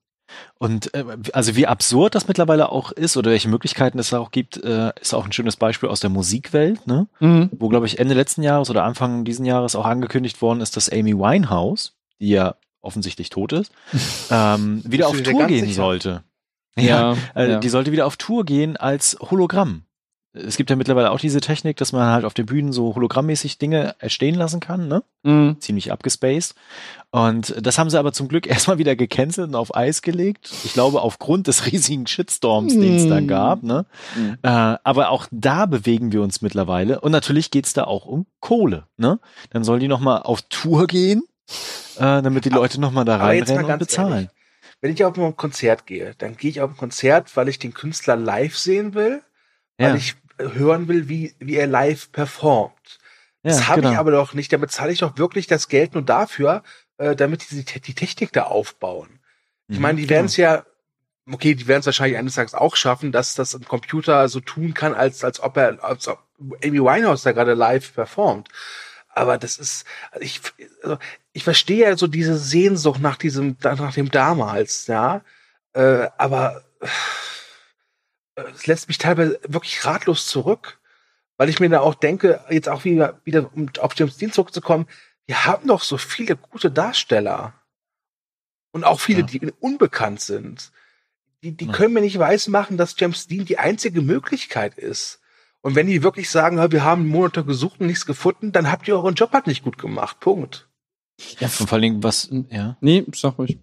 Und 0.58 0.94
äh, 0.94 1.04
also 1.34 1.56
wie 1.56 1.68
absurd 1.68 2.16
das 2.16 2.28
mittlerweile 2.28 2.72
auch 2.72 2.92
ist 2.92 3.18
oder 3.18 3.32
welche 3.32 3.50
Möglichkeiten 3.50 4.00
es 4.00 4.14
auch 4.14 4.32
gibt, 4.32 4.64
äh, 4.64 4.92
ist 5.02 5.14
auch 5.14 5.26
ein 5.26 5.34
schönes 5.34 5.58
Beispiel 5.58 5.90
aus 5.90 6.00
der 6.00 6.10
Musikwelt, 6.10 6.88
ne? 6.88 7.08
Wo, 7.52 7.70
glaube 7.70 7.86
ich, 7.86 8.00
Ende 8.00 8.14
letzten 8.14 8.44
Jahres 8.44 8.70
oder 8.70 8.84
Anfang 8.84 9.26
diesen 9.26 9.46
Jahres 9.46 9.76
auch 9.76 9.86
angekündigt 9.86 10.42
worden 10.42 10.62
ist, 10.62 10.78
dass 10.78 10.90
Amy 10.90 11.18
Winehouse, 11.18 11.98
die 12.20 12.30
ja 12.30 12.56
offensichtlich 12.82 13.30
tot 13.30 13.54
ist, 13.54 13.72
ähm, 14.32 14.82
wieder 14.86 15.08
auf 15.08 15.22
Tour 15.22 15.46
gehen 15.48 15.66
sicher? 15.66 15.76
sollte. 15.82 16.24
Ja, 16.78 17.16
Äh, 17.36 17.52
ja. 17.52 17.60
Die 17.60 17.70
sollte 17.70 17.92
wieder 17.92 18.06
auf 18.06 18.18
Tour 18.18 18.46
gehen 18.46 18.78
als 18.78 19.18
Hologramm. 19.20 19.84
Es 20.34 20.56
gibt 20.56 20.70
ja 20.70 20.78
mittlerweile 20.78 21.12
auch 21.12 21.20
diese 21.20 21.42
Technik, 21.42 21.76
dass 21.76 21.92
man 21.92 22.08
halt 22.10 22.24
auf 22.24 22.34
den 22.34 22.46
Bühnen 22.46 22.72
so 22.72 22.96
hologrammmäßig 22.96 23.58
Dinge 23.58 23.96
entstehen 24.00 24.36
lassen 24.36 24.62
kann, 24.62 24.88
ne? 24.88 25.04
Mhm. 25.24 25.58
Ziemlich 25.60 25.92
abgespaced. 25.92 26.56
Und 27.12 27.54
das 27.62 27.78
haben 27.78 27.90
sie 27.90 28.00
aber 28.00 28.14
zum 28.14 28.30
Glück 28.30 28.48
erstmal 28.48 28.78
wieder 28.78 28.96
gecancelt 28.96 29.50
und 29.50 29.56
auf 29.56 29.76
Eis 29.76 30.02
gelegt. 30.02 30.50
Ich 30.64 30.72
glaube, 30.72 31.02
aufgrund 31.02 31.48
des 31.48 31.66
riesigen 31.66 32.08
Shitstorms, 32.08 32.72
den 32.74 32.96
es 32.96 33.10
da 33.10 33.20
Mhm. 33.20 33.28
gab, 33.28 33.64
ne? 33.64 33.86
Mhm. 34.16 34.38
Äh, 34.42 34.48
aber 34.48 35.10
auch 35.10 35.28
da 35.32 35.66
bewegen 35.66 36.14
wir 36.14 36.22
uns 36.22 36.42
mittlerweile. 36.42 37.02
Und 37.02 37.12
natürlich 37.12 37.52
geht's 37.52 37.74
da 37.74 37.84
auch 37.84 38.06
um 38.06 38.26
Kohle, 38.40 38.86
ne? 38.96 39.20
Dann 39.50 39.66
soll 39.66 39.80
die 39.80 39.90
nochmal 39.90 40.22
auf 40.22 40.44
Tour 40.44 40.88
gehen, 40.88 41.24
äh, 41.98 42.22
damit 42.22 42.46
die 42.46 42.50
Leute 42.50 42.80
nochmal 42.80 43.06
da 43.06 43.18
reinrennen 43.18 43.66
und 43.66 43.80
bezahlen. 43.80 44.14
ehrlich, 44.14 44.30
Wenn 44.82 44.94
ich 44.94 45.04
auf 45.04 45.18
ein 45.18 45.36
Konzert 45.36 45.86
gehe, 45.86 46.16
dann 46.18 46.38
gehe 46.38 46.50
ich 46.50 46.62
auf 46.62 46.72
ein 46.72 46.78
Konzert, 46.78 47.36
weil 47.36 47.50
ich 47.50 47.60
den 47.60 47.74
Künstler 47.74 48.16
live 48.16 48.58
sehen 48.58 48.94
will, 48.94 49.22
weil 49.78 49.90
Ja. 49.92 49.96
ich 49.96 50.16
äh, 50.38 50.50
hören 50.54 50.88
will, 50.88 51.10
wie, 51.10 51.36
wie 51.40 51.56
er 51.56 51.68
live 51.68 52.12
performt. 52.12 53.00
Das 53.44 53.62
Ja, 53.62 53.68
habe 53.68 53.82
genau. 53.82 53.92
ich 53.92 53.98
aber 53.98 54.12
doch 54.12 54.34
nicht. 54.34 54.54
Damit 54.54 54.72
zahle 54.72 54.92
ich 54.92 55.00
doch 55.00 55.18
wirklich 55.18 55.48
das 55.48 55.68
Geld 55.68 55.94
nur 55.94 56.04
dafür, 56.04 56.64
äh, 56.98 57.16
damit 57.16 57.50
die, 57.52 57.64
die, 57.64 57.94
Technik 57.94 58.32
da 58.34 58.44
aufbauen. 58.44 59.20
Ich 59.68 59.78
Mhm, 59.78 59.82
meine, 59.82 59.98
die 59.98 60.04
genau. 60.04 60.16
werden 60.18 60.26
es 60.28 60.38
ja, 60.38 60.66
okay, 61.32 61.56
die 61.56 61.68
werden 61.68 61.80
es 61.82 61.86
wahrscheinlich 61.88 62.18
eines 62.18 62.36
Tages 62.36 62.54
auch 62.54 62.76
schaffen, 62.76 63.12
dass 63.12 63.36
das 63.36 63.56
ein 63.56 63.66
Computer 63.66 64.28
so 64.30 64.40
tun 64.40 64.74
kann, 64.74 64.94
als, 64.94 65.24
als 65.24 65.40
ob 65.40 65.58
er, 65.58 65.84
als 65.84 66.08
ob 66.08 66.20
Amy 66.64 66.80
Winehouse 66.80 67.24
da 67.24 67.32
gerade 67.32 67.54
live 67.54 67.94
performt. 67.94 68.50
Aber 69.10 69.38
das 69.38 69.58
ist, 69.58 69.86
also 70.12 70.24
ich, 70.26 70.42
also 70.84 70.98
ich 71.34 71.44
verstehe 71.44 71.90
ja 71.90 71.98
so 71.98 72.08
diese 72.08 72.38
Sehnsucht 72.38 73.00
nach 73.02 73.18
diesem, 73.18 73.56
nach 73.64 73.94
dem 73.94 74.12
damals, 74.12 74.88
ja. 74.88 75.22
Äh, 75.74 76.08
aber 76.18 76.64
äh, 78.36 78.44
es 78.54 78.68
lässt 78.68 78.88
mich 78.88 78.98
teilweise 78.98 79.40
wirklich 79.48 79.86
ratlos 79.86 80.26
zurück, 80.28 80.80
weil 81.38 81.50
ich 81.50 81.60
mir 81.60 81.70
da 81.70 81.80
auch 81.82 81.96
denke, 81.96 82.44
jetzt 82.50 82.70
auch 82.70 82.84
wieder, 82.84 83.20
wieder 83.24 83.50
um 83.54 83.70
auf 83.80 83.94
James 83.96 84.18
Dean 84.18 84.32
zurückzukommen, 84.32 84.88
wir 85.28 85.46
haben 85.46 85.68
doch 85.68 85.84
so 85.84 85.98
viele 85.98 86.36
gute 86.36 86.72
Darsteller. 86.72 87.54
Und 88.74 88.84
auch 88.84 89.00
viele, 89.00 89.22
Ja. 89.22 89.26
die 89.26 89.52
unbekannt 89.60 90.22
sind. 90.22 90.72
Die, 91.44 91.52
die 91.56 91.66
Ja. 91.66 91.72
können 91.74 91.94
mir 91.94 92.02
nicht 92.02 92.20
weismachen, 92.20 92.78
dass 92.78 92.96
James 92.98 93.28
Dean 93.28 93.46
die 93.46 93.58
einzige 93.60 94.02
Möglichkeit 94.02 94.78
ist. 94.78 95.20
Und 95.62 95.76
wenn 95.76 95.88
die 95.88 96.04
wirklich 96.04 96.30
sagen, 96.30 96.58
"Ja, 96.58 96.72
wir 96.72 96.84
haben 96.84 97.08
Monate 97.08 97.44
gesucht 97.46 97.80
und 97.80 97.88
nichts 97.88 98.06
gefunden, 98.06 98.52
dann 98.52 98.72
habt 98.72 98.88
ihr 98.88 98.96
euren 98.96 99.16
Job 99.16 99.32
halt 99.34 99.48
nicht 99.48 99.64
gut 99.64 99.78
gemacht. 99.78 100.20
Punkt. 100.20 100.68
Ja, 101.40 101.48
vor 101.48 101.72
allen 101.72 101.82
Dingen, 101.82 102.04
was, 102.04 102.30
ja. 102.50 102.78
Nee, 102.82 103.06
sag 103.14 103.38
ruhig. 103.38 103.58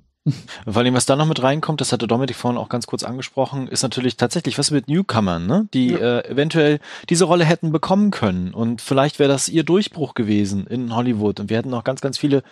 Vor 0.66 0.76
allem, 0.76 0.92
was 0.94 1.06
da 1.06 1.16
noch 1.16 1.26
mit 1.26 1.42
reinkommt, 1.42 1.80
das 1.80 1.92
hatte 1.92 2.06
Dominik 2.06 2.36
vorhin 2.36 2.58
auch 2.58 2.68
ganz 2.68 2.86
kurz 2.86 3.02
angesprochen, 3.02 3.66
ist 3.66 3.82
natürlich 3.82 4.16
tatsächlich 4.18 4.58
was 4.58 4.70
mit 4.70 4.86
Newcomern, 4.88 5.46
ne? 5.46 5.68
die 5.72 5.88
Ja. 5.92 6.18
äh, 6.18 6.28
eventuell 6.28 6.80
diese 7.08 7.24
Rolle 7.24 7.44
hätten 7.46 7.72
bekommen 7.72 8.10
können. 8.10 8.52
Und 8.52 8.82
vielleicht 8.82 9.18
wäre 9.18 9.30
das 9.30 9.48
ihr 9.48 9.62
Durchbruch 9.62 10.12
gewesen 10.14 10.66
in 10.66 10.94
Hollywood. 10.94 11.40
Und 11.40 11.48
wir 11.50 11.56
hätten 11.56 11.72
auch 11.72 11.84
ganz, 11.84 12.02
ganz 12.02 12.18
viele 12.18 12.42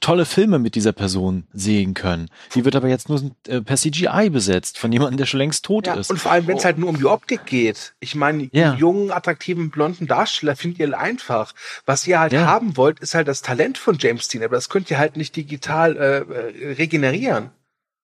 tolle 0.00 0.26
Filme 0.26 0.58
mit 0.60 0.74
dieser 0.76 0.92
Person 0.92 1.44
sehen 1.52 1.94
können. 1.94 2.28
Die 2.54 2.64
wird 2.64 2.76
aber 2.76 2.88
jetzt 2.88 3.08
nur 3.08 3.20
äh, 3.48 3.62
per 3.62 3.76
CGI 3.76 4.30
besetzt, 4.30 4.78
von 4.78 4.92
jemandem, 4.92 5.16
der 5.16 5.26
schon 5.26 5.38
längst 5.38 5.64
tot 5.64 5.86
Ja, 5.88 5.94
ist. 5.94 6.10
und 6.10 6.18
vor 6.18 6.30
allem, 6.30 6.46
wenn 6.46 6.58
es 6.58 6.64
halt 6.64 6.78
nur 6.78 6.88
um 6.90 6.98
die 6.98 7.06
Optik 7.06 7.46
geht. 7.46 7.94
Ich 7.98 8.14
meine, 8.14 8.48
Ja. 8.52 8.74
die 8.74 8.78
jungen, 8.80 9.10
attraktiven, 9.10 9.70
blonden 9.70 10.06
Darsteller 10.06 10.54
findet 10.54 10.78
ihr 10.78 10.96
einfach. 10.98 11.52
Was 11.84 12.06
ihr 12.06 12.20
halt 12.20 12.32
haben 12.34 12.76
wollt, 12.76 13.00
ist 13.00 13.14
halt 13.14 13.26
das 13.26 13.42
Talent 13.42 13.76
von 13.78 13.96
James 13.98 14.28
Dean, 14.28 14.44
aber 14.44 14.54
das 14.56 14.68
könnt 14.68 14.88
ihr 14.90 14.98
halt 14.98 15.16
nicht 15.16 15.34
digital 15.34 15.96
äh, 15.96 16.18
äh, 16.18 16.72
regenerieren. 17.02 17.50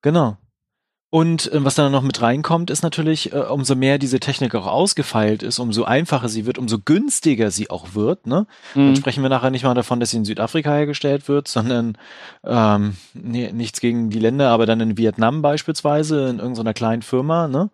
Genau. 0.02 0.36
Und 1.10 1.52
äh, 1.52 1.64
was 1.64 1.76
dann 1.76 1.92
noch 1.92 2.02
mit 2.02 2.20
reinkommt, 2.22 2.70
ist 2.70 2.82
natürlich, 2.82 3.32
äh, 3.32 3.36
umso 3.36 3.76
mehr 3.76 3.98
diese 3.98 4.18
Technik 4.18 4.52
auch 4.56 4.66
ausgefeilt 4.66 5.44
ist, 5.44 5.60
umso 5.60 5.84
einfacher 5.84 6.28
sie 6.28 6.44
wird, 6.44 6.58
umso 6.58 6.80
günstiger 6.80 7.52
sie 7.52 7.70
auch 7.70 7.94
wird. 7.94 8.26
Ne? 8.26 8.48
Dann 8.74 8.88
Mhm. 8.90 8.96
sprechen 8.96 9.22
wir 9.22 9.30
nachher 9.30 9.50
nicht 9.52 9.62
mal 9.62 9.74
davon, 9.74 10.00
dass 10.00 10.10
sie 10.10 10.16
in 10.16 10.24
Südafrika 10.24 10.72
hergestellt 10.72 11.28
wird, 11.28 11.46
sondern 11.46 11.96
ähm, 12.42 12.96
nee, 13.14 13.52
nichts 13.52 13.80
gegen 13.80 14.10
die 14.10 14.18
Länder, 14.18 14.48
aber 14.50 14.66
dann 14.66 14.80
in 14.80 14.98
Vietnam 14.98 15.40
beispielsweise, 15.40 16.28
in 16.28 16.40
irgendeiner 16.40 16.74
kleinen 16.74 17.02
Firma, 17.02 17.46
ne? 17.46 17.70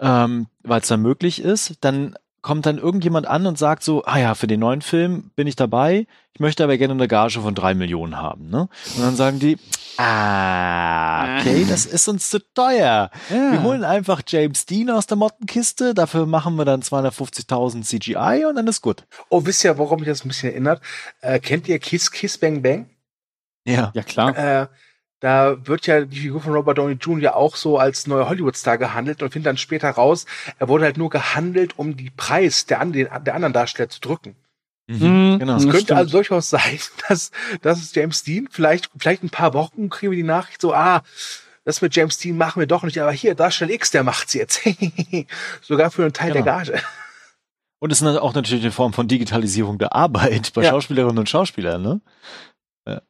ähm, 0.00 0.46
weil 0.64 0.80
es 0.80 0.88
dann 0.88 1.00
möglich 1.00 1.40
ist. 1.40 1.74
Dann 1.80 2.16
kommt 2.42 2.66
dann 2.66 2.78
irgendjemand 2.78 3.26
an 3.28 3.46
und 3.46 3.56
sagt 3.56 3.84
so, 3.84 4.04
ah 4.04 4.18
ja, 4.18 4.34
für 4.34 4.48
den 4.48 4.58
neuen 4.60 4.82
Film 4.82 5.30
bin 5.36 5.46
ich 5.46 5.54
dabei, 5.54 6.08
ich 6.32 6.40
möchte 6.40 6.64
aber 6.64 6.76
gerne 6.76 6.92
eine 6.94 7.06
Gage 7.08 7.40
von 7.40 7.54
drei 7.54 7.74
Millionen 7.74 8.16
haben. 8.16 8.50
Ne? 8.50 8.68
Und 8.96 9.02
dann 9.02 9.14
sagen 9.14 9.38
die, 9.38 9.56
ah, 9.98 11.38
okay, 11.38 11.64
das 11.68 11.86
ist 11.86 12.08
uns 12.08 12.30
zu 12.30 12.38
teuer. 12.54 13.10
Wir 13.28 13.62
holen 13.62 13.84
einfach 13.84 14.22
James 14.26 14.66
Dean 14.66 14.90
aus 14.90 15.06
der 15.06 15.16
Mottenkiste, 15.16 15.94
dafür 15.94 16.26
machen 16.26 16.56
wir 16.56 16.64
dann 16.64 16.82
250.000 16.82 17.82
CGI 17.82 18.44
und 18.46 18.56
dann 18.56 18.66
ist 18.66 18.82
gut. 18.82 19.06
Oh, 19.28 19.44
wisst 19.44 19.64
ihr, 19.64 19.78
worum 19.78 20.00
mich 20.00 20.08
das 20.08 20.24
ein 20.24 20.28
bisschen 20.28 20.50
erinnert? 20.50 20.80
Äh, 21.20 21.38
kennt 21.38 21.68
ihr 21.68 21.78
Kiss 21.78 22.10
Kiss 22.10 22.38
Bang 22.38 22.62
Bang? 22.62 22.88
Ja. 23.64 23.92
Ja, 23.94 24.02
klar. 24.02 24.36
Äh, 24.36 24.66
da 25.20 25.66
wird 25.66 25.86
ja 25.86 26.02
die 26.02 26.20
Figur 26.20 26.42
von 26.42 26.52
Robert 26.52 26.76
Downey 26.76 26.98
Jr. 27.00 27.34
auch 27.34 27.56
so 27.56 27.78
als 27.78 28.06
neuer 28.06 28.28
Hollywood-Star 28.28 28.76
gehandelt 28.76 29.22
und 29.22 29.30
findet 29.30 29.46
dann 29.46 29.56
später 29.56 29.88
raus, 29.88 30.26
er 30.58 30.68
wurde 30.68 30.84
halt 30.84 30.98
nur 30.98 31.08
gehandelt, 31.08 31.78
um 31.78 31.96
die 31.96 32.10
Preis 32.10 32.66
der, 32.66 32.80
an, 32.80 32.92
den, 32.92 33.08
der 33.24 33.34
anderen 33.34 33.54
Darsteller 33.54 33.88
zu 33.88 34.00
drücken. 34.00 34.36
Mhm. 34.86 35.38
Genau. 35.38 35.56
Es 35.56 35.62
könnte 35.64 35.80
stimmt. 35.80 35.98
also 35.98 36.12
durchaus 36.12 36.50
sein, 36.50 36.78
dass, 37.08 37.30
dass 37.62 37.80
es 37.80 37.94
James 37.94 38.22
Dean 38.22 38.48
vielleicht, 38.50 38.90
vielleicht 38.98 39.22
ein 39.22 39.30
paar 39.30 39.54
Wochen 39.54 39.88
kriegen 39.88 40.12
wir 40.12 40.16
die 40.16 40.22
Nachricht 40.22 40.60
so, 40.60 40.74
ah, 40.74 41.02
das 41.64 41.80
mit 41.80 41.96
James 41.96 42.18
Dean 42.18 42.36
machen 42.36 42.60
wir 42.60 42.66
doch 42.66 42.82
nicht, 42.82 42.98
aber 43.00 43.10
hier, 43.12 43.34
Darsteller 43.34 43.72
X, 43.72 43.90
der 43.90 44.02
macht's 44.04 44.34
jetzt. 44.34 44.60
Sogar 45.62 45.90
für 45.90 46.02
einen 46.02 46.12
Teil 46.12 46.32
Genau. 46.32 46.44
der 46.44 46.52
Gage. 46.52 46.82
Und 47.78 47.90
es 47.90 48.00
ist 48.02 48.06
auch 48.18 48.34
natürlich 48.34 48.62
eine 48.64 48.72
Form 48.72 48.92
von 48.92 49.08
Digitalisierung 49.08 49.78
der 49.78 49.94
Arbeit 49.94 50.52
bei 50.54 50.62
Ja. 50.62 50.70
Schauspielerinnen 50.70 51.18
und 51.18 51.28
Schauspielern, 51.28 51.82
ne? 51.82 52.00
Ja, 52.86 53.02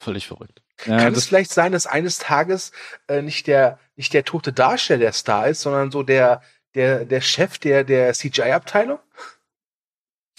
völlig 0.00 0.26
verrückt. 0.26 0.62
Ja, 0.86 0.98
Kann 0.98 1.14
es 1.14 1.26
vielleicht 1.26 1.52
sein, 1.52 1.72
dass 1.72 1.86
eines 1.86 2.18
Tages 2.18 2.72
äh, 3.08 3.22
nicht 3.22 3.46
der 3.46 3.78
nicht 3.96 4.12
der 4.14 4.24
tote 4.24 4.52
Darsteller 4.52 4.98
der 5.00 5.12
Star 5.12 5.46
ist, 5.48 5.60
sondern 5.60 5.90
so 5.90 6.02
der 6.02 6.42
der 6.74 7.04
der 7.04 7.20
Chef 7.20 7.58
der 7.58 7.84
der 7.84 8.12
CGI-Abteilung? 8.14 8.98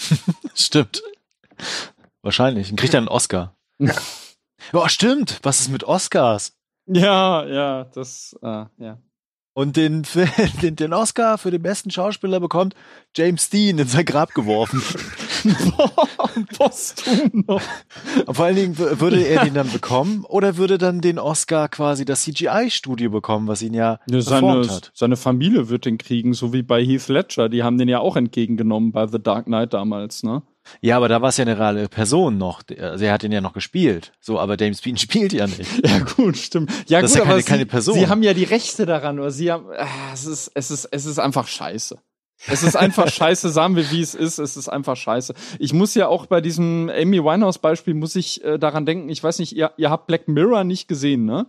Stimmt. 0.55 1.01
Wahrscheinlich. 2.21 2.71
Und 2.71 2.77
kriegt 2.77 2.93
er 2.93 2.99
einen 2.99 3.07
Oscar. 3.07 3.55
Boah, 4.71 4.89
stimmt. 4.89 5.39
Was 5.43 5.59
ist 5.59 5.69
mit 5.69 5.83
Oscars? 5.83 6.53
ja, 6.87 7.45
ja, 7.45 7.83
das, 7.85 8.35
äh, 8.41 8.65
ja. 8.77 8.97
Und 9.53 9.75
den, 9.75 10.03
den, 10.61 10.75
den 10.75 10.93
Oscar 10.93 11.37
für 11.37 11.51
den 11.51 11.61
besten 11.61 11.91
Schauspieler 11.91 12.39
bekommt 12.39 12.75
James 13.15 13.49
Dean 13.49 13.79
in 13.79 13.87
sein 13.87 14.05
Grab 14.05 14.33
geworfen. 14.33 14.81
Posthum 16.57 17.43
noch. 17.47 17.61
Und 18.25 18.35
vor 18.35 18.45
allen 18.45 18.55
Dingen 18.55 18.77
würde 18.77 19.21
er 19.25 19.43
den 19.43 19.53
dann 19.53 19.71
bekommen 19.71 20.25
oder 20.25 20.57
würde 20.57 20.77
dann 20.77 21.01
den 21.01 21.19
Oscar 21.19 21.67
quasi 21.69 22.05
das 22.05 22.23
CGI-Studio 22.23 23.09
bekommen, 23.09 23.47
was 23.47 23.61
ihn 23.61 23.73
ja 23.73 23.99
Ja, 24.09 24.21
performt 24.21 24.65
seine, 24.65 24.75
hat. 24.77 24.91
seine 24.93 25.17
Familie 25.17 25.69
wird 25.69 25.85
den 25.85 25.97
kriegen, 25.97 26.33
so 26.33 26.53
wie 26.53 26.63
bei 26.63 26.83
Heath 26.83 27.07
Ledger. 27.07 27.49
Die 27.49 27.63
haben 27.63 27.77
den 27.77 27.89
ja 27.89 27.99
auch 27.99 28.15
entgegengenommen 28.15 28.91
bei 28.91 29.07
The 29.07 29.21
Dark 29.21 29.45
Knight 29.45 29.73
damals, 29.73 30.23
ne? 30.23 30.41
Ja, 30.79 30.97
aber 30.97 31.09
da 31.09 31.23
war 31.23 31.29
es 31.29 31.37
ja 31.37 31.41
eine 31.41 31.57
reale 31.57 31.89
Person 31.89 32.37
noch. 32.37 32.61
Also 32.79 33.03
er 33.05 33.13
hat 33.13 33.23
ihn 33.23 33.31
ja 33.31 33.41
noch 33.41 33.53
gespielt. 33.53 34.11
So, 34.19 34.39
aber 34.39 34.57
James 34.59 34.79
Dean 34.81 34.95
spielt 34.97 35.33
ja 35.33 35.47
nicht. 35.47 35.85
Ja, 35.85 35.99
gut, 35.99 36.37
stimmt. 36.37 36.69
Ja, 36.87 37.01
Das 37.01 37.11
gut, 37.13 37.15
ist 37.15 37.15
ja 37.15 37.21
keine- 37.23 37.33
aber 37.33 37.41
keine 37.43 37.59
sie, 37.61 37.65
Person. 37.65 37.95
Sie 37.95 38.07
haben 38.07 38.21
ja 38.21 38.33
die 38.35 38.43
Rechte 38.43 38.85
daran, 38.85 39.19
oder 39.19 39.31
sie 39.31 39.51
haben, 39.51 39.65
ah, 39.75 39.87
es 40.13 40.25
ist, 40.27 40.51
es 40.53 40.69
ist, 40.69 40.85
es 40.91 41.05
ist 41.05 41.17
einfach 41.19 41.47
scheiße. 41.47 41.97
Es 42.47 42.63
ist 42.63 42.75
einfach 42.75 43.07
scheiße, 43.07 43.49
sagen 43.49 43.75
wir, 43.75 43.91
wie 43.91 44.01
es 44.01 44.15
ist. 44.15 44.39
Es 44.39 44.57
ist 44.57 44.67
einfach 44.67 44.95
scheiße. 44.95 45.33
Ich 45.59 45.73
muss 45.73 45.93
ja 45.95 46.07
auch 46.07 46.25
bei 46.25 46.41
diesem 46.41 46.89
Amy 46.89 47.23
Winehouse-Beispiel 47.23 47.93
muss 47.93 48.15
ich 48.15 48.43
äh, 48.43 48.57
daran 48.57 48.85
denken, 48.85 49.09
ich 49.09 49.23
weiß 49.23 49.39
nicht, 49.39 49.55
ihr, 49.55 49.71
ihr 49.77 49.89
habt 49.89 50.07
Black 50.07 50.27
Mirror 50.27 50.63
nicht 50.63 50.87
gesehen, 50.87 51.25
ne? 51.25 51.47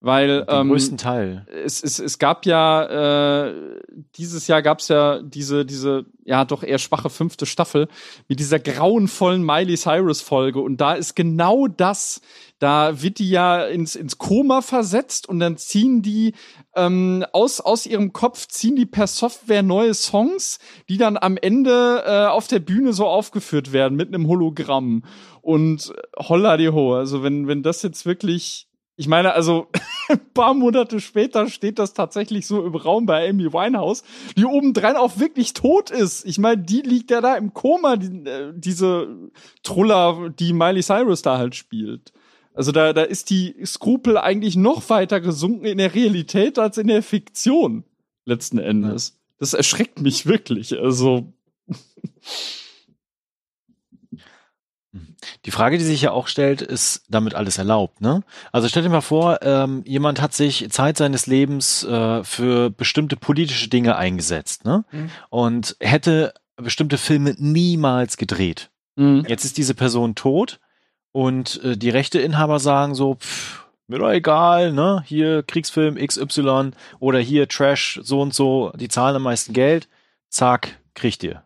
Weil 0.00 0.44
Den 0.44 0.60
ähm, 0.60 0.68
größten 0.68 0.96
Teil. 0.96 1.44
es, 1.64 1.82
es, 1.82 1.98
es 1.98 2.20
gab 2.20 2.46
ja 2.46 3.46
äh, 3.48 3.80
dieses 4.16 4.46
Jahr 4.46 4.62
gab 4.62 4.78
es 4.78 4.86
ja 4.86 5.20
diese 5.20 5.66
diese 5.66 6.06
ja 6.24 6.44
doch 6.44 6.62
eher 6.62 6.78
schwache 6.78 7.10
fünfte 7.10 7.46
Staffel 7.46 7.88
mit 8.28 8.38
dieser 8.38 8.60
grauenvollen 8.60 9.44
Miley 9.44 9.76
Cyrus 9.76 10.20
Folge. 10.20 10.60
Und 10.60 10.76
da 10.76 10.92
ist 10.92 11.16
genau 11.16 11.66
das 11.66 12.20
da 12.60 13.02
wird 13.02 13.18
die 13.18 13.30
ja 13.30 13.64
ins 13.64 13.96
ins 13.96 14.18
Koma 14.18 14.62
versetzt 14.62 15.28
und 15.28 15.40
dann 15.40 15.56
ziehen 15.56 16.00
die 16.00 16.34
ähm, 16.76 17.24
aus 17.32 17.60
aus 17.60 17.84
ihrem 17.84 18.12
Kopf 18.12 18.46
ziehen 18.46 18.76
die 18.76 18.86
per 18.86 19.08
Software 19.08 19.64
neue 19.64 19.94
Songs 19.94 20.60
die 20.88 20.96
dann 20.96 21.16
am 21.16 21.36
Ende 21.36 22.04
äh, 22.06 22.26
auf 22.26 22.46
der 22.46 22.60
Bühne 22.60 22.92
so 22.92 23.06
aufgeführt 23.08 23.72
werden 23.72 23.96
mit 23.96 24.14
einem 24.14 24.28
Hologramm. 24.28 25.02
Und 25.40 25.92
holla 26.16 26.56
die 26.56 26.68
ho. 26.68 26.94
Also 26.94 27.24
wenn 27.24 27.48
wenn 27.48 27.64
das 27.64 27.82
jetzt 27.82 28.06
wirklich 28.06 28.67
ich 28.98 29.06
meine, 29.06 29.32
also 29.32 29.68
ein 30.08 30.20
paar 30.34 30.54
Monate 30.54 31.00
später 31.00 31.48
steht 31.48 31.78
das 31.78 31.94
tatsächlich 31.94 32.46
so 32.48 32.66
im 32.66 32.74
Raum 32.74 33.06
bei 33.06 33.28
Amy 33.28 33.52
Winehouse, 33.52 34.02
die 34.36 34.44
obendrein 34.44 34.96
auch 34.96 35.20
wirklich 35.20 35.54
tot 35.54 35.90
ist. 35.90 36.26
Ich 36.26 36.38
meine, 36.38 36.60
die 36.60 36.82
liegt 36.82 37.12
ja 37.12 37.20
da 37.20 37.36
im 37.36 37.54
Koma, 37.54 37.96
die, 37.96 38.28
äh, 38.28 38.52
diese 38.54 39.30
Truller, 39.62 40.30
die 40.30 40.52
Miley 40.52 40.82
Cyrus 40.82 41.22
da 41.22 41.38
halt 41.38 41.54
spielt. 41.54 42.12
Also 42.52 42.72
da, 42.72 42.92
da 42.92 43.02
ist 43.02 43.30
die 43.30 43.54
Skrupel 43.64 44.18
eigentlich 44.18 44.56
noch 44.56 44.90
weiter 44.90 45.20
gesunken 45.20 45.64
in 45.64 45.78
der 45.78 45.94
Realität 45.94 46.58
als 46.58 46.76
in 46.76 46.88
der 46.88 47.04
Fiktion, 47.04 47.84
letzten 48.24 48.58
Endes. 48.58 49.10
Ja. 49.10 49.14
Das 49.38 49.54
erschreckt 49.54 50.00
mich 50.00 50.26
wirklich. 50.26 50.76
Also. 50.76 51.32
Die 55.48 55.52
Frage, 55.52 55.78
die 55.78 55.84
sich 55.84 56.02
ja 56.02 56.10
auch 56.10 56.28
stellt, 56.28 56.60
ist 56.60 57.04
damit 57.08 57.32
alles 57.32 57.56
erlaubt, 57.56 58.02
ne? 58.02 58.22
Also 58.52 58.68
stell 58.68 58.82
dir 58.82 58.90
mal 58.90 59.00
vor, 59.00 59.38
ähm, 59.40 59.82
jemand 59.86 60.20
hat 60.20 60.34
sich 60.34 60.70
Zeit 60.70 60.98
seines 60.98 61.26
Lebens 61.26 61.84
äh, 61.84 62.22
für 62.22 62.68
bestimmte 62.68 63.16
politische 63.16 63.70
Dinge 63.70 63.96
eingesetzt, 63.96 64.66
ne? 64.66 64.84
Mhm. 64.92 65.08
Und 65.30 65.76
hätte 65.80 66.34
bestimmte 66.56 66.98
Filme 66.98 67.34
niemals 67.38 68.18
gedreht. 68.18 68.68
Mhm. 68.96 69.24
Jetzt 69.26 69.46
ist 69.46 69.56
diese 69.56 69.72
Person 69.72 70.14
tot 70.14 70.60
und 71.12 71.64
äh, 71.64 71.78
die 71.78 71.88
Rechteinhaber 71.88 72.58
sagen 72.58 72.94
so, 72.94 73.14
pff, 73.14 73.68
mir 73.86 74.00
doch 74.00 74.10
egal, 74.10 74.74
ne? 74.74 75.02
Hier 75.06 75.42
Kriegsfilm 75.44 75.94
XY 75.94 76.72
oder 76.98 77.20
hier 77.20 77.48
Trash 77.48 78.00
so 78.02 78.20
und 78.20 78.34
so, 78.34 78.70
die 78.76 78.88
zahlen 78.88 79.16
am 79.16 79.22
meisten 79.22 79.54
Geld, 79.54 79.88
zack, 80.28 80.78
kriegt 80.92 81.22
ihr. 81.22 81.42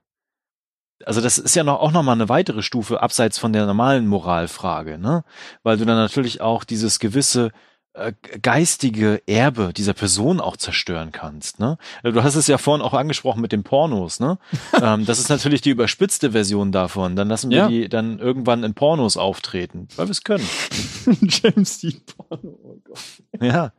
Also 1.07 1.21
das 1.21 1.39
ist 1.39 1.55
ja 1.55 1.65
noch, 1.65 1.81
auch 1.81 1.93
nochmal 1.93 2.15
eine 2.15 2.29
weitere 2.29 2.63
Stufe 2.63 3.03
abseits 3.03 3.39
von 3.39 3.53
der 3.53 3.67
normalen 3.67 4.07
Moralfrage, 4.07 4.99
ne? 4.99 5.25
Weil 5.63 5.77
du 5.77 5.85
dann 5.85 5.97
natürlich 5.97 6.41
auch 6.41 6.65
dieses 6.65 6.99
gewisse 6.99 7.51
äh, 7.95 8.15
geistige 8.41 9.21
Erbe 9.27 9.73
dieser 9.75 9.93
Person 9.93 10.41
auch 10.41 10.57
zerstören 10.57 11.13
kannst. 11.13 11.61
Ne? 11.61 11.77
Du 12.03 12.23
hast 12.23 12.37
es 12.37 12.47
ja 12.47 12.57
vorhin 12.57 12.81
auch 12.83 12.95
angesprochen 12.95 13.43
mit 13.43 13.53
den 13.53 13.65
Pornos. 13.65 14.19
Ne? 14.19 14.39
ähm, 14.83 15.05
das 15.05 15.19
ist 15.19 15.29
natürlich 15.29 15.61
die 15.61 15.71
überspitzte 15.71 16.33
Version 16.33 16.73
davon. 16.73 17.17
Dann 17.17 17.29
lassen 17.29 17.51
wir 17.51 17.59
ja. 17.59 17.69
die 17.69 17.91
dann 17.91 18.19
irgendwann 18.19 18.65
in 18.65 18.73
Pornos 18.73 19.19
auftreten, 19.19 19.89
weil 19.97 20.07
wir 20.07 20.13
es 20.13 20.25
können. 20.25 20.49
James 21.21 21.81
Dean 21.81 22.01
Porno, 22.17 22.59
oh 22.63 22.81
Gott. 22.83 22.99
Ja. 23.43 23.73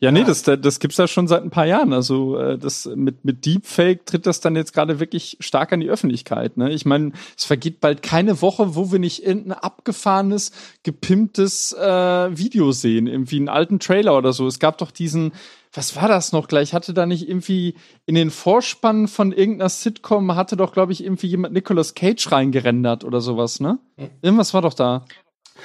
Ja, 0.00 0.12
nee, 0.12 0.22
das, 0.22 0.44
das 0.44 0.78
gibt's 0.78 0.96
ja 0.96 1.08
schon 1.08 1.26
seit 1.26 1.42
ein 1.42 1.50
paar 1.50 1.66
Jahren. 1.66 1.92
Also 1.92 2.38
äh, 2.38 2.56
das 2.56 2.88
mit, 2.94 3.24
mit 3.24 3.44
Deepfake 3.44 4.06
tritt 4.06 4.26
das 4.26 4.40
dann 4.40 4.54
jetzt 4.54 4.72
gerade 4.72 5.00
wirklich 5.00 5.36
stark 5.40 5.72
an 5.72 5.80
die 5.80 5.90
Öffentlichkeit. 5.90 6.56
Ne? 6.56 6.70
Ich 6.72 6.86
meine, 6.86 7.12
es 7.36 7.44
vergeht 7.44 7.80
bald 7.80 8.02
keine 8.02 8.40
Woche, 8.40 8.76
wo 8.76 8.92
wir 8.92 9.00
nicht 9.00 9.24
irgendein 9.24 9.58
abgefahrenes, 9.58 10.52
gepimptes 10.84 11.72
äh, 11.72 12.36
Video 12.36 12.70
sehen, 12.70 13.08
irgendwie 13.08 13.38
einen 13.38 13.48
alten 13.48 13.80
Trailer 13.80 14.16
oder 14.16 14.32
so. 14.32 14.46
Es 14.46 14.60
gab 14.60 14.78
doch 14.78 14.92
diesen, 14.92 15.32
was 15.72 15.96
war 15.96 16.06
das 16.06 16.32
noch 16.32 16.46
gleich? 16.46 16.74
Hatte 16.74 16.94
da 16.94 17.04
nicht 17.04 17.28
irgendwie 17.28 17.74
in 18.06 18.14
den 18.14 18.30
Vorspann 18.30 19.08
von 19.08 19.32
irgendeiner 19.32 19.68
Sitcom 19.68 20.36
hatte 20.36 20.56
doch, 20.56 20.72
glaube 20.72 20.92
ich, 20.92 21.02
irgendwie 21.02 21.26
jemand 21.26 21.54
Nicolas 21.54 21.94
Cage 21.94 22.30
reingerendert 22.30 23.02
oder 23.02 23.20
sowas, 23.20 23.58
ne? 23.58 23.78
Irgendwas 24.22 24.54
war 24.54 24.62
doch 24.62 24.74
da. 24.74 25.04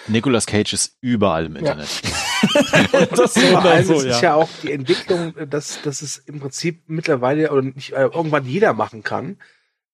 Nicolas 0.08 0.46
Cage 0.46 0.74
ist 0.74 0.98
überall 1.02 1.46
im 1.46 1.56
Internet. 1.56 1.90
Ja. 2.92 3.06
das 3.06 3.40
Vor 3.40 3.64
allem 3.64 3.86
so, 3.86 4.02
ist 4.02 4.22
ja. 4.22 4.34
auch 4.36 4.50
die 4.62 4.74
Entwicklung, 4.74 5.34
dass, 5.50 5.82
dass 5.82 6.02
es 6.02 6.18
im 6.18 6.42
Prinzip 6.42 6.84
mittlerweile 6.88 7.50
oder 7.52 7.62
nicht, 7.62 7.94
äh, 7.94 8.02
irgendwann 8.02 8.46
jeder 8.46 8.74
machen 8.74 9.02
kann. 9.02 9.38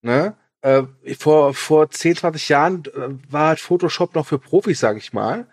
Ne? 0.01 0.35
Äh, 0.61 0.83
vor, 1.17 1.53
vor 1.53 1.91
10, 1.91 2.17
20 2.17 2.49
Jahren 2.49 2.83
äh, 2.85 3.31
war 3.31 3.49
halt 3.49 3.59
Photoshop 3.59 4.15
noch 4.15 4.25
für 4.25 4.39
Profis, 4.39 4.79
sag 4.79 4.97
ich 4.97 5.13
mal. 5.13 5.45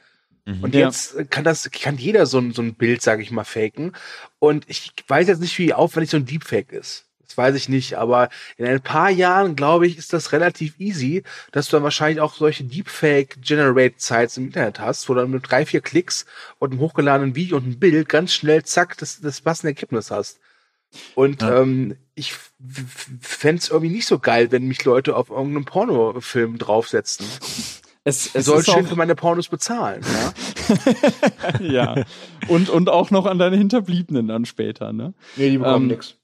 Mhm. 0.47 0.64
Und 0.64 0.74
jetzt 0.74 1.30
kann 1.30 1.44
das, 1.44 1.70
kann 1.70 1.99
jeder 1.99 2.24
so 2.24 2.38
ein, 2.38 2.53
so 2.53 2.62
ein 2.62 2.74
Bild, 2.74 3.03
sag 3.03 3.20
ich 3.20 3.30
mal, 3.30 3.44
faken. 3.44 3.92
Und 4.38 4.64
ich 4.68 4.92
weiß 5.07 5.28
jetzt 5.28 5.42
nicht, 5.42 5.59
wie 5.59 5.74
aufwendig 5.74 6.11
so 6.11 6.16
ein 6.16 6.24
Deepfake 6.24 6.72
ist 6.72 7.06
weiß 7.37 7.55
ich 7.57 7.68
nicht, 7.68 7.95
aber 7.95 8.28
in 8.57 8.66
ein 8.66 8.80
paar 8.80 9.11
Jahren, 9.11 9.57
glaube 9.57 9.87
ich, 9.87 9.99
ist 9.99 10.12
das 10.12 10.32
relativ 10.32 10.78
easy, 10.78 11.22
dass 11.53 11.68
du 11.68 11.76
dann 11.76 11.82
wahrscheinlich 11.84 12.20
auch 12.20 12.34
solche 12.34 12.64
Deepfake-Generate-Sites 12.64 14.37
im 14.37 14.47
Internet 14.47 14.80
hast, 14.80 15.09
wo 15.09 15.14
du 15.14 15.20
dann 15.20 15.30
mit 15.30 15.51
drei, 15.51 15.66
vier 15.66 15.80
Klicks 15.80 16.26
und 16.59 16.72
einem 16.72 16.80
hochgeladenen 16.80 17.34
Video 17.34 17.57
und 17.57 17.66
ein 17.66 17.78
Bild 17.78 18.09
ganz 18.09 18.32
schnell, 18.32 18.64
zack, 18.64 18.97
das, 18.99 19.20
das 19.20 19.41
passende 19.41 19.70
Ergebnis 19.70 20.11
hast. 20.11 20.39
Und 21.14 21.43
ja. 21.43 21.62
ähm, 21.62 21.97
ich 22.14 22.34
fände 23.20 23.61
es 23.61 23.68
irgendwie 23.68 23.93
nicht 23.93 24.07
so 24.07 24.18
geil, 24.18 24.51
wenn 24.53 24.66
mich 24.66 24.84
Leute 24.84 25.16
auf 25.16 25.30
irgendeinem 25.30 25.64
Pornofilm 25.64 26.59
draufsetzen. 26.59 27.26
Es, 28.05 28.34
es 28.34 28.45
soll 28.45 28.64
schön 28.64 28.87
für 28.87 28.95
meine 28.95 29.16
Pornos 29.16 29.49
bezahlen, 29.49 30.01
ja. 31.61 31.61
ja. 31.97 32.05
Und, 32.47 32.70
und 32.70 32.89
auch 32.89 33.11
noch 33.11 33.26
an 33.26 33.39
deine 33.39 33.57
Hinterbliebenen 33.57 34.28
dann 34.28 34.45
später, 34.45 34.93
ne? 34.93 35.12
Nee, 35.34 35.51
die 35.51 35.59
bekommen 35.59 35.91
ähm, 35.91 35.97
nix. 35.97 36.14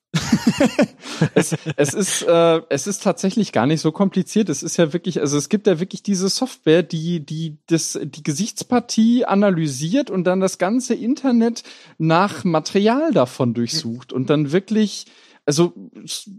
Es, 1.34 1.56
es, 1.76 1.94
ist, 1.94 2.22
äh, 2.22 2.60
es 2.68 2.86
ist 2.86 3.02
tatsächlich 3.02 3.52
gar 3.52 3.66
nicht 3.66 3.80
so 3.80 3.92
kompliziert. 3.92 4.48
Es 4.48 4.62
ist 4.62 4.76
ja 4.76 4.92
wirklich, 4.92 5.20
also 5.20 5.36
es 5.36 5.48
gibt 5.48 5.66
ja 5.66 5.80
wirklich 5.80 6.02
diese 6.02 6.28
Software, 6.28 6.82
die, 6.82 7.24
die 7.24 7.58
das, 7.66 7.98
die 8.02 8.22
Gesichtspartie 8.22 9.24
analysiert 9.24 10.10
und 10.10 10.24
dann 10.24 10.40
das 10.40 10.58
ganze 10.58 10.94
Internet 10.94 11.62
nach 11.98 12.44
Material 12.44 13.12
davon 13.12 13.54
durchsucht 13.54 14.12
und 14.12 14.30
dann 14.30 14.52
wirklich, 14.52 15.06
also 15.46 15.72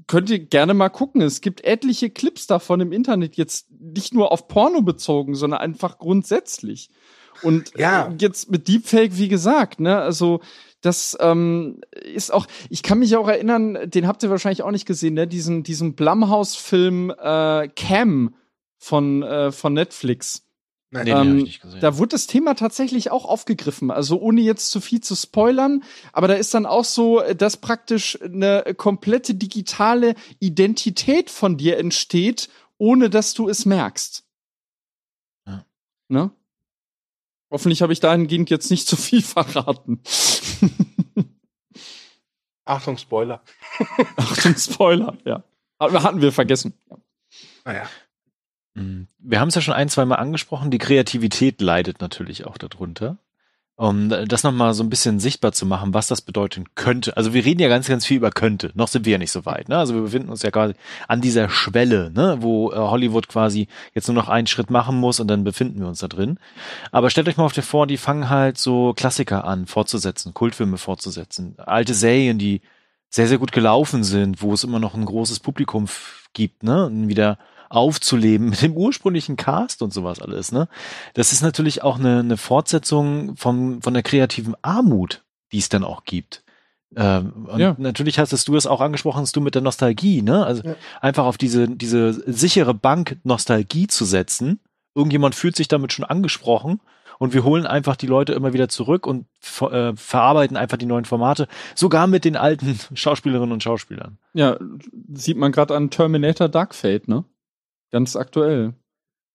könnt 0.08 0.30
ihr 0.30 0.39
gerne 0.39 0.74
mal 0.74 0.89
gucken. 0.89 1.22
Es 1.22 1.41
gibt 1.41 1.64
etliche 1.64 2.10
Clips 2.10 2.48
davon 2.48 2.80
im 2.82 2.91
Internet, 2.91 3.36
jetzt 3.36 3.68
nicht 3.80 4.14
nur 4.14 4.32
auf 4.32 4.48
Porno 4.48 4.82
bezogen, 4.82 5.36
sondern 5.36 5.60
einfach 5.60 5.98
grundsätzlich. 5.98 6.89
Und 7.41 7.71
ja. 7.77 8.13
jetzt 8.19 8.51
mit 8.51 8.67
Deepfake, 8.67 9.17
wie 9.17 9.27
gesagt, 9.27 9.79
ne, 9.79 9.97
also 9.99 10.41
das 10.81 11.17
ähm, 11.21 11.79
ist 11.91 12.34
auch, 12.34 12.45
ich 12.69 12.84
kann 12.84 12.99
mich 12.99 13.15
auch 13.15 13.27
erinnern, 13.27 13.77
den 13.86 14.05
habt 14.05 14.21
ihr 14.21 14.29
wahrscheinlich 14.29 14.63
auch 14.63 14.71
nicht 14.71 14.86
gesehen, 14.86 15.13
ne? 15.13 15.27
Diesen, 15.27 15.63
diesen 15.63 15.95
Blumhouse-Film 15.95 17.09
äh, 17.11 17.69
Cam 17.69 18.36
von, 18.77 19.23
äh, 19.23 19.51
von 19.53 19.73
Netflix. 19.73 20.45
Nein, 20.91 21.07
ähm, 21.07 21.15
den 21.15 21.36
nicht 21.38 21.61
gesehen. 21.61 21.79
Da 21.79 21.97
wurde 21.97 22.09
das 22.09 22.27
Thema 22.27 22.53
tatsächlich 22.53 23.09
auch 23.11 23.25
aufgegriffen. 23.25 23.89
Also 23.89 24.19
ohne 24.19 24.41
jetzt 24.41 24.69
zu 24.69 24.79
viel 24.79 25.01
zu 25.01 25.15
spoilern, 25.15 25.84
aber 26.11 26.27
da 26.27 26.36
ist 26.36 26.53
dann 26.53 26.65
auch 26.65 26.86
so, 26.86 27.21
dass 27.34 27.57
praktisch 27.57 28.21
eine 28.21 28.75
komplette 28.77 29.34
digitale 29.34 30.15
Identität 30.39 31.31
von 31.31 31.57
dir 31.57 31.77
entsteht, 31.77 32.49
ohne 32.77 33.09
dass 33.09 33.34
du 33.34 33.49
es 33.49 33.65
merkst. 33.65 34.23
Ja. 35.47 35.65
Ne? 36.09 36.31
Hoffentlich 37.54 37.84
habe 37.84 37.93
ich 37.93 37.99
dahingehend 37.99 38.49
jetzt 38.49 38.72
nicht 38.72 38.88
zu 38.88 38.95
viel 38.95 39.22
verraten. 39.22 40.01
Achtung, 42.66 42.97
Spoiler. 42.97 43.43
Achtung, 44.16 44.56
Spoiler, 44.58 45.16
ja. 45.24 45.43
Hatten 45.80 46.22
wir 46.22 46.32
vergessen. 46.32 46.74
Ja. 46.89 46.97
Naja. 47.64 47.89
Mhm. 48.74 49.08
Wir 49.20 49.39
haben 49.39 49.49
es 49.49 49.56
ja 49.56 49.62
schon 49.62 49.76
ein, 49.76 49.88
zwei 49.88 50.04
Mal 50.06 50.16
angesprochen, 50.16 50.72
die 50.72 50.80
Kreativität 50.80 51.62
leidet 51.62 52.01
natürlich 52.01 52.47
auch 52.47 52.58
darunter 52.58 53.20
um 53.76 54.09
das 54.09 54.43
nochmal 54.43 54.74
so 54.76 54.84
ein 54.84 54.89
bisschen 54.89 55.19
sichtbar 55.19 55.51
zu 55.51 55.65
machen, 55.65 55.93
was 55.95 56.07
das 56.07 56.21
bedeuten 56.21 56.65
könnte. 56.76 57.17
Also 57.17 57.34
wir 57.34 57.43
reden 57.43 57.59
ja 57.59 57.69
ganz, 57.69 57.88
ganz 57.88 58.05
viel 58.05 58.17
über 58.17 58.30
könnte. 58.30 58.71
Noch 58.76 58.88
sind 58.88 59.05
wir 59.05 59.13
ja 59.13 59.17
nicht 59.17 59.32
so 59.32 59.45
weit. 59.45 59.67
Ne? 59.67 59.78
Also 59.78 59.95
wir 59.95 60.03
befinden 60.03 60.30
uns 60.30 60.43
ja 60.43 60.51
quasi 60.51 60.76
an 61.07 61.21
dieser 61.21 61.49
Schwelle, 61.49 62.11
ne? 62.13 62.38
wo 62.39 62.71
äh, 62.71 62.76
Hollywood 62.76 63.28
quasi 63.28 63.67
jetzt 63.95 64.07
nur 64.07 64.15
noch 64.15 64.30
einen 64.30 64.45
Schritt 64.45 64.69
machen 64.69 64.99
muss 64.99 65.19
und 65.19 65.28
dann 65.28 65.43
befinden 65.43 65.80
wir 65.80 65.88
uns 65.88 65.99
da 65.99 66.07
drin. 66.07 66.38
Aber 66.91 67.09
stellt 67.09 67.28
euch 67.28 67.38
mal 67.38 67.45
auf 67.45 67.53
der 67.53 67.63
vor, 67.63 67.88
die 67.88 67.97
fangen 67.97 68.30
halt 68.30 68.59
so 68.59 68.93
Klassiker 68.93 69.45
an, 69.45 69.65
fortzusetzen, 69.65 70.36
Kultfilme 70.36 70.78
fortzusetzen, 70.78 71.55
alte 71.57 71.95
Serien, 71.95 72.38
die 72.38 72.61
sehr, 73.09 73.28
sehr 73.28 73.38
gut 73.39 73.51
gelaufen 73.51 74.03
sind, 74.03 74.41
wo 74.41 74.53
es 74.53 74.63
immer 74.63 74.80
noch 74.80 74.93
ein 74.93 75.05
großes 75.05 75.39
Publikum 75.39 75.88
gibt, 76.34 76.63
ne? 76.63 76.88
Und 76.88 77.07
wieder 77.07 77.38
aufzuleben 77.74 78.49
mit 78.49 78.61
dem 78.61 78.78
ursprünglichen 78.78 79.36
Cast 79.36 79.82
und 79.82 79.91
sowas 79.91 80.21
alles, 80.21 80.51
ne? 80.51 80.67
Das 81.15 81.34
ist 81.34 81.41
natürlich 81.41 81.82
auch 81.82 81.97
eine, 81.97 82.19
eine 82.19 82.38
Fortsetzung 82.38 83.36
von, 83.36 83.82
von 83.82 83.93
der 83.93 84.03
kreativen 84.03 84.55
Armut, 84.61 85.24
die 85.51 85.57
es 85.57 85.69
dann 85.69 85.84
auch 85.84 86.05
gibt. 86.05 86.43
Ähm, 86.95 87.47
und 87.47 87.59
ja. 87.59 87.76
natürlich 87.80 88.19
hast 88.19 88.47
du 88.47 88.55
es 88.55 88.67
auch 88.67 88.80
angesprochen, 88.80 89.21
hast 89.21 89.36
du 89.36 89.41
mit 89.41 89.55
der 89.55 89.63
Nostalgie, 89.63 90.21
ne? 90.21 90.45
Also 90.45 90.63
ja. 90.63 90.76
einfach 91.01 91.26
auf 91.26 91.38
diese, 91.38 91.67
diese 91.67 92.13
sichere 92.32 92.76
Bank 92.76 93.17
Nostalgie 93.24 93.88
zu 93.88 94.05
setzen. 94.05 94.59
Irgendjemand 94.93 95.34
fühlt 95.34 95.55
sich 95.55 95.67
damit 95.67 95.91
schon 95.91 96.05
angesprochen 96.05 96.80
und 97.17 97.34
wir 97.34 97.43
holen 97.43 97.65
einfach 97.65 97.95
die 97.95 98.05
Leute 98.05 98.34
immer 98.34 98.53
wieder 98.53 98.69
zurück 98.69 99.07
und 99.07 99.26
äh, 99.61 99.93
verarbeiten 99.95 100.57
einfach 100.57 100.78
die 100.78 100.86
neuen 100.86 101.05
Formate, 101.05 101.47
sogar 101.74 102.05
mit 102.05 102.24
den 102.24 102.36
alten 102.36 102.80
Schauspielerinnen 102.93 103.51
und 103.51 103.63
Schauspielern. 103.63 104.19
Ja, 104.34 104.57
sieht 105.11 105.38
man 105.38 105.51
gerade 105.51 105.76
an 105.76 105.89
Terminator 105.89 106.49
Dark 106.49 106.76
Fate, 106.76 107.07
ne? 107.07 107.24
Ganz 107.94 108.16
aktuell. 108.16 108.74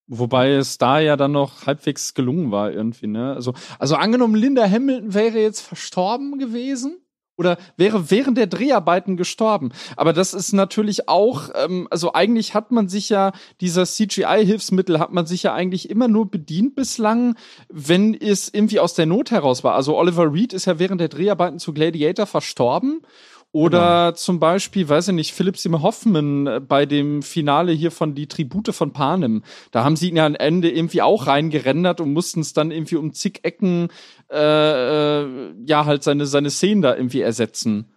Wobei 0.09 0.51
es 0.51 0.79
da 0.79 0.99
ja 0.99 1.17
dann 1.17 1.31
noch 1.31 1.67
halbwegs 1.67 2.13
gelungen 2.15 2.51
war 2.51 2.73
irgendwie, 2.73 3.07
ne? 3.07 3.35
Also, 3.35 3.55
also 3.79 3.95
angenommen, 3.95 4.35
Linda 4.35 4.69
Hamilton 4.69 5.15
wäre 5.15 5.39
jetzt 5.39 5.61
verstorben 5.61 6.41
gewesen 6.41 6.99
oder 7.37 7.57
wäre 7.77 8.11
während 8.11 8.37
der 8.37 8.49
Dreharbeiten 8.49 9.17
gestorben. 9.17 9.71
Aber 9.97 10.13
das 10.13 10.35
ist 10.35 10.55
natürlich 10.55 11.09
auch, 11.09 11.51
ähm, 11.55 11.87
also 11.93 12.15
eigentlich 12.15 12.55
hat 12.55 12.73
man 12.73 12.89
sich 12.89 13.11
ja, 13.11 13.31
dieser 13.61 13.87
CGI-Hilfsmittel 13.87 14.99
hat 14.99 15.13
man 15.13 15.25
sich 15.25 15.45
ja 15.45 15.55
eigentlich 15.55 15.89
immer 15.89 16.09
nur 16.09 16.29
bedient 16.29 16.75
bislang, 16.75 17.37
wenn 17.69 18.13
es 18.13 18.53
irgendwie 18.53 18.81
aus 18.81 18.95
der 18.95 19.07
Not 19.07 19.31
heraus 19.31 19.63
war. 19.63 19.77
Also 19.77 19.97
Oliver 19.97 20.33
Reed 20.33 20.53
ist 20.53 20.65
ja 20.65 20.81
während 20.81 21.01
der 21.01 21.09
Dreharbeiten 21.09 21.61
zu 21.61 21.73
Gladiator 21.73 22.27
verstorben 22.27 23.03
Oder 23.53 24.15
zum 24.15 24.41
Beispiel, 24.41 24.89
weiß 24.89 25.09
ich 25.09 25.15
nicht, 25.15 25.33
Philipp 25.33 25.57
Seymour 25.57 25.83
Hoffman 25.83 26.47
äh, 26.47 26.61
bei 26.61 26.85
dem 26.85 27.23
Finale 27.23 27.73
hier 27.73 27.91
von 27.91 28.15
Die 28.15 28.27
Tribute 28.27 28.75
von 28.75 28.93
Panem. 28.93 29.43
Da 29.71 29.85
haben 29.85 29.97
sie 29.97 30.11
ihn 30.11 30.17
ja 30.17 30.27
am 30.27 30.35
Ende 30.35 30.71
irgendwie 30.71 31.01
auch 31.01 31.27
reingerendert 31.27 32.01
und 32.01 32.13
mussten 32.13 32.41
es 32.41 32.53
dann 32.53 32.71
irgendwie 32.71 32.97
um 32.97 33.15
zig 33.15 33.41
Ecken, 33.45 33.89
äh, 34.31 35.23
äh, 35.23 35.55
ja, 35.65 35.87
halt 35.87 36.03
seine, 36.03 36.27
seine 36.27 36.51
Szenen 36.51 36.83
da 36.83 36.95
irgendwie 36.95 37.23
ersetzen. 37.23 37.91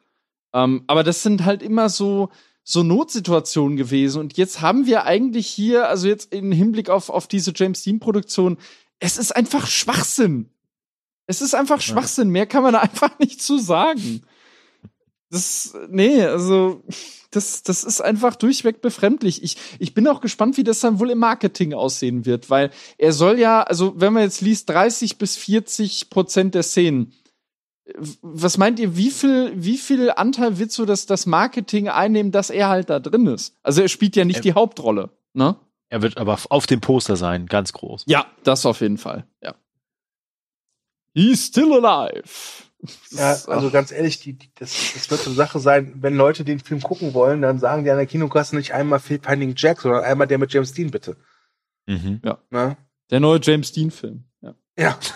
Ähm, 0.53 0.83
aber 0.87 1.03
das 1.03 1.21
sind 1.21 1.43
halt 1.43 1.63
immer 1.63 1.89
so, 1.89 2.29
so 2.63 2.83
Notsituationen 2.83 3.75
gewesen. 3.75 4.19
Und 4.19 4.37
jetzt 4.37 4.61
haben 4.61 4.85
wir 4.85 5.05
eigentlich 5.05 5.47
hier, 5.47 5.89
also 5.89 6.07
jetzt 6.07 6.33
im 6.33 6.53
Hinblick 6.53 6.89
auf, 6.89 7.09
auf 7.09 7.27
diese 7.27 7.51
James 7.53 7.83
Dean-Produktion, 7.83 8.57
es 8.99 9.17
ist 9.17 9.35
einfach 9.35 9.67
Schwachsinn. 9.67 10.49
Es 11.27 11.41
ist 11.41 11.55
einfach 11.55 11.81
Schwachsinn. 11.81 12.29
Mehr 12.29 12.45
kann 12.45 12.63
man 12.63 12.73
da 12.73 12.79
einfach 12.81 13.19
nicht 13.19 13.41
zu 13.41 13.57
sagen. 13.57 14.21
Das, 15.31 15.73
nee, 15.89 16.21
also, 16.23 16.83
das, 17.31 17.63
das 17.63 17.83
ist 17.85 18.01
einfach 18.01 18.35
durchweg 18.35 18.81
befremdlich. 18.81 19.41
Ich, 19.43 19.55
ich 19.79 19.93
bin 19.93 20.07
auch 20.07 20.19
gespannt, 20.21 20.57
wie 20.57 20.63
das 20.65 20.81
dann 20.81 20.99
wohl 20.99 21.09
im 21.09 21.19
Marketing 21.19 21.73
aussehen 21.73 22.25
wird, 22.25 22.49
weil 22.49 22.69
er 22.97 23.13
soll 23.13 23.39
ja, 23.39 23.63
also, 23.63 23.93
wenn 23.99 24.11
man 24.13 24.23
jetzt 24.23 24.41
liest, 24.41 24.69
30 24.69 25.17
bis 25.17 25.37
40 25.37 26.09
Prozent 26.09 26.53
der 26.53 26.63
Szenen. 26.63 27.13
Was 28.21 28.57
meint 28.57 28.79
ihr, 28.79 28.95
wie 28.95 29.09
viel, 29.09 29.51
wie 29.55 29.77
viel 29.77 30.11
Anteil 30.11 30.59
wird 30.59 30.71
so 30.71 30.85
das, 30.85 31.05
das 31.07 31.25
Marketing 31.25 31.89
einnehmen, 31.89 32.31
dass 32.31 32.49
er 32.49 32.69
halt 32.69 32.89
da 32.89 32.99
drin 32.99 33.25
ist? 33.27 33.55
Also, 33.63 33.81
er 33.81 33.87
spielt 33.87 34.15
ja 34.15 34.25
nicht 34.25 34.37
Er- 34.37 34.41
die 34.43 34.53
Hauptrolle, 34.53 35.09
ne? 35.33 35.55
Er 35.89 36.01
wird 36.01 36.17
aber 36.17 36.39
auf 36.49 36.67
dem 36.67 36.79
Poster 36.79 37.17
sein, 37.17 37.47
ganz 37.47 37.73
groß. 37.73 38.03
Ja, 38.07 38.25
das 38.43 38.65
auf 38.65 38.79
jeden 38.81 38.97
Fall, 38.97 39.25
ja. 39.43 39.55
He's 41.13 41.47
still 41.47 41.73
alive. 41.73 42.23
Ja, 43.11 43.37
also 43.47 43.69
ganz 43.69 43.91
ehrlich, 43.91 44.19
die, 44.19 44.33
die, 44.33 44.49
das, 44.55 44.93
das 44.93 45.11
wird 45.11 45.21
so 45.21 45.29
eine 45.29 45.35
Sache 45.35 45.59
sein, 45.59 45.93
wenn 46.01 46.15
Leute 46.15 46.43
den 46.43 46.59
Film 46.59 46.81
gucken 46.81 47.13
wollen, 47.13 47.41
dann 47.41 47.59
sagen 47.59 47.83
die 47.83 47.91
an 47.91 47.97
der 47.97 48.07
Kinokasse 48.07 48.55
nicht 48.55 48.73
einmal 48.73 48.99
Phil 48.99 49.19
Finding 49.21 49.53
Jack, 49.55 49.81
sondern 49.81 50.03
einmal 50.03 50.27
der 50.27 50.37
mit 50.39 50.51
James 50.51 50.73
Dean, 50.73 50.89
bitte. 50.89 51.15
Mhm. 51.85 52.21
Ne? 52.49 52.77
Der 53.09 53.19
neue 53.19 53.39
James 53.41 53.71
Dean-Film, 53.71 54.23
ja. 54.41 54.55
Ja. 54.77 54.99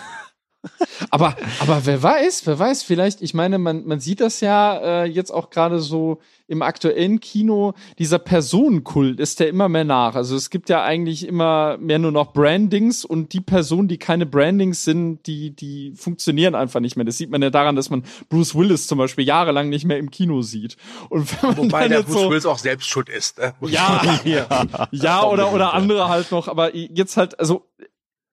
Aber, 1.10 1.36
aber 1.60 1.84
wer 1.84 2.02
weiß, 2.02 2.46
wer 2.46 2.58
weiß, 2.58 2.82
vielleicht, 2.82 3.22
ich 3.22 3.34
meine, 3.34 3.58
man, 3.58 3.86
man 3.86 4.00
sieht 4.00 4.20
das 4.20 4.40
ja 4.40 5.02
äh, 5.02 5.04
jetzt 5.04 5.30
auch 5.30 5.50
gerade 5.50 5.80
so 5.80 6.20
im 6.48 6.62
aktuellen 6.62 7.18
Kino, 7.20 7.74
dieser 7.98 8.18
Personenkult 8.18 9.18
ist 9.18 9.40
der 9.40 9.48
immer 9.48 9.68
mehr 9.68 9.84
nach. 9.84 10.14
Also 10.14 10.36
es 10.36 10.50
gibt 10.50 10.68
ja 10.68 10.82
eigentlich 10.84 11.26
immer 11.26 11.76
mehr 11.78 11.98
nur 11.98 12.12
noch 12.12 12.32
Brandings 12.32 13.04
und 13.04 13.32
die 13.32 13.40
Personen, 13.40 13.88
die 13.88 13.98
keine 13.98 14.26
Brandings 14.26 14.84
sind, 14.84 15.26
die, 15.26 15.50
die 15.50 15.92
funktionieren 15.96 16.54
einfach 16.54 16.80
nicht 16.80 16.96
mehr. 16.96 17.04
Das 17.04 17.18
sieht 17.18 17.30
man 17.30 17.42
ja 17.42 17.50
daran, 17.50 17.74
dass 17.74 17.90
man 17.90 18.04
Bruce 18.28 18.54
Willis 18.54 18.86
zum 18.86 18.98
Beispiel 18.98 19.26
jahrelang 19.26 19.68
nicht 19.68 19.84
mehr 19.84 19.98
im 19.98 20.10
Kino 20.10 20.42
sieht. 20.42 20.76
Und 21.08 21.30
Wobei 21.56 21.88
der 21.88 22.02
Bruce 22.02 22.22
so, 22.22 22.30
Willis 22.30 22.46
auch 22.46 22.58
selbst 22.58 22.88
schuld 22.88 23.08
ist. 23.08 23.38
Ne? 23.38 23.54
Ja, 23.62 24.20
ja, 24.24 24.66
ja 24.92 25.24
oder, 25.24 25.52
oder 25.52 25.74
andere 25.74 26.08
halt 26.08 26.30
noch, 26.30 26.46
aber 26.46 26.74
jetzt 26.76 27.16
halt, 27.16 27.38
also 27.40 27.66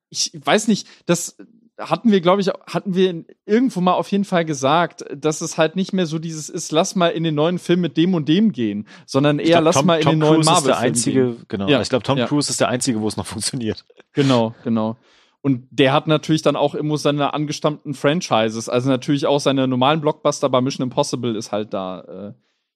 ich 0.10 0.32
weiß 0.34 0.68
nicht, 0.68 0.88
das 1.08 1.38
hatten 1.80 2.12
wir, 2.12 2.22
glaube 2.22 2.42
ich, 2.42 2.50
hatten 2.68 2.94
wir 2.96 3.26
irgendwo 3.46 3.82
mal 3.82 3.94
auf 3.94 4.12
jeden 4.12 4.26
Fall 4.26 4.46
gesagt, 4.46 5.04
dass 5.16 5.42
es 5.42 5.58
halt 5.58 5.76
nicht 5.76 5.92
mehr 5.94 6.06
so 6.06 6.20
dieses 6.20 6.50
ist, 6.50 6.72
lass 6.72 6.96
mal 6.96 7.08
in 7.10 7.24
den 7.24 7.36
neuen 7.36 7.58
Film 7.58 7.82
mit 7.82 7.98
dem 7.98 8.14
und 8.14 8.30
dem 8.30 8.52
gehen, 8.52 8.88
sondern 9.08 9.40
eher 9.40 9.58
glaub, 9.58 9.64
lass 9.64 9.76
Tom, 9.78 9.86
mal 9.88 9.96
in 9.98 10.04
Tom 10.04 10.12
den 10.14 10.20
neuen 10.20 10.34
Cruise 10.42 10.52
ist 10.52 10.66
der 10.66 10.74
Marvel-Film 10.74 10.88
einzige, 10.88 11.26
gehen. 11.34 11.46
genau. 11.48 11.68
Ja, 11.68 11.82
Ich 11.82 11.90
glaube, 11.90 12.04
Tom 12.04 12.18
ja. 12.18 12.28
Cruise 12.28 12.50
ist 12.52 12.60
der 12.62 12.70
einzige, 12.70 13.02
wo 13.02 13.08
es 13.08 13.18
noch 13.18 13.26
funktioniert. 13.28 13.86
Genau, 14.14 14.54
genau. 14.64 14.98
Und 15.42 15.68
der 15.72 15.92
hat 15.94 16.08
natürlich 16.08 16.42
dann 16.42 16.56
auch 16.56 16.74
immer 16.76 16.98
seine 16.98 17.34
angestammten 17.34 17.94
Franchises, 17.96 18.70
also 18.70 18.90
natürlich 18.90 19.26
auch 19.26 19.40
seine 19.40 19.68
normalen 19.68 20.00
Blockbuster 20.00 20.50
bei 20.50 20.62
Mission 20.62 20.84
Impossible 20.84 21.36
ist 21.36 21.52
halt 21.52 21.74
da 21.74 22.02
äh, 22.02 22.34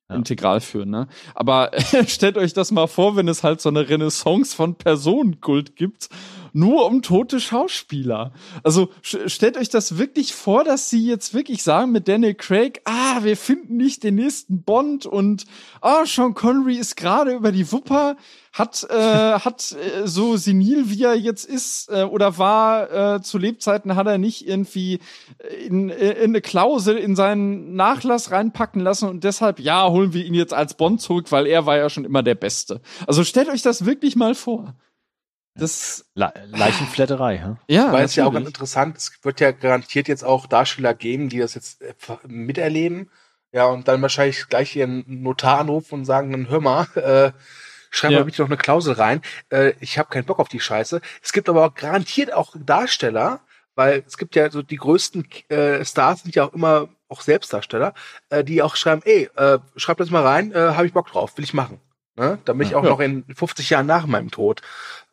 Ja. 0.09 0.15
integral 0.15 0.59
für, 0.59 0.85
ne? 0.85 1.07
Aber 1.35 1.71
stellt 2.07 2.37
euch 2.37 2.53
das 2.53 2.71
mal 2.71 2.87
vor, 2.87 3.15
wenn 3.15 3.27
es 3.27 3.43
halt 3.43 3.61
so 3.61 3.69
eine 3.69 3.87
Renaissance 3.87 4.55
von 4.55 4.75
Personenkult 4.75 5.75
gibt, 5.77 6.09
nur 6.53 6.85
um 6.85 7.01
tote 7.01 7.39
Schauspieler. 7.39 8.31
Also 8.63 8.89
stellt 9.01 9.57
euch 9.57 9.69
das 9.69 9.97
wirklich 9.97 10.33
vor, 10.33 10.63
dass 10.63 10.89
sie 10.89 11.05
jetzt 11.05 11.33
wirklich 11.33 11.63
sagen 11.63 11.91
mit 11.91 12.07
Daniel 12.07 12.33
Craig, 12.33 12.81
ah, 12.85 13.23
wir 13.23 13.37
finden 13.37 13.77
nicht 13.77 14.03
den 14.03 14.15
nächsten 14.15 14.63
Bond 14.63 15.05
und 15.05 15.45
ah, 15.81 16.05
Sean 16.05 16.33
Connery 16.33 16.75
ist 16.75 16.95
gerade 16.97 17.33
über 17.33 17.51
die 17.51 17.71
Wupper, 17.71 18.17
hat 18.57 18.87
äh, 18.89 18.93
hat 19.39 19.71
äh, 19.71 20.07
so 20.07 20.37
senil 20.37 20.89
wie 20.89 21.03
er 21.03 21.15
jetzt 21.15 21.45
ist 21.45 21.89
äh, 21.89 22.03
oder 22.03 22.37
war 22.37 23.15
äh, 23.15 23.21
zu 23.21 23.37
Lebzeiten 23.37 23.95
hat 23.95 24.07
er 24.07 24.17
nicht 24.17 24.47
irgendwie 24.47 24.99
in, 25.65 25.89
in 25.89 26.31
eine 26.31 26.41
Klausel 26.41 26.97
in 26.97 27.15
seinen 27.15 27.75
Nachlass 27.75 28.31
reinpacken 28.31 28.81
lassen 28.81 29.09
und 29.09 29.23
deshalb 29.23 29.59
ja 29.59 29.89
holen 29.89 30.13
wir 30.13 30.25
ihn 30.25 30.33
jetzt 30.33 30.53
als 30.53 30.75
Bond 30.75 31.01
zurück, 31.01 31.31
weil 31.31 31.47
er 31.47 31.65
war 31.65 31.77
ja 31.77 31.89
schon 31.89 32.05
immer 32.05 32.23
der 32.23 32.35
Beste. 32.35 32.81
Also 33.05 33.23
stellt 33.23 33.49
euch 33.49 33.61
das 33.61 33.85
wirklich 33.85 34.15
mal 34.15 34.35
vor. 34.35 34.75
Das 35.57 36.05
Le 36.13 36.31
Leichenflatterei, 36.51 37.37
hä? 37.37 37.55
ja, 37.73 37.91
Weil 37.91 38.05
es 38.05 38.15
ja 38.15 38.25
auch 38.25 38.33
ganz 38.33 38.47
interessant, 38.47 38.97
es 38.97 39.11
wird 39.23 39.39
ja 39.39 39.51
garantiert 39.51 40.07
jetzt 40.07 40.23
auch 40.23 40.45
Darsteller 40.47 40.93
geben, 40.93 41.29
die 41.29 41.39
das 41.39 41.55
jetzt 41.55 41.81
äh, 41.81 41.93
miterleben. 42.27 43.09
Ja, 43.51 43.65
und 43.65 43.87
dann 43.87 44.01
wahrscheinlich 44.01 44.47
gleich 44.49 44.75
ihren 44.75 45.03
Notar 45.23 45.59
anrufen 45.59 45.95
und 45.95 46.05
sagen, 46.05 46.31
dann 46.31 46.49
hör 46.49 46.59
mal, 46.59 46.85
äh, 46.95 47.31
schreib 47.89 48.11
Ja. 48.11 48.19
mal 48.19 48.25
bitte 48.25 48.41
noch 48.41 48.49
eine 48.49 48.57
Klausel 48.57 48.93
rein. 48.93 49.21
Äh, 49.49 49.73
ich 49.79 49.97
habe 49.97 50.09
keinen 50.09 50.25
Bock 50.25 50.39
auf 50.39 50.49
die 50.49 50.59
Scheiße. 50.59 51.01
Es 51.21 51.31
gibt 51.33 51.47
aber 51.49 51.65
auch 51.65 51.73
garantiert 51.73 52.33
auch 52.33 52.55
Darsteller, 52.59 53.39
weil 53.75 54.03
es 54.05 54.17
gibt 54.17 54.35
ja 54.35 54.49
so 54.51 54.61
die 54.61 54.75
größten 54.75 55.27
äh, 55.49 55.83
Stars 55.85 56.23
sind 56.23 56.35
ja 56.35 56.45
auch 56.45 56.53
immer 56.53 56.89
auch 57.07 57.21
Selbstdarsteller, 57.21 57.93
äh, 58.29 58.43
die 58.43 58.61
auch 58.61 58.75
schreiben, 58.75 59.01
ey, 59.05 59.29
äh, 59.37 59.59
schreib 59.77 59.97
das 59.97 60.09
mal 60.09 60.23
rein, 60.23 60.51
äh, 60.51 60.55
habe 60.73 60.85
ich 60.85 60.93
Bock 60.93 61.07
drauf, 61.09 61.37
will 61.37 61.45
ich 61.45 61.53
machen. 61.53 61.79
Ne? 62.17 62.39
Damit 62.45 62.67
ich 62.67 62.75
auch 62.75 62.83
Ja. 62.83 62.89
noch 62.89 62.99
in 62.99 63.23
50 63.33 63.69
Jahren 63.69 63.85
nach 63.85 64.07
meinem 64.07 64.31
Tod 64.31 64.61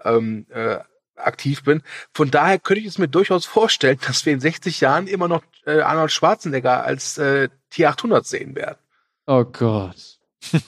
ähm, 0.04 0.46
äh, 0.50 0.78
aktiv 1.16 1.62
bin. 1.64 1.82
Von 2.12 2.30
daher 2.30 2.58
könnte 2.58 2.80
ich 2.80 2.86
es 2.86 2.98
mir 2.98 3.08
durchaus 3.08 3.46
vorstellen, 3.46 3.98
dass 4.06 4.26
wir 4.26 4.32
in 4.32 4.40
60 4.40 4.80
Jahren 4.80 5.06
immer 5.06 5.28
noch 5.28 5.42
äh, 5.66 5.80
Arnold 5.80 6.10
Schwarzenegger 6.12 6.84
als 6.84 7.18
äh, 7.18 7.48
T800 7.72 8.24
sehen 8.24 8.54
werden. 8.56 8.78
Oh 9.26 9.44
Gott. 9.44 10.18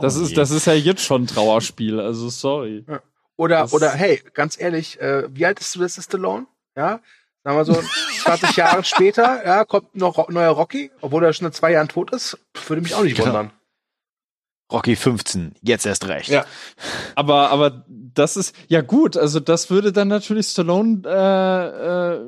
Das 0.00 0.16
Oh 0.18 0.22
ist 0.22 0.30
je. 0.30 0.34
das 0.36 0.50
ist 0.50 0.66
ja 0.66 0.72
jetzt 0.72 1.02
schon 1.02 1.22
ein 1.22 1.26
Trauerspiel, 1.26 2.00
also 2.00 2.28
sorry. 2.28 2.84
Oder, 3.36 3.60
Das- 3.62 3.72
oder 3.72 3.90
hey, 3.90 4.20
ganz 4.34 4.58
ehrlich, 4.60 5.00
äh, 5.00 5.24
wie 5.34 5.46
alt 5.46 5.60
ist 5.60 5.72
Sylvester 5.72 6.02
Stallone? 6.02 6.46
Ja, 6.76 7.00
sagen 7.44 7.56
wir 7.56 7.64
so 7.64 7.80
20 8.22 8.56
Jahre 8.56 8.82
später, 8.84 9.44
ja, 9.46 9.64
kommt 9.64 9.94
noch 9.94 10.28
neuer 10.28 10.50
Rocky, 10.50 10.90
obwohl 11.00 11.24
er 11.24 11.32
schon 11.32 11.46
seit 11.46 11.54
zwei 11.54 11.72
Jahren 11.72 11.88
tot 11.88 12.10
ist, 12.10 12.38
würde 12.66 12.82
mich 12.82 12.94
auch 12.94 13.02
nicht 13.04 13.16
Genau. 13.16 13.28
wundern. 13.28 13.50
Rocky 14.74 14.96
15, 14.96 15.54
jetzt 15.62 15.86
erst 15.86 16.06
recht. 16.08 16.28
Ja. 16.28 16.44
Aber, 17.14 17.50
aber 17.50 17.84
das 17.88 18.36
ist, 18.36 18.54
ja 18.68 18.82
gut, 18.82 19.16
also 19.16 19.40
das 19.40 19.70
würde 19.70 19.92
dann 19.92 20.08
natürlich 20.08 20.48
Stallone, 20.48 21.02
äh, 21.06 22.14
äh, 22.16 22.20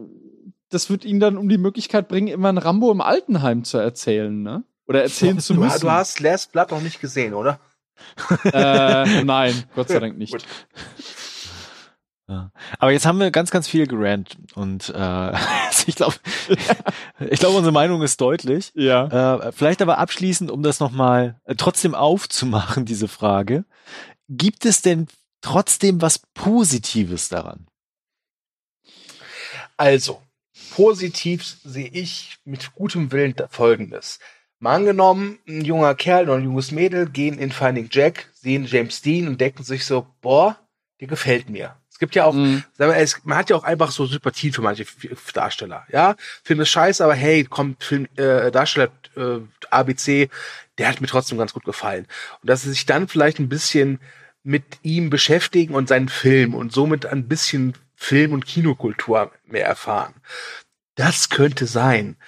das 0.70 0.88
wird 0.88 1.04
ihn 1.04 1.20
dann 1.20 1.36
um 1.36 1.48
die 1.48 1.58
Möglichkeit 1.58 2.08
bringen, 2.08 2.28
immer 2.28 2.48
ein 2.48 2.58
Rambo 2.58 2.90
im 2.90 3.00
Altenheim 3.00 3.64
zu 3.64 3.78
erzählen, 3.78 4.42
ne? 4.42 4.64
Oder 4.86 5.02
erzählen 5.02 5.40
zu 5.40 5.54
Du, 5.54 5.60
müssen. 5.60 5.80
du 5.80 5.90
hast 5.90 6.20
Last 6.20 6.52
Blood 6.52 6.70
noch 6.70 6.80
nicht 6.80 7.00
gesehen, 7.00 7.34
oder? 7.34 7.58
äh, 8.44 9.22
nein, 9.24 9.64
Gott 9.74 9.88
sei 9.88 9.98
Dank 9.98 10.16
nicht. 10.16 10.32
Gut. 10.32 10.44
Ja. 12.28 12.50
Aber 12.80 12.90
jetzt 12.90 13.06
haben 13.06 13.20
wir 13.20 13.30
ganz, 13.30 13.52
ganz 13.52 13.68
viel 13.68 13.86
gerannt 13.86 14.36
und 14.54 14.92
äh, 14.94 15.32
ich 15.86 15.94
glaube, 15.94 16.16
ich 17.30 17.38
glaube, 17.38 17.56
unsere 17.56 17.72
Meinung 17.72 18.02
ist 18.02 18.20
deutlich. 18.20 18.72
Ja. 18.74 19.46
Äh, 19.46 19.52
vielleicht 19.52 19.80
aber 19.80 19.98
abschließend, 19.98 20.50
um 20.50 20.62
das 20.62 20.80
nochmal 20.80 21.40
äh, 21.44 21.54
trotzdem 21.54 21.94
aufzumachen, 21.94 22.84
diese 22.84 23.06
Frage. 23.06 23.64
Gibt 24.28 24.66
es 24.66 24.82
denn 24.82 25.06
trotzdem 25.40 26.02
was 26.02 26.18
Positives 26.34 27.28
daran? 27.28 27.68
Also, 29.76 30.20
positiv 30.74 31.44
sehe 31.64 31.88
ich 31.88 32.38
mit 32.44 32.74
gutem 32.74 33.12
Willen 33.12 33.34
Folgendes. 33.50 34.18
Mal 34.58 34.76
angenommen, 34.76 35.38
ein 35.46 35.64
junger 35.64 35.94
Kerl 35.94 36.24
oder 36.24 36.38
ein 36.38 36.44
junges 36.44 36.72
Mädel 36.72 37.08
gehen 37.08 37.38
in 37.38 37.52
Finding 37.52 37.88
Jack, 37.92 38.30
sehen 38.32 38.64
James 38.64 39.02
Dean 39.02 39.28
und 39.28 39.40
denken 39.40 39.62
sich 39.62 39.84
so, 39.84 40.06
boah, 40.22 40.58
der 41.00 41.08
gefällt 41.08 41.50
mir. 41.50 41.76
Es 41.96 41.98
gibt 41.98 42.14
ja 42.14 42.26
auch, 42.26 42.34
Mhm. 42.34 42.62
es, 42.76 43.24
man 43.24 43.38
hat 43.38 43.48
ja 43.48 43.56
auch 43.56 43.64
einfach 43.64 43.90
so 43.90 44.04
Sympathien 44.04 44.52
für 44.52 44.60
manche 44.60 44.84
Darsteller. 45.32 45.86
Ja, 45.90 46.14
Film 46.44 46.60
ist 46.60 46.68
scheiße, 46.68 47.02
aber 47.02 47.14
hey, 47.14 47.44
kommt 47.44 47.82
Film, 47.82 48.06
äh, 48.16 48.50
Darsteller 48.50 48.90
äh, 49.16 49.38
ABC, 49.70 50.28
der 50.76 50.88
hat 50.88 51.00
mir 51.00 51.06
trotzdem 51.06 51.38
ganz 51.38 51.54
gut 51.54 51.64
gefallen. 51.64 52.06
Und 52.42 52.50
dass 52.50 52.60
sie 52.60 52.68
sich 52.68 52.84
dann 52.84 53.08
vielleicht 53.08 53.38
ein 53.38 53.48
bisschen 53.48 53.98
mit 54.42 54.62
ihm 54.82 55.08
beschäftigen 55.08 55.74
und 55.74 55.88
seinen 55.88 56.10
Film 56.10 56.54
und 56.54 56.70
somit 56.70 57.06
ein 57.06 57.28
bisschen 57.28 57.72
Film- 57.94 58.34
und 58.34 58.44
Kinokultur 58.44 59.32
mehr 59.46 59.64
erfahren. 59.64 60.12
Das 60.96 61.30
könnte 61.30 61.64
sein. 61.64 62.18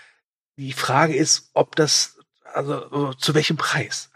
Die 0.57 0.73
Frage 0.73 1.15
ist, 1.15 1.51
ob 1.53 1.77
das, 1.77 2.17
also 2.55 3.13
zu 3.19 3.35
welchem 3.35 3.59
Preis? 3.59 4.09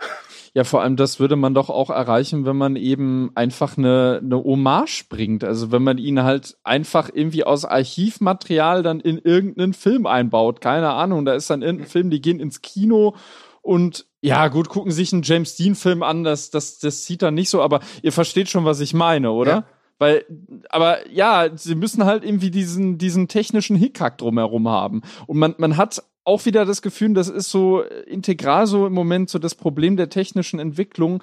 Ja, 0.55 0.65
vor 0.65 0.83
allem 0.83 0.97
das 0.97 1.19
würde 1.19 1.37
man 1.37 1.55
doch 1.55 1.71
auch 1.71 1.89
erreichen, 1.89 2.45
wenn 2.45 2.57
man 2.57 2.77
eben 2.77 3.31
einfach 3.35 3.79
eine, 3.79 4.21
eine 4.23 4.37
Hommage 4.37 5.05
bringt. 5.09 5.45
Also 5.45 5.73
wenn 5.73 5.83
man 5.83 5.97
ihn 5.97 6.23
halt 6.23 6.59
einfach 6.63 7.09
irgendwie 7.13 7.45
aus 7.45 7.65
Archivmaterial 7.65 8.83
dann 8.83 9.01
in 9.01 9.17
irgendeinen 9.17 9.73
Film 9.73 10.07
einbaut. 10.07 10.61
Keine 10.61 10.91
Ahnung, 10.91 11.25
da 11.25 11.35
ist 11.35 11.49
dann 11.49 11.63
irgendein 11.63 11.89
Film, 11.89 12.11
die 12.11 12.21
gehen 12.21 12.39
ins 12.39 12.61
Kino 12.61 13.15
Und 13.63 14.07
ja, 14.21 14.49
gut, 14.49 14.69
gucken 14.69 14.93
sich 14.93 15.13
einen 15.13 15.23
James 15.23 15.57
Dean-Film 15.57 16.03
an, 16.03 16.23
das, 16.23 16.51
das, 16.51 16.79
das 16.79 17.07
sieht 17.07 17.23
dann 17.23 17.35
nicht 17.35 17.49
so, 17.49 17.63
aber 17.63 17.81
ihr 18.03 18.13
versteht 18.13 18.51
schon, 18.51 18.65
was 18.65 18.81
ich 18.81 18.93
meine, 18.93 19.31
oder? 19.33 19.51
Ja. 19.51 19.65
Weil, 19.99 20.25
aber 20.69 21.09
ja, 21.11 21.49
sie 21.55 21.77
müssen 21.77 22.05
halt 22.05 22.25
irgendwie 22.25 22.51
diesen, 22.51 22.99
diesen 22.99 23.29
technischen 23.29 23.77
Hickhack 23.77 24.19
drumherum 24.19 24.69
haben. 24.69 25.03
Und 25.29 25.39
man, 25.39 25.55
man 25.59 25.77
hat 25.77 26.03
auch 26.25 26.45
wieder 26.45 26.65
das 26.65 26.83
Gefühl, 26.83 27.15
das 27.15 27.29
ist 27.29 27.51
so 27.51 27.83
integral 27.83 28.67
so 28.67 28.87
im 28.87 28.93
Moment 28.93 29.31
so 29.31 29.39
das 29.39 29.55
Problem 29.55 29.97
der 29.97 30.09
technischen 30.09 30.61
Entwicklung. 30.61 31.23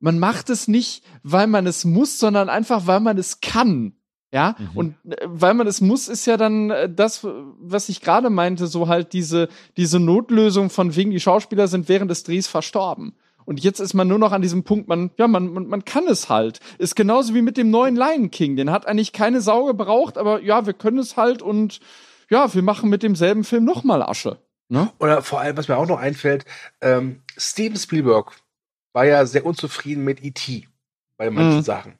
Man 0.00 0.18
macht 0.18 0.50
es 0.50 0.68
nicht, 0.68 1.02
weil 1.22 1.46
man 1.46 1.66
es 1.66 1.84
muss, 1.84 2.18
sondern 2.18 2.48
einfach, 2.48 2.86
weil 2.86 3.00
man 3.00 3.16
es 3.18 3.40
kann. 3.40 3.94
Ja, 4.32 4.56
Mhm. 4.58 4.68
und 4.74 4.94
äh, 5.06 5.16
weil 5.26 5.54
man 5.54 5.68
es 5.68 5.80
muss, 5.80 6.08
ist 6.08 6.26
ja 6.26 6.36
dann 6.36 6.70
äh, 6.70 6.90
das, 6.92 7.24
was 7.24 7.88
ich 7.88 8.00
gerade 8.00 8.30
meinte, 8.30 8.66
so 8.66 8.88
halt 8.88 9.12
diese, 9.12 9.48
diese 9.76 10.00
Notlösung 10.00 10.70
von 10.70 10.96
wegen, 10.96 11.12
die 11.12 11.20
Schauspieler 11.20 11.68
sind 11.68 11.88
während 11.88 12.10
des 12.10 12.24
Drehs 12.24 12.48
verstorben. 12.48 13.14
Und 13.44 13.62
jetzt 13.62 13.78
ist 13.78 13.94
man 13.94 14.08
nur 14.08 14.18
noch 14.18 14.32
an 14.32 14.42
diesem 14.42 14.64
Punkt, 14.64 14.88
man, 14.88 15.10
ja, 15.18 15.28
man, 15.28 15.52
man, 15.52 15.68
man 15.68 15.84
kann 15.84 16.08
es 16.08 16.30
halt. 16.30 16.58
Ist 16.78 16.96
genauso 16.96 17.32
wie 17.34 17.42
mit 17.42 17.56
dem 17.56 17.70
neuen 17.70 17.94
Lion 17.94 18.30
King. 18.32 18.56
Den 18.56 18.70
hat 18.72 18.86
eigentlich 18.88 19.12
keine 19.12 19.40
Sau 19.40 19.66
gebraucht, 19.66 20.18
aber 20.18 20.42
ja, 20.42 20.66
wir 20.66 20.72
können 20.72 20.98
es 20.98 21.16
halt 21.16 21.40
und 21.40 21.78
ja, 22.34 22.52
wir 22.52 22.62
machen 22.62 22.90
mit 22.90 23.02
demselben 23.02 23.44
Film 23.44 23.64
nochmal 23.64 24.02
Asche. 24.02 24.38
Ne? 24.68 24.90
Oder 24.98 25.22
vor 25.22 25.40
allem, 25.40 25.56
was 25.56 25.68
mir 25.68 25.76
auch 25.76 25.86
noch 25.86 25.98
einfällt, 25.98 26.44
ähm, 26.80 27.22
Steven 27.36 27.76
Spielberg 27.78 28.32
war 28.92 29.04
ja 29.06 29.24
sehr 29.26 29.46
unzufrieden 29.46 30.02
mit 30.04 30.22
E.T. 30.24 30.66
bei 31.16 31.30
manchen 31.30 31.58
Mhm. 31.58 31.62
Sachen. 31.62 31.98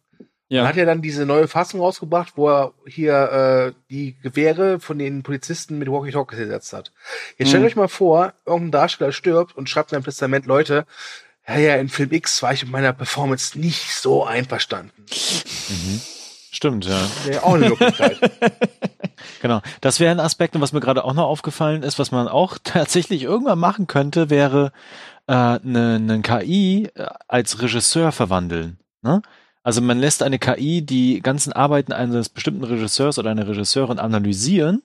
Ja. 0.49 0.62
Man 0.62 0.68
hat 0.68 0.76
ja 0.76 0.85
dann 0.85 1.01
diese 1.03 1.24
neue 1.24 1.49
Fassung 1.49 1.80
rausgebracht, 1.80 2.32
wo 2.37 2.49
er 2.51 2.74
hier 2.87 3.14
äh, 3.14 3.72
die 3.91 4.16
Gewehre 4.22 4.78
von 4.80 4.99
den 4.99 5.22
Polizisten 5.22 5.78
mit 5.78 5.89
Walkie-Talkies 5.89 6.39
ersetzt 6.39 6.72
hat. 6.72 6.93
Jetzt 7.39 7.49
stellt 7.49 7.62
Mhm. 7.62 7.66
euch 7.68 7.76
mal 7.76 7.89
vor, 7.89 8.32
irgendein 8.47 8.72
Darsteller 8.72 9.12
stirbt 9.12 9.57
und 9.57 9.68
schreibt 9.68 9.91
in 9.93 9.97
seinem 9.97 10.05
Testament, 10.05 10.47
Leute, 10.47 10.85
ja, 11.49 11.59
ja, 11.59 11.74
in 11.76 11.89
Film 11.89 12.12
X 12.12 12.43
war 12.43 12.53
ich 12.53 12.62
mit 12.62 12.72
meiner 12.72 12.93
Performance 12.93 13.59
nicht 13.59 13.91
so 13.95 14.24
einverstanden. 14.24 15.05
Stimmt, 16.55 16.87
ja. 16.87 17.01
Wäre 17.25 17.43
auch 17.43 17.55
eine 17.55 17.71
Möglichkeit. 17.71 18.19
Genau. 19.41 19.61
Das 19.83 20.01
wäre 20.01 20.11
ein 20.11 20.21
Aspekt, 20.21 20.55
und 20.55 20.63
was 20.63 20.73
mir 20.73 20.81
gerade 20.81 21.05
auch 21.05 21.13
noch 21.13 21.27
aufgefallen 21.27 21.83
ist, 21.83 21.99
was 21.99 22.11
man 22.11 22.29
auch 22.29 22.57
tatsächlich 22.65 23.23
irgendwann 23.23 23.59
machen 23.59 23.87
könnte, 23.87 24.31
wäre 24.31 24.73
äh, 25.27 25.33
eine 25.35 26.01
ne 26.01 26.23
KI 26.23 26.89
äh, 26.95 27.07
als 27.29 27.61
Regisseur 27.61 28.11
verwandeln. 28.13 28.79
Ne? 29.03 29.21
Also 29.63 29.83
man 29.83 29.99
lässt 29.99 30.23
eine 30.23 30.39
KI 30.39 30.81
die 30.83 31.21
ganzen 31.21 31.53
Arbeiten 31.53 31.93
eines 31.93 32.31
bestimmten 32.31 32.65
Regisseurs 32.65 33.19
oder 33.19 33.31
einer 33.31 33.47
Regisseurin 33.47 33.99
analysieren 33.99 34.83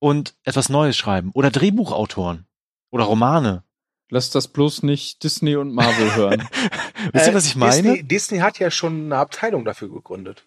und 0.00 0.34
etwas 0.44 0.68
Neues 0.68 0.96
schreiben. 0.96 1.30
Oder 1.32 1.50
Drehbuchautoren. 1.50 2.46
Oder 2.90 3.04
Romane. 3.04 3.62
Lass 4.10 4.28
das 4.28 4.48
bloß 4.48 4.82
nicht 4.82 5.24
Disney 5.24 5.56
und 5.56 5.72
Marvel 5.72 6.14
hören. 6.14 6.48
Wisst 7.12 7.26
ihr, 7.26 7.32
Äh, 7.32 7.34
was 7.34 7.46
ich 7.46 7.56
meine? 7.56 7.82
Disney, 7.82 8.02
Disney 8.02 8.38
hat 8.38 8.58
ja 8.58 8.70
schon 8.70 9.06
eine 9.06 9.16
Abteilung 9.16 9.64
dafür 9.64 9.88
gegründet. 9.90 10.44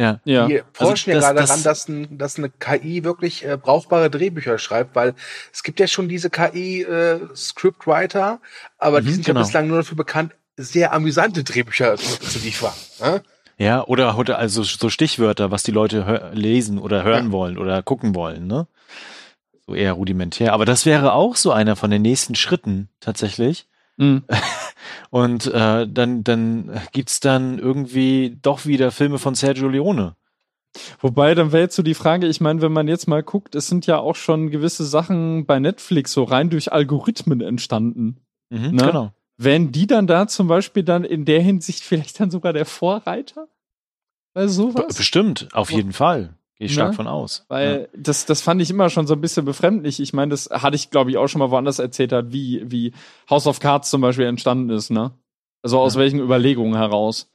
Ja. 0.00 0.18
Ja. 0.24 0.46
Die 0.46 0.62
forschen 0.72 1.10
ja 1.10 1.16
das- 1.16 1.24
gerade 1.26 1.40
daran, 1.46 1.62
dass, 1.62 1.86
ein, 1.88 2.16
dass 2.16 2.38
eine 2.38 2.48
KI 2.48 3.04
wirklich 3.04 3.44
äh, 3.44 3.58
brauchbare 3.60 4.08
Drehbücher 4.08 4.56
schreibt, 4.58 4.96
weil 4.96 5.12
es 5.52 5.62
gibt 5.62 5.78
ja 5.78 5.86
schon 5.86 6.08
diese 6.08 6.30
KI-Scriptwriter, 6.30 8.40
aber 8.78 9.00
die 9.00 9.08
Mhm, 9.08 9.12
sind 9.14 9.26
genau. 9.26 9.40
ja 9.40 9.44
bislang 9.46 9.68
nur 9.68 9.78
dafür 9.78 9.96
bekannt, 9.96 10.32
sehr 10.56 10.92
amüsante 10.92 11.44
Drehbücher 11.44 11.96
zu, 11.96 12.18
zu 12.20 12.38
liefern. 12.40 12.72
Ne? 13.00 13.22
Ja, 13.58 13.84
oder, 13.84 14.16
oder 14.18 14.38
also 14.38 14.62
so 14.62 14.88
Stichwörter, 14.88 15.50
was 15.50 15.62
die 15.62 15.70
Leute 15.70 16.30
lesen 16.32 16.78
oder 16.78 17.02
hören 17.02 17.26
Ja. 17.26 17.32
wollen 17.32 17.58
oder 17.58 17.82
gucken 17.82 18.14
wollen, 18.14 18.46
ne? 18.46 18.66
So 19.66 19.74
eher 19.74 19.92
rudimentär. 19.92 20.52
Aber 20.54 20.64
das 20.64 20.86
wäre 20.86 21.12
auch 21.12 21.36
so 21.36 21.52
einer 21.52 21.76
von 21.76 21.90
den 21.90 22.02
nächsten 22.02 22.34
Schritten 22.34 22.88
tatsächlich. 23.00 23.66
Mhm. 24.00 24.22
Und 25.10 25.46
äh, 25.46 25.88
dann, 25.88 26.24
dann 26.24 26.80
gibt's 26.92 27.20
dann 27.20 27.58
irgendwie 27.58 28.38
doch 28.42 28.64
wieder 28.64 28.90
Filme 28.90 29.18
von 29.18 29.34
Sergio 29.34 29.68
Leone. 29.68 30.14
Wobei, 31.00 31.34
dann 31.34 31.50
wäre 31.50 31.64
jetzt 31.64 31.74
so 31.74 31.82
die 31.82 31.94
Frage, 31.94 32.28
ich 32.28 32.40
meine, 32.40 32.62
wenn 32.62 32.72
man 32.72 32.86
jetzt 32.86 33.08
mal 33.08 33.22
guckt, 33.24 33.56
es 33.56 33.66
sind 33.66 33.86
ja 33.86 33.98
auch 33.98 34.14
schon 34.14 34.50
gewisse 34.50 34.84
Sachen 34.84 35.44
bei 35.46 35.58
Netflix 35.58 36.12
so 36.12 36.22
rein 36.22 36.48
durch 36.48 36.72
Algorithmen 36.72 37.40
entstanden. 37.40 38.18
Mhm, 38.50 38.70
Ne? 38.70 38.86
Genau. 38.86 39.12
Wären 39.36 39.72
die 39.72 39.86
dann 39.86 40.06
da 40.06 40.26
zum 40.28 40.48
Beispiel 40.48 40.82
dann 40.82 41.02
in 41.04 41.24
der 41.24 41.40
Hinsicht 41.40 41.82
vielleicht 41.84 42.20
dann 42.20 42.30
sogar 42.30 42.52
der 42.52 42.66
Vorreiter? 42.66 43.48
Bei 44.32 44.42
B 44.42 44.48
sowas? 44.48 44.96
bestimmt, 44.96 45.48
auf 45.52 45.72
jeden 45.72 45.92
Fall. 45.92 46.34
Gehe 46.60 46.66
ich 46.66 46.74
stark 46.74 46.90
Ne? 46.90 46.94
von 46.94 47.06
aus. 47.08 47.44
Weil 47.48 47.88
das, 47.96 48.26
das 48.26 48.42
fand 48.42 48.60
ich 48.62 48.70
immer 48.70 48.90
schon 48.90 49.06
so 49.06 49.14
ein 49.14 49.20
bisschen 49.22 49.44
befremdlich. 49.46 49.98
Ich 49.98 50.12
meine, 50.12 50.30
das 50.30 50.48
hatte 50.50 50.76
ich, 50.76 50.90
glaube 50.90 51.10
ich, 51.10 51.16
auch 51.16 51.26
schon 51.26 51.38
mal 51.40 51.50
woanders 51.50 51.78
erzählt 51.78 52.12
hat, 52.12 52.32
wie, 52.32 52.62
wie 52.70 52.92
House 53.30 53.46
of 53.46 53.60
Cards 53.60 53.88
zum 53.90 54.02
Beispiel 54.02 54.26
entstanden 54.26 54.70
ist, 54.70 54.90
ne? 54.90 55.10
Also 55.62 55.80
aus 55.80 55.94
Ja. 55.94 56.00
welchen 56.00 56.20
Überlegungen 56.20 56.76
heraus. 56.76 57.28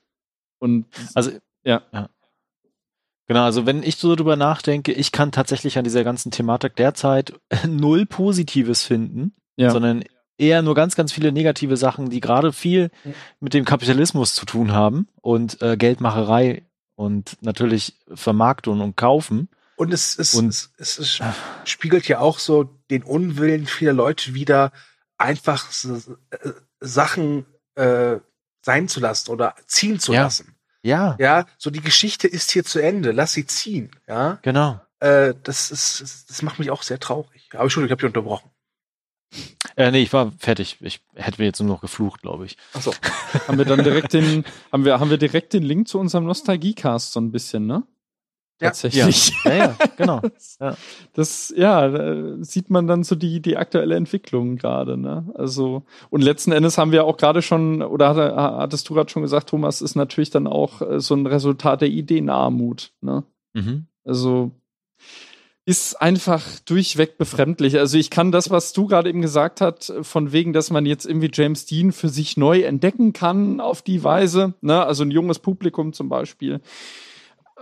Und 0.59 0.85
Also, 1.15 1.31
Ja. 1.63 1.81
Genau, 3.27 3.43
also 3.43 3.65
wenn 3.65 3.81
ich 3.81 3.95
so 3.95 4.15
drüber 4.15 4.35
nachdenke, 4.35 4.91
ich 4.91 5.11
kann 5.11 5.31
tatsächlich 5.31 5.77
an 5.79 5.83
dieser 5.83 6.03
ganzen 6.03 6.29
Thematik 6.29 6.75
derzeit 6.75 7.33
null 7.67 8.05
Positives 8.05 8.83
finden, 8.83 9.33
ja. 9.57 9.71
sondern 9.71 10.03
eher 10.37 10.61
nur 10.61 10.75
ganz, 10.75 10.95
ganz 10.95 11.11
viele 11.11 11.31
negative 11.31 11.77
Sachen, 11.77 12.09
die 12.11 12.19
gerade 12.19 12.53
viel 12.53 12.91
mit 13.39 13.55
dem 13.55 13.65
Kapitalismus 13.65 14.35
zu 14.35 14.45
tun 14.45 14.71
haben 14.73 15.07
und 15.21 15.59
äh, 15.63 15.77
Geldmacherei 15.77 16.67
und 16.95 17.37
natürlich 17.41 17.95
Vermarktung 18.13 18.81
und 18.81 18.95
Kaufen. 18.97 19.49
Und 19.75 19.93
es, 19.93 20.17
es, 20.17 20.33
Und- 20.33 20.49
es, 20.49 20.71
es, 20.77 20.97
es 20.99 21.21
spiegelt 21.65 22.07
ja 22.07 22.19
auch 22.19 22.39
so 22.39 22.63
den 22.89 23.03
Unwillen 23.03 23.65
vieler 23.67 23.93
Leute 23.93 24.33
wieder, 24.33 24.71
einfach 25.17 25.69
äh, 25.83 26.49
Sachen 26.79 27.45
äh, 27.75 28.17
sein 28.61 28.87
zu 28.87 28.99
lassen 28.99 29.31
oder 29.31 29.55
ziehen 29.67 29.99
zu 29.99 30.13
Ja. 30.13 30.23
lassen. 30.23 30.55
Ja, 30.81 31.15
Ja, 31.19 31.45
so 31.57 31.71
die 31.71 31.81
Geschichte 31.81 32.27
ist 32.27 32.51
hier 32.51 32.63
zu 32.63 32.79
Ende, 32.79 33.11
lass 33.11 33.33
sie 33.33 33.47
ziehen. 33.47 33.89
Ja, 34.07 34.37
genau. 34.43 34.79
äh, 34.99 35.33
das 35.43 35.71
ist, 35.71 36.29
das 36.29 36.41
macht 36.43 36.59
mich 36.59 36.69
auch 36.69 36.83
sehr 36.83 36.99
traurig. 36.99 37.49
Aber 37.53 37.63
Entschuldigung, 37.63 37.87
ich 37.87 37.91
habe 37.91 38.01
dich 38.01 38.15
unterbrochen. 38.15 38.51
Äh, 39.75 39.91
nee, 39.91 40.01
ich 40.01 40.13
war 40.13 40.31
fertig. 40.37 40.77
Ich 40.81 41.01
hätte 41.15 41.41
mir 41.41 41.45
jetzt 41.45 41.59
nur 41.59 41.69
noch 41.69 41.81
geflucht, 41.81 42.21
glaube 42.21 42.45
ich. 42.45 42.57
Achso. 42.73 42.93
haben 43.47 43.57
wir 43.57 43.65
dann 43.65 43.83
direkt 43.83 44.13
den, 44.13 44.45
haben 44.71 44.85
wir, 44.85 44.99
haben 44.99 45.09
wir 45.09 45.17
direkt 45.17 45.53
den 45.53 45.63
Link 45.63 45.87
zu 45.87 45.99
unserem 45.99 46.25
Nostalgiecast 46.25 47.11
so 47.11 47.19
ein 47.19 47.31
bisschen, 47.31 47.65
ne? 47.65 47.83
Ja. 48.61 48.69
Tatsächlich. 48.69 49.33
Ja, 49.43 49.53
ja, 49.53 49.75
genau. 49.97 50.21
Das, 51.13 51.53
ja, 51.55 51.89
da 51.89 52.43
sieht 52.43 52.69
man 52.69 52.87
dann 52.87 53.03
so 53.03 53.15
die, 53.15 53.41
die 53.41 53.57
aktuelle 53.57 53.95
Entwicklung 53.95 54.55
gerade, 54.55 54.97
ne? 54.97 55.29
Also, 55.35 55.83
und 56.09 56.21
letzten 56.21 56.53
Endes 56.53 56.77
haben 56.77 56.93
wir 56.93 57.03
auch 57.03 57.17
gerade 57.17 57.41
schon, 57.41 57.81
oder 57.81 58.09
hatte, 58.09 58.35
hattest 58.35 58.87
du 58.87 58.93
gerade 58.93 59.09
schon 59.09 59.23
gesagt, 59.23 59.49
Thomas, 59.49 59.81
ist 59.81 59.95
natürlich 59.95 60.29
dann 60.29 60.47
auch 60.47 60.81
äh, 60.81 60.99
so 61.01 61.15
ein 61.15 61.25
Resultat 61.25 61.81
der 61.81 61.89
Ideenarmut, 61.89 62.93
ne? 63.01 63.25
Mhm. 63.53 63.87
Also, 64.05 64.51
ist 65.67 65.99
einfach 65.99 66.43
durchweg 66.65 67.17
befremdlich. 67.17 67.77
Also 67.79 67.97
ich 67.97 68.11
kann 68.11 68.31
das, 68.31 68.51
was 68.51 68.71
du 68.71 68.85
gerade 68.85 69.09
eben 69.09 69.21
gesagt 69.21 69.61
hast, 69.61 69.91
von 70.03 70.31
wegen, 70.31 70.53
dass 70.53 70.69
man 70.69 70.85
jetzt 70.85 71.05
irgendwie 71.05 71.31
James 71.33 71.65
Dean 71.65 71.91
für 71.91 72.09
sich 72.09 72.37
neu 72.37 72.61
entdecken 72.61 73.13
kann 73.13 73.59
auf 73.59 73.81
die 73.81 74.03
Weise, 74.03 74.53
ne? 74.61 74.85
Also 74.85 75.03
ein 75.03 75.09
junges 75.11 75.39
Publikum 75.39 75.91
zum 75.93 76.07
Beispiel. 76.07 76.61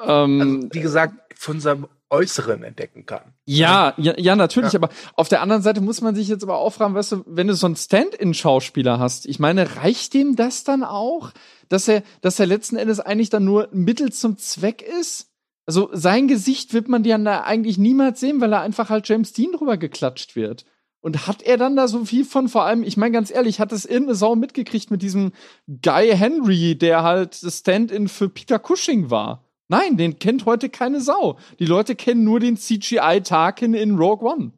Ähm, 0.06 0.42
Also, 0.42 0.68
wie 0.74 0.82
gesagt, 0.82 1.14
von 1.36 1.60
seinem 1.60 1.88
Äußeren 2.10 2.62
entdecken 2.64 3.06
kann. 3.08 3.34
ja, 3.46 3.94
ja, 3.98 4.14
ja, 4.18 4.36
natürlich, 4.36 4.74
Ja. 4.74 4.80
aber 4.80 4.90
auf 5.16 5.30
der 5.30 5.42
anderen 5.42 5.64
Seite 5.64 5.82
muss 5.82 6.02
man 6.02 6.14
sich 6.14 6.28
jetzt 6.28 6.44
aber 6.44 6.58
auch 6.58 6.72
fragen, 6.74 6.94
weißt 6.94 7.12
du, 7.14 7.24
wenn 7.26 7.48
du 7.48 7.56
so 7.56 7.66
einen 7.66 7.76
Stand-in-Schauspieler 7.76 9.00
hast, 9.00 9.26
ich 9.26 9.40
meine, 9.40 9.78
reicht 9.78 10.14
dem 10.14 10.36
das 10.36 10.64
dann 10.64 10.84
auch, 10.84 11.32
dass 11.70 11.88
er, 11.88 12.04
dass 12.22 12.40
er 12.40 12.46
letzten 12.46 12.76
Endes 12.76 13.00
eigentlich 13.00 13.30
dann 13.32 13.46
nur 13.46 13.72
ein 13.72 13.80
Mittel 13.84 14.12
zum 14.14 14.38
Zweck 14.38 14.84
ist? 14.84 15.30
Also 15.66 15.90
sein 15.94 16.28
Gesicht 16.28 16.74
wird 16.74 16.90
man 16.90 17.04
ja 17.04 17.18
eigentlich 17.44 17.78
niemals 17.78 18.20
sehen, 18.20 18.42
weil 18.42 18.54
er 18.54 18.62
einfach 18.62 18.90
halt 18.90 19.08
James 19.08 19.34
Dean 19.34 19.54
drüber 19.54 19.78
geklatscht 19.78 20.36
wird. 20.36 20.66
Und 21.02 21.28
hat 21.28 21.42
er 21.42 21.58
dann 21.58 21.76
da 21.76 21.88
so 21.88 22.06
viel 22.06 22.24
von, 22.24 22.48
vor 22.48 22.64
allem, 22.64 22.84
ich 22.84 22.96
meine 22.96 23.12
ganz 23.12 23.30
ehrlich, 23.30 23.60
hat 23.60 23.74
es 23.74 23.86
irgendeine 23.86 24.16
Sau 24.16 24.36
mitgekriegt 24.36 24.90
mit 24.90 25.02
diesem 25.02 25.34
Guy 25.68 26.16
Henry, 26.16 26.78
der 26.78 27.04
halt 27.04 27.44
das 27.44 27.60
Stand-in 27.60 28.08
für 28.08 28.30
Peter 28.30 28.58
Cushing 28.58 29.10
war? 29.10 29.44
Nein, 29.68 29.98
den 29.98 30.20
kennt 30.20 30.46
heute 30.46 30.70
keine 30.70 31.02
Sau. 31.02 31.38
Die 31.60 31.66
Leute 31.66 31.96
kennen 31.96 32.24
nur 32.24 32.40
den 32.40 32.58
CGI 32.58 33.22
Tarkin 33.24 33.74
in 33.74 33.98
Rogue 33.98 34.30
One. 34.30 34.52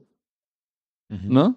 Mhm. 1.10 1.34
Ne? 1.34 1.56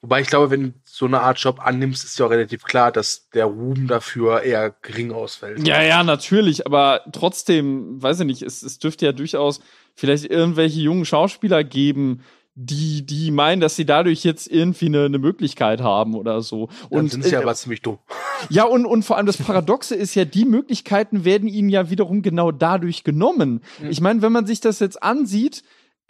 Wobei 0.00 0.20
ich 0.20 0.28
glaube, 0.28 0.50
wenn 0.50 0.62
du 0.62 0.72
so 0.84 1.06
eine 1.06 1.20
Art 1.20 1.38
Job 1.38 1.60
annimmst, 1.64 2.04
ist 2.04 2.18
ja 2.18 2.26
auch 2.26 2.30
relativ 2.30 2.62
klar, 2.64 2.90
dass 2.90 3.28
der 3.30 3.46
Ruhm 3.46 3.86
dafür 3.86 4.42
eher 4.42 4.74
gering 4.82 5.12
ausfällt. 5.12 5.66
Ja, 5.66 5.82
ja, 5.82 6.02
natürlich, 6.02 6.66
aber 6.66 7.02
trotzdem, 7.12 8.02
weiß 8.02 8.20
ich 8.20 8.26
nicht, 8.26 8.42
es, 8.42 8.62
es 8.62 8.78
dürfte 8.78 9.04
ja 9.04 9.12
durchaus 9.12 9.60
vielleicht 9.94 10.24
irgendwelche 10.24 10.80
jungen 10.80 11.04
Schauspieler 11.04 11.64
geben, 11.64 12.22
die, 12.54 13.04
die 13.06 13.30
meinen, 13.30 13.60
dass 13.60 13.76
sie 13.76 13.86
dadurch 13.86 14.24
jetzt 14.24 14.46
irgendwie 14.46 14.86
eine, 14.86 15.06
eine 15.06 15.18
Möglichkeit 15.18 15.80
haben 15.80 16.14
oder 16.14 16.42
so. 16.42 16.68
Dann 16.90 17.00
Und 17.00 17.10
sind 17.10 17.24
sie 17.24 17.34
äh, 17.34 17.38
aber 17.38 17.54
ziemlich 17.54 17.82
dumm. 17.82 17.98
Ja, 18.50 18.64
und, 18.64 18.86
und 18.86 19.04
vor 19.04 19.16
allem 19.16 19.26
das 19.26 19.36
Paradoxe 19.36 19.94
ist 19.94 20.16
ja, 20.16 20.24
die 20.24 20.44
Möglichkeiten 20.44 21.24
werden 21.24 21.46
ihnen 21.46 21.68
ja 21.68 21.90
wiederum 21.90 22.22
genau 22.22 22.50
dadurch 22.50 23.04
genommen. 23.04 23.62
Mhm. 23.80 23.90
Ich 23.90 24.00
meine, 24.00 24.20
wenn 24.20 24.32
man 24.32 24.46
sich 24.46 24.60
das 24.60 24.80
jetzt 24.80 25.00
ansieht, 25.00 25.62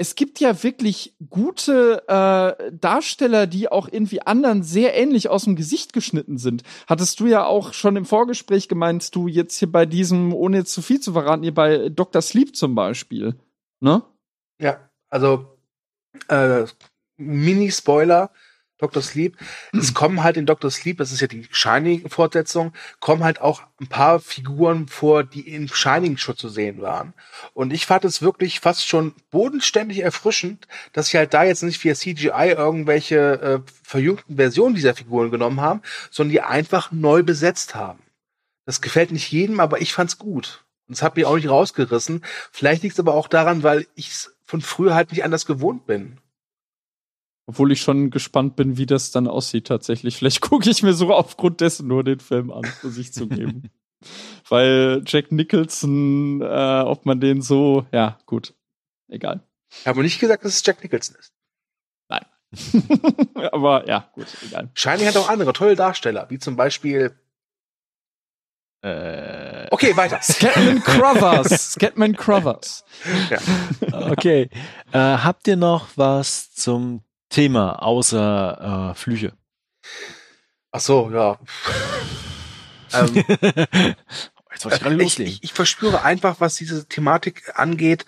es 0.03 0.17
gibt 0.17 0.41
ja 0.41 0.65
wirklich 0.65 1.15
gute 1.31 2.03
äh, 2.09 2.73
Darsteller, 2.73 3.47
die 3.47 3.71
auch 3.71 3.87
irgendwie 3.89 4.21
anderen 4.21 4.65
sehr 4.65 4.97
ähnlich 4.97 5.29
aus 5.29 5.45
dem 5.45 5.55
Gesicht 5.55 5.93
geschnitten 5.93 6.39
sind. 6.39 6.65
Hattest 6.89 7.21
du 7.21 7.27
ja 7.27 7.47
auch 7.47 7.73
schon 7.73 7.95
im 7.95 8.05
Vorgespräch 8.05 8.67
gemeint, 8.67 9.15
du 9.15 9.29
jetzt 9.29 9.57
hier 9.59 9.71
bei 9.71 9.87
diesem, 9.87 10.35
ohne 10.35 10.57
jetzt 10.59 10.73
zu 10.73 10.83
viel 10.83 10.99
zu 10.99 11.13
verraten, 11.13 11.45
hier 11.45 11.55
bei 11.55 11.89
Dr. 11.89 12.21
Sleep 12.21 12.57
zum 12.57 12.75
Beispiel. 12.75 13.37
Ne? 13.79 14.03
Ja, 14.61 14.91
also 15.09 15.57
äh, 16.27 16.65
Mini-Spoiler, 17.17 18.33
Dr. 18.83 19.03
Sleep. 19.03 19.37
Es 19.73 19.95
kommen 19.95 20.25
halt 20.25 20.37
in 20.37 20.45
Dr. 20.45 20.71
Sleep, 20.71 20.99
das 20.99 21.13
ist 21.13 21.21
ja 21.21 21.29
die 21.29 21.47
Shining-Fortsetzung, 21.51 22.73
kommen 22.99 23.23
halt 23.23 23.41
auch 23.41 23.63
ein 23.81 23.87
paar 23.87 24.19
Figuren 24.19 24.89
vor, 24.89 25.23
die 25.23 25.49
in 25.49 25.69
Shining 25.69 26.17
schon 26.17 26.37
zu 26.37 26.49
sehen 26.49 26.83
waren. 26.83 27.15
Und 27.55 27.73
ich 27.73 27.87
fand 27.87 28.05
es 28.05 28.23
wirklich 28.23 28.59
fast 28.59 28.87
schon 28.87 29.15
bodenständig 29.31 30.01
erfrischend, 30.01 30.67
dass 30.93 31.09
sie 31.09 31.19
halt 31.19 31.33
da 31.33 31.45
jetzt 31.45 31.63
nicht 31.63 31.83
via 31.85 31.95
CGI 31.95 32.55
irgendwelche 32.57 33.17
äh, 33.41 33.61
verjüngten 33.85 34.37
Versionen 34.37 34.75
dieser 34.75 34.95
Figuren 34.95 35.31
genommen 35.31 35.61
haben, 35.61 35.83
sondern 36.11 36.33
die 36.33 36.41
einfach 36.41 36.91
neu 36.91 37.23
besetzt 37.23 37.77
haben. 37.77 38.01
Das 38.67 38.81
gefällt 38.81 39.13
nicht 39.13 39.31
jedem, 39.31 39.61
aber 39.61 39.81
ich 39.81 39.93
fand's 39.93 40.19
gut. 40.19 40.65
Und 40.89 40.95
es 40.95 41.03
hat 41.03 41.15
mich 41.15 41.25
auch 41.25 41.37
nicht 41.37 41.49
rausgerissen. 41.49 42.25
Vielleicht 42.51 42.83
liegt 42.83 42.95
es 42.95 43.01
aber 43.01 43.15
auch 43.15 43.29
daran, 43.29 43.63
weil 43.63 43.87
ich 43.95 44.11
von 44.45 44.61
früher 44.61 44.95
halt 44.95 45.13
nicht 45.13 45.25
anders 45.25 45.47
gewohnt 45.47 45.87
bin. 45.87 46.19
Obwohl 47.47 47.73
ich 47.73 47.81
schon 47.81 48.11
gespannt 48.11 48.57
bin, 48.57 48.77
wie 48.77 48.87
das 48.87 49.11
dann 49.11 49.27
aussieht 49.27 49.67
tatsächlich. 49.67 50.17
Vielleicht 50.17 50.41
gucke 50.43 50.71
ich 50.71 50.83
mir 50.83 50.95
so 50.95 51.13
aufgrund 51.13 51.61
dessen 51.61 51.89
nur 51.89 52.05
den 52.05 52.21
Film 52.21 52.51
an, 52.51 52.63
muss 52.83 52.97
ich 52.99 53.13
zugeben. 53.13 53.71
Weil 54.49 55.03
Jack 55.07 55.31
Nicholson, 55.31 56.41
äh, 56.43 56.83
ob 56.85 57.07
man 57.07 57.21
den 57.21 57.41
so, 57.41 57.87
ja, 57.93 58.19
gut, 58.27 58.55
egal. 59.09 59.41
Ich 59.71 59.87
habe 59.87 60.03
nicht 60.03 60.19
gesagt, 60.19 60.45
dass 60.45 60.55
es 60.55 60.67
Jack 60.67 60.83
Nicholson 60.83 61.17
ist. 61.19 61.33
Nein. 62.09 62.27
Aber 63.53 63.89
ja, 63.89 64.11
gut, 64.13 64.27
egal. 64.45 64.71
Shining 64.75 65.07
hat 65.07 65.17
auch 65.17 65.29
andere 65.29 65.53
tolle 65.53 65.77
Darsteller, 65.77 66.27
wie 66.31 66.39
zum 66.39 66.57
Beispiel. 66.57 67.17
Äh, 68.83 69.69
Okay, 69.71 69.97
weiter. 69.97 70.21
Scatman 70.21 70.83
Crothers. 70.83 71.73
Scatman 71.73 72.15
Crothers. 72.15 72.85
ja. 73.31 74.11
okay. 74.11 74.51
Äh, 74.93 74.99
habt 74.99 75.49
ihr 75.49 75.57
noch 75.57 75.89
was 75.97 76.53
zum 76.53 77.03
Thema 77.33 77.83
außer 77.83 78.93
äh, 78.93 78.95
Flüche? 78.95 79.33
Ach 80.71 80.81
so, 80.81 81.11
ja. 81.11 81.39
ähm, 82.93 83.15
Jetzt 84.53 84.65
wollte 84.65 84.77
ich 84.77 84.83
gerade 84.83 84.97
ich, 84.97 85.03
loslegen. 85.03 85.33
ich, 85.33 85.43
ich 85.43 85.53
verspüre 85.53 86.03
einfach, 86.03 86.41
was 86.41 86.55
diese 86.57 86.87
Thematik 86.87 87.59
angeht, 87.59 88.07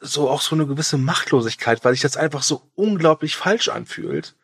so 0.00 0.30
auch 0.30 0.40
so 0.40 0.54
eine 0.54 0.66
gewisse 0.66 0.98
Machtlosigkeit, 0.98 1.84
weil 1.84 1.92
sich 1.92 2.02
das 2.02 2.16
einfach 2.16 2.42
so 2.42 2.70
unglaublich 2.74 3.36
falsch 3.36 3.68
anfühlt. 3.68 4.36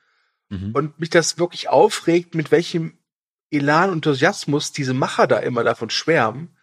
Mhm. 0.49 0.73
Und 0.73 0.99
mich 0.99 1.11
das 1.11 1.39
wirklich 1.39 1.69
aufregt, 1.69 2.35
mit 2.35 2.51
welchem 2.51 2.99
Elan 3.51 3.91
und 3.91 3.97
Enthusiasmus 3.97 4.73
diese 4.73 4.95
Macher 4.95 5.27
da 5.27 5.39
immer 5.39 5.65
davon 5.65 5.91
schwärmen. 5.91 6.57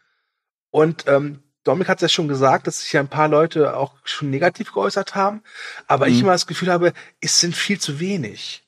Und 0.70 1.06
ähm, 1.08 1.43
Dominik 1.68 1.89
hat 1.89 1.97
es 1.97 2.01
ja 2.03 2.09
schon 2.09 2.28
gesagt, 2.28 2.68
dass 2.68 2.82
sich 2.82 2.93
ja 2.93 2.99
ein 3.01 3.07
paar 3.09 3.28
Leute 3.28 3.76
auch 3.78 3.93
schon 4.03 4.30
negativ 4.30 4.72
geäußert 4.74 5.15
haben, 5.15 5.41
aber 5.88 6.07
ich 6.07 6.15
Mhm. 6.15 6.22
immer 6.24 6.32
das 6.34 6.47
Gefühl 6.47 6.72
habe, 6.72 6.93
es 7.20 7.39
sind 7.39 7.55
viel 7.55 7.80
zu 7.80 7.99
wenig. 7.99 8.63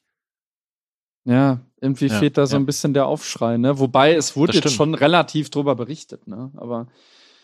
Ja, 1.25 1.59
irgendwie 1.81 2.07
Ja, 2.07 2.17
fehlt 2.19 2.37
da 2.37 2.45
so 2.47 2.55
ja. 2.55 2.59
ein 2.59 2.65
bisschen 2.65 2.93
der 2.93 3.05
Aufschrei, 3.05 3.57
ne? 3.57 3.79
Wobei 3.79 4.13
es 4.15 4.35
wurde 4.35 4.53
jetzt 4.53 4.73
schon 4.73 4.93
relativ 4.95 5.49
drüber 5.49 5.75
berichtet, 5.75 6.27
ne? 6.27 6.51
Aber 6.57 6.87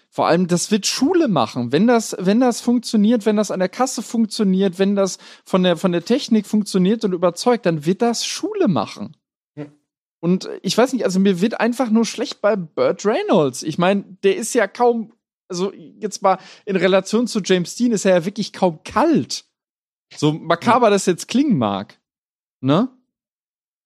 vor 0.10 0.28
allem, 0.28 0.47
das 0.47 0.72
wird 0.72 0.86
Schule 0.86 1.28
machen. 1.28 1.72
Wenn 1.72 1.88
das, 1.88 2.16
wenn 2.20 2.39
das 2.39 2.62
funktioniert, 2.62 3.26
wenn 3.26 3.36
das 3.36 3.51
an 3.51 3.60
der 3.60 3.70
Kasse 3.70 4.01
funktioniert, 4.01 4.80
wenn 4.80 4.95
das 4.95 5.18
von 5.43 5.64
der, 5.64 5.76
von 5.78 5.91
der 5.91 6.06
Technik 6.06 6.47
funktioniert 6.47 7.03
und 7.03 7.14
überzeugt, 7.14 7.66
dann 7.66 7.86
wird 7.86 8.01
das 8.01 8.26
Schule 8.26 8.68
machen. 8.68 9.16
Und 10.22 10.49
ich 10.64 10.76
weiß 10.76 10.93
nicht, 10.93 11.03
also 11.06 11.20
mir 11.20 11.39
wird 11.39 11.60
einfach 11.60 11.91
nur 11.91 12.03
schlecht 12.06 12.41
bei 12.41 12.56
Burt 12.56 13.06
Reynolds. 13.06 13.62
Ich 13.62 13.78
meine, 13.78 14.06
der 14.24 14.36
ist 14.38 14.56
ja 14.56 14.66
kaum, 14.66 15.12
also 15.48 15.74
jetzt 15.74 16.22
mal 16.22 16.38
in 16.66 16.76
Relation 16.76 17.28
zu 17.28 17.41
James 17.43 17.76
Dean 17.76 17.91
ist 17.91 18.06
er 18.06 18.16
ja 18.16 18.26
wirklich 18.26 18.54
kaum 18.54 18.80
kalt. 18.84 19.46
So 20.16 20.32
makaber 20.32 20.89
das 20.89 21.06
jetzt 21.06 21.28
klingen 21.28 21.58
mag. 21.58 22.00
Ne? 22.62 22.89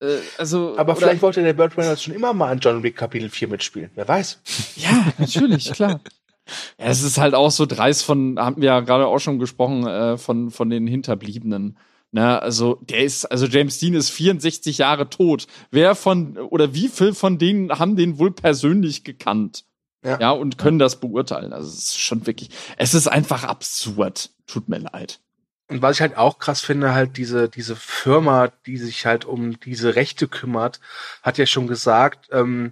Äh, 0.01 0.17
also, 0.37 0.77
Aber 0.77 0.95
vielleicht 0.95 1.21
wollte 1.21 1.43
der 1.43 1.53
Burt 1.53 1.77
Reynolds 1.77 2.03
schon 2.03 2.13
immer 2.13 2.33
mal 2.33 2.51
an 2.51 2.59
John 2.59 2.83
Wick 2.83 2.95
Kapitel 2.95 3.29
4 3.29 3.47
mitspielen. 3.47 3.91
Wer 3.95 4.07
weiß. 4.07 4.41
Ja, 4.75 5.13
natürlich, 5.17 5.71
klar. 5.73 5.99
Ja, 5.99 5.99
es 6.85 7.03
ist 7.03 7.17
halt 7.17 7.35
auch 7.35 7.51
so 7.51 7.65
dreist 7.65 8.03
von, 8.03 8.39
haben 8.39 8.61
wir 8.61 8.67
ja 8.67 8.79
gerade 8.79 9.07
auch 9.07 9.19
schon 9.19 9.39
gesprochen, 9.39 9.85
äh, 9.85 10.17
von, 10.17 10.51
von 10.51 10.69
den 10.69 10.87
Hinterbliebenen. 10.87 11.77
Ne, 12.11 12.41
also 12.41 12.79
der 12.81 13.03
ist, 13.03 13.25
also 13.25 13.45
James 13.45 13.77
Dean 13.77 13.93
ist 13.93 14.09
64 14.09 14.79
Jahre 14.79 15.11
tot. 15.11 15.45
Wer 15.69 15.93
von 15.93 16.37
oder 16.37 16.73
wie 16.73 16.87
viel 16.87 17.13
von 17.13 17.37
denen 17.37 17.77
haben 17.77 17.95
den 17.95 18.17
wohl 18.17 18.31
persönlich 18.31 19.03
gekannt? 19.03 19.65
Ja. 20.03 20.19
Ja, 20.19 20.31
und 20.31 20.57
können 20.57 20.79
das 20.79 20.99
beurteilen. 20.99 21.51
Also 21.51 21.67
es 21.69 21.89
ist 21.89 21.99
schon 21.99 22.25
wirklich, 22.25 22.49
es 22.77 22.93
ist 22.93 23.07
einfach 23.07 23.43
absurd. 23.43 24.31
Tut 24.47 24.69
mir 24.69 24.79
leid. 24.79 25.19
Und 25.67 25.81
was 25.81 25.97
ich 25.97 26.01
halt 26.01 26.17
auch 26.17 26.39
krass 26.39 26.61
finde, 26.61 26.93
halt 26.93 27.17
diese, 27.17 27.47
diese 27.47 27.75
Firma, 27.75 28.47
die 28.65 28.77
sich 28.77 29.05
halt 29.05 29.25
um 29.25 29.59
diese 29.59 29.95
Rechte 29.95 30.27
kümmert, 30.27 30.79
hat 31.21 31.37
ja 31.37 31.45
schon 31.45 31.67
gesagt, 31.67 32.29
ähm, 32.31 32.71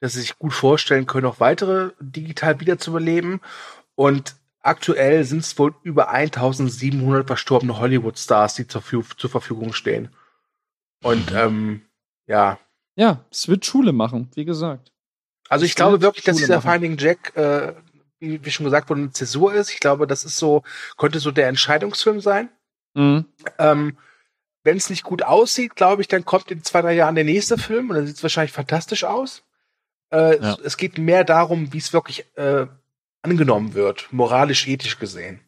dass 0.00 0.14
sie 0.14 0.20
sich 0.20 0.38
gut 0.38 0.52
vorstellen 0.52 1.06
können, 1.06 1.26
auch 1.26 1.40
weitere 1.40 1.92
digital 2.00 2.58
wiederzubeleben. 2.60 3.40
Und 3.94 4.34
aktuell 4.60 5.24
sind 5.24 5.40
es 5.40 5.56
wohl 5.58 5.74
über 5.82 6.08
1700 6.10 7.26
verstorbene 7.26 7.78
Hollywood-Stars, 7.78 8.54
die 8.54 8.66
zur, 8.66 8.82
zur 9.16 9.30
Verfügung 9.30 9.72
stehen. 9.72 10.08
Und 11.02 11.32
ähm, 11.32 11.82
ja, 12.26 12.58
Ja, 12.96 13.24
es 13.30 13.46
wird 13.46 13.64
Schule 13.64 13.92
machen, 13.92 14.30
wie 14.34 14.44
gesagt. 14.44 14.90
Also 15.48 15.64
ich 15.64 15.74
glaube 15.74 16.00
wirklich, 16.02 16.24
dass 16.24 16.36
Schule 16.36 16.46
dieser 16.46 16.56
machen. 16.56 16.70
Finding 16.70 16.98
Jack, 16.98 17.36
äh, 17.36 17.74
wie, 18.18 18.44
wie 18.44 18.50
schon 18.50 18.64
gesagt 18.64 18.88
wurde, 18.90 19.02
eine 19.02 19.12
Zäsur 19.12 19.54
ist. 19.54 19.70
Ich 19.70 19.80
glaube, 19.80 20.06
das 20.06 20.24
ist 20.24 20.38
so, 20.38 20.62
könnte 20.96 21.18
so 21.20 21.30
der 21.30 21.48
Entscheidungsfilm 21.48 22.20
sein. 22.20 22.48
Mhm. 22.94 23.26
Ähm, 23.58 23.98
Wenn 24.64 24.76
es 24.78 24.90
nicht 24.90 25.04
gut 25.04 25.22
aussieht, 25.22 25.76
glaube 25.76 26.02
ich, 26.02 26.08
dann 26.08 26.24
kommt 26.24 26.50
in 26.50 26.62
zwei, 26.64 26.82
drei 26.82 26.94
Jahren 26.94 27.14
der 27.14 27.24
nächste 27.24 27.58
Film 27.58 27.90
und 27.90 27.96
dann 27.96 28.06
sieht 28.06 28.16
es 28.16 28.22
wahrscheinlich 28.22 28.52
fantastisch 28.52 29.04
aus. 29.04 29.42
Äh, 30.10 30.40
Ja. 30.40 30.52
es, 30.54 30.58
es 30.60 30.76
geht 30.76 30.98
mehr 30.98 31.24
darum, 31.24 31.72
wie 31.72 31.78
es 31.78 31.92
wirklich 31.92 32.24
äh, 32.36 32.66
angenommen 33.22 33.74
wird, 33.74 34.08
moralisch, 34.12 34.66
ethisch 34.66 34.98
gesehen. 34.98 35.40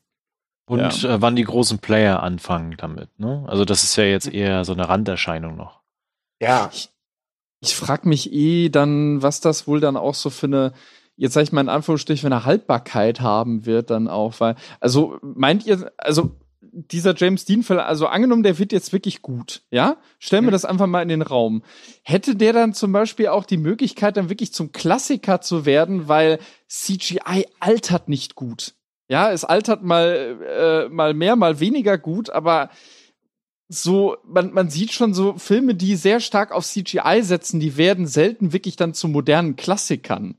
Und 0.67 1.05
äh, 1.05 1.23
wann 1.23 1.35
die 1.37 1.45
großen 1.45 1.79
Player 1.79 2.23
anfangen 2.23 2.77
damit, 2.77 3.19
ne? 3.19 3.45
Also 3.49 3.65
das 3.65 3.85
ist 3.85 3.97
ja 3.97 4.05
jetzt 4.05 4.29
eher 4.29 4.65
so 4.67 4.73
eine 4.75 4.89
Randerscheinung 4.89 5.57
noch. 5.57 5.81
Ja, 6.43 6.69
Ich 6.73 6.91
frage 7.63 8.09
mich 8.09 8.33
eh 8.33 8.69
dann, 8.69 9.23
was 9.23 9.41
das 9.41 9.67
wohl 9.67 9.81
dann 9.81 9.97
auch 9.97 10.15
so 10.15 10.31
für 10.31 10.47
eine, 10.47 10.73
jetzt 11.17 11.35
sag 11.35 11.43
ich 11.43 11.53
mal 11.53 11.61
in 11.61 11.69
Anführungsstrichen, 11.69 12.29
für 12.29 12.35
eine 12.35 12.45
Haltbarkeit 12.45 13.21
haben 13.21 13.67
wird 13.67 13.91
dann 13.91 14.09
auch, 14.09 14.39
weil, 14.39 14.55
also 14.81 15.19
meint 15.23 15.67
ihr, 15.67 15.93
also 15.99 16.37
dieser 16.61 17.15
James 17.17 17.45
Dean-Fall, 17.45 17.81
also 17.81 18.07
angenommen, 18.07 18.43
der 18.43 18.59
wird 18.59 18.73
jetzt 18.73 18.93
wirklich 18.93 19.23
gut, 19.23 19.63
ja? 19.71 19.97
Stellen 20.19 20.45
wir 20.45 20.51
das 20.51 20.65
einfach 20.65 20.87
mal 20.87 21.03
in 21.03 21.09
den 21.09 21.23
Raum. 21.23 21.63
Hätte 22.03 22.37
der 22.37 22.53
dann 22.53 22.75
zum 22.75 22.93
Beispiel 22.93 23.29
auch 23.29 23.45
die 23.45 23.57
Möglichkeit, 23.57 24.17
dann 24.17 24.29
wirklich 24.29 24.53
zum 24.53 24.73
Klassiker 24.73 25.41
zu 25.41 25.67
werden, 25.67 26.09
weil 26.09 26.39
CGI 26.69 27.47
altert 27.61 28.09
nicht 28.09 28.35
gut. 28.35 28.75
Ja, 29.09 29.33
es 29.33 29.45
altert 29.45 29.83
mal, 29.83 30.37
äh, 30.47 30.89
mal 30.89 31.15
mehr, 31.15 31.37
mal 31.37 31.61
weniger 31.61 31.97
gut, 31.97 32.29
aber 32.31 32.69
so, 33.69 34.17
man, 34.25 34.53
man 34.53 34.71
sieht 34.71 34.93
schon 34.93 35.13
so 35.13 35.37
Filme, 35.37 35.75
die 35.75 35.97
sehr 35.97 36.21
stark 36.21 36.53
auf 36.53 36.67
CGI 36.67 37.21
setzen, 37.23 37.61
die 37.61 37.77
werden 37.77 38.07
selten 38.07 38.53
wirklich 38.53 38.77
dann 38.77 38.95
zu 38.95 39.09
modernen 39.09 39.57
Klassikern. 39.57 40.37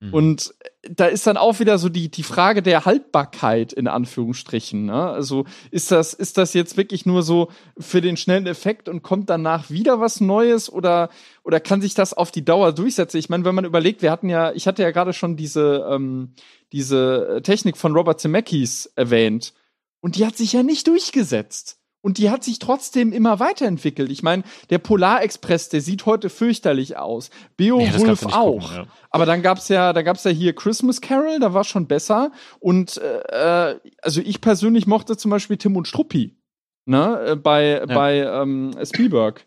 Mhm. 0.00 0.14
Und 0.14 0.54
da 0.88 1.06
ist 1.06 1.26
dann 1.26 1.36
auch 1.36 1.58
wieder 1.58 1.78
so 1.78 1.88
die, 1.88 2.10
die 2.10 2.22
Frage 2.22 2.62
der 2.62 2.84
Haltbarkeit 2.84 3.72
in 3.72 3.88
Anführungsstrichen. 3.88 4.86
Ne? 4.86 5.10
Also 5.10 5.44
ist 5.70 5.90
das, 5.90 6.12
ist 6.14 6.38
das 6.38 6.54
jetzt 6.54 6.76
wirklich 6.76 7.06
nur 7.06 7.22
so 7.22 7.50
für 7.78 8.00
den 8.00 8.16
schnellen 8.16 8.46
Effekt 8.46 8.88
und 8.88 9.02
kommt 9.02 9.30
danach 9.30 9.70
wieder 9.70 10.00
was 10.00 10.20
Neues 10.20 10.70
oder, 10.70 11.08
oder 11.44 11.60
kann 11.60 11.80
sich 11.80 11.94
das 11.94 12.14
auf 12.14 12.30
die 12.30 12.44
Dauer 12.44 12.72
durchsetzen? 12.72 13.18
Ich 13.18 13.28
meine, 13.28 13.44
wenn 13.44 13.54
man 13.54 13.64
überlegt, 13.64 14.02
wir 14.02 14.10
hatten 14.10 14.28
ja, 14.28 14.52
ich 14.52 14.66
hatte 14.66 14.82
ja 14.82 14.90
gerade 14.90 15.12
schon 15.12 15.36
diese, 15.36 15.86
ähm, 15.90 16.34
diese 16.72 17.40
Technik 17.42 17.76
von 17.76 17.94
Robert 17.94 18.20
Zemeckis 18.20 18.92
erwähnt 18.96 19.54
und 20.00 20.16
die 20.16 20.26
hat 20.26 20.36
sich 20.36 20.52
ja 20.52 20.62
nicht 20.62 20.86
durchgesetzt. 20.86 21.80
Und 22.06 22.18
die 22.18 22.30
hat 22.30 22.44
sich 22.44 22.60
trotzdem 22.60 23.12
immer 23.12 23.40
weiterentwickelt. 23.40 24.12
Ich 24.12 24.22
meine, 24.22 24.44
der 24.70 24.78
Polarexpress, 24.78 25.70
der 25.70 25.80
sieht 25.80 26.06
heute 26.06 26.30
fürchterlich 26.30 26.96
aus. 26.96 27.30
Nee, 27.58 27.66
Beowulf 27.70 28.22
nicht 28.22 28.32
auch. 28.32 28.60
gucken, 28.60 28.76
ja. 28.76 28.86
Aber 29.10 29.26
dann 29.26 29.42
gab's 29.42 29.66
ja, 29.68 29.92
da 29.92 30.02
gab's 30.02 30.22
ja 30.22 30.30
hier 30.30 30.54
Christmas 30.54 31.00
Carol, 31.00 31.40
da 31.40 31.52
war 31.52 31.64
schon 31.64 31.88
besser. 31.88 32.30
Und 32.60 32.98
äh, 32.98 33.74
also 34.02 34.20
ich 34.20 34.40
persönlich 34.40 34.86
mochte 34.86 35.16
zum 35.16 35.32
Beispiel 35.32 35.56
Tim 35.56 35.76
und 35.76 35.88
Struppi, 35.88 36.36
ne, 36.84 37.30
äh, 37.30 37.34
bei 37.34 37.84
bei 37.86 38.18
ähm, 38.18 38.70
Spielberg. 38.84 39.44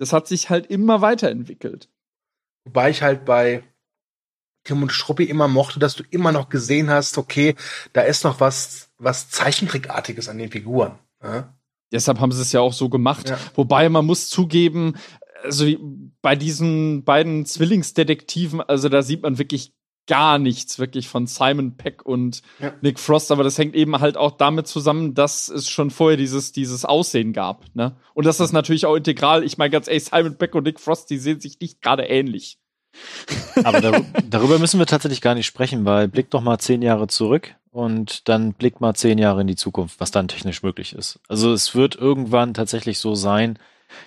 Das 0.00 0.12
hat 0.12 0.26
sich 0.26 0.50
halt 0.50 0.66
immer 0.66 1.02
weiterentwickelt. 1.02 1.88
wobei 2.64 2.90
ich 2.90 3.02
halt 3.02 3.24
bei 3.24 3.62
Tim 4.64 4.82
und 4.82 4.90
Struppi 4.90 5.26
immer 5.26 5.46
mochte, 5.46 5.78
dass 5.78 5.94
du 5.94 6.02
immer 6.10 6.32
noch 6.32 6.48
gesehen 6.48 6.90
hast, 6.90 7.18
okay, 7.18 7.54
da 7.92 8.00
ist 8.00 8.24
noch 8.24 8.40
was 8.40 8.90
was 8.98 9.30
Zeichentrickartiges 9.30 10.28
an 10.28 10.38
den 10.38 10.50
Figuren. 10.50 10.98
Ja? 11.22 11.54
Deshalb 11.92 12.20
haben 12.20 12.32
sie 12.32 12.42
es 12.42 12.52
ja 12.52 12.60
auch 12.60 12.72
so 12.72 12.88
gemacht. 12.88 13.30
Ja. 13.30 13.38
Wobei 13.54 13.88
man 13.88 14.06
muss 14.06 14.28
zugeben, 14.28 14.94
also 15.42 15.66
bei 16.22 16.36
diesen 16.36 17.04
beiden 17.04 17.46
Zwillingsdetektiven, 17.46 18.60
also 18.60 18.88
da 18.88 19.02
sieht 19.02 19.22
man 19.22 19.38
wirklich 19.38 19.72
gar 20.06 20.38
nichts 20.38 20.78
wirklich 20.78 21.08
von 21.08 21.26
Simon 21.26 21.76
Peck 21.76 22.04
und 22.04 22.42
Ja. 22.58 22.72
Nick 22.80 22.98
Frost, 22.98 23.30
aber 23.30 23.44
das 23.44 23.58
hängt 23.58 23.76
eben 23.76 24.00
halt 24.00 24.16
auch 24.16 24.32
damit 24.32 24.66
zusammen, 24.66 25.14
dass 25.14 25.48
es 25.48 25.68
schon 25.68 25.90
vorher 25.90 26.16
dieses, 26.16 26.50
dieses 26.52 26.84
Aussehen 26.84 27.32
gab, 27.32 27.64
ne? 27.74 27.96
Und 28.14 28.26
dass 28.26 28.38
das 28.38 28.52
natürlich 28.52 28.86
auch 28.86 28.96
integral, 28.96 29.44
ich 29.44 29.56
meine 29.56 29.70
ganz 29.70 29.86
ehrlich, 29.86 30.04
Simon 30.04 30.36
Peck 30.36 30.54
und 30.54 30.64
Nick 30.64 30.80
Frost, 30.80 31.10
die 31.10 31.18
sehen 31.18 31.40
sich 31.40 31.60
nicht 31.60 31.80
gerade 31.80 32.04
ähnlich. 32.04 32.58
Aber 33.62 33.80
dar 33.80 34.02
darüber 34.28 34.58
müssen 34.58 34.80
wir 34.80 34.86
tatsächlich 34.86 35.20
gar 35.20 35.36
nicht 35.36 35.46
sprechen, 35.46 35.84
weil 35.84 36.08
blick 36.08 36.28
doch 36.30 36.40
mal 36.40 36.58
zehn 36.58 36.82
Jahre 36.82 37.06
zurück 37.06 37.54
und 37.70 38.28
dann 38.28 38.52
blick 38.52 38.80
mal 38.80 38.94
zehn 38.94 39.18
Jahre 39.18 39.40
in 39.42 39.46
die 39.46 39.56
Zukunft, 39.56 40.00
was 40.00 40.10
dann 40.10 40.28
technisch 40.28 40.62
möglich 40.62 40.94
ist. 40.94 41.20
Also 41.28 41.52
es 41.52 41.74
wird 41.74 41.96
irgendwann 41.96 42.54
tatsächlich 42.54 42.98
so 42.98 43.14
sein, 43.14 43.58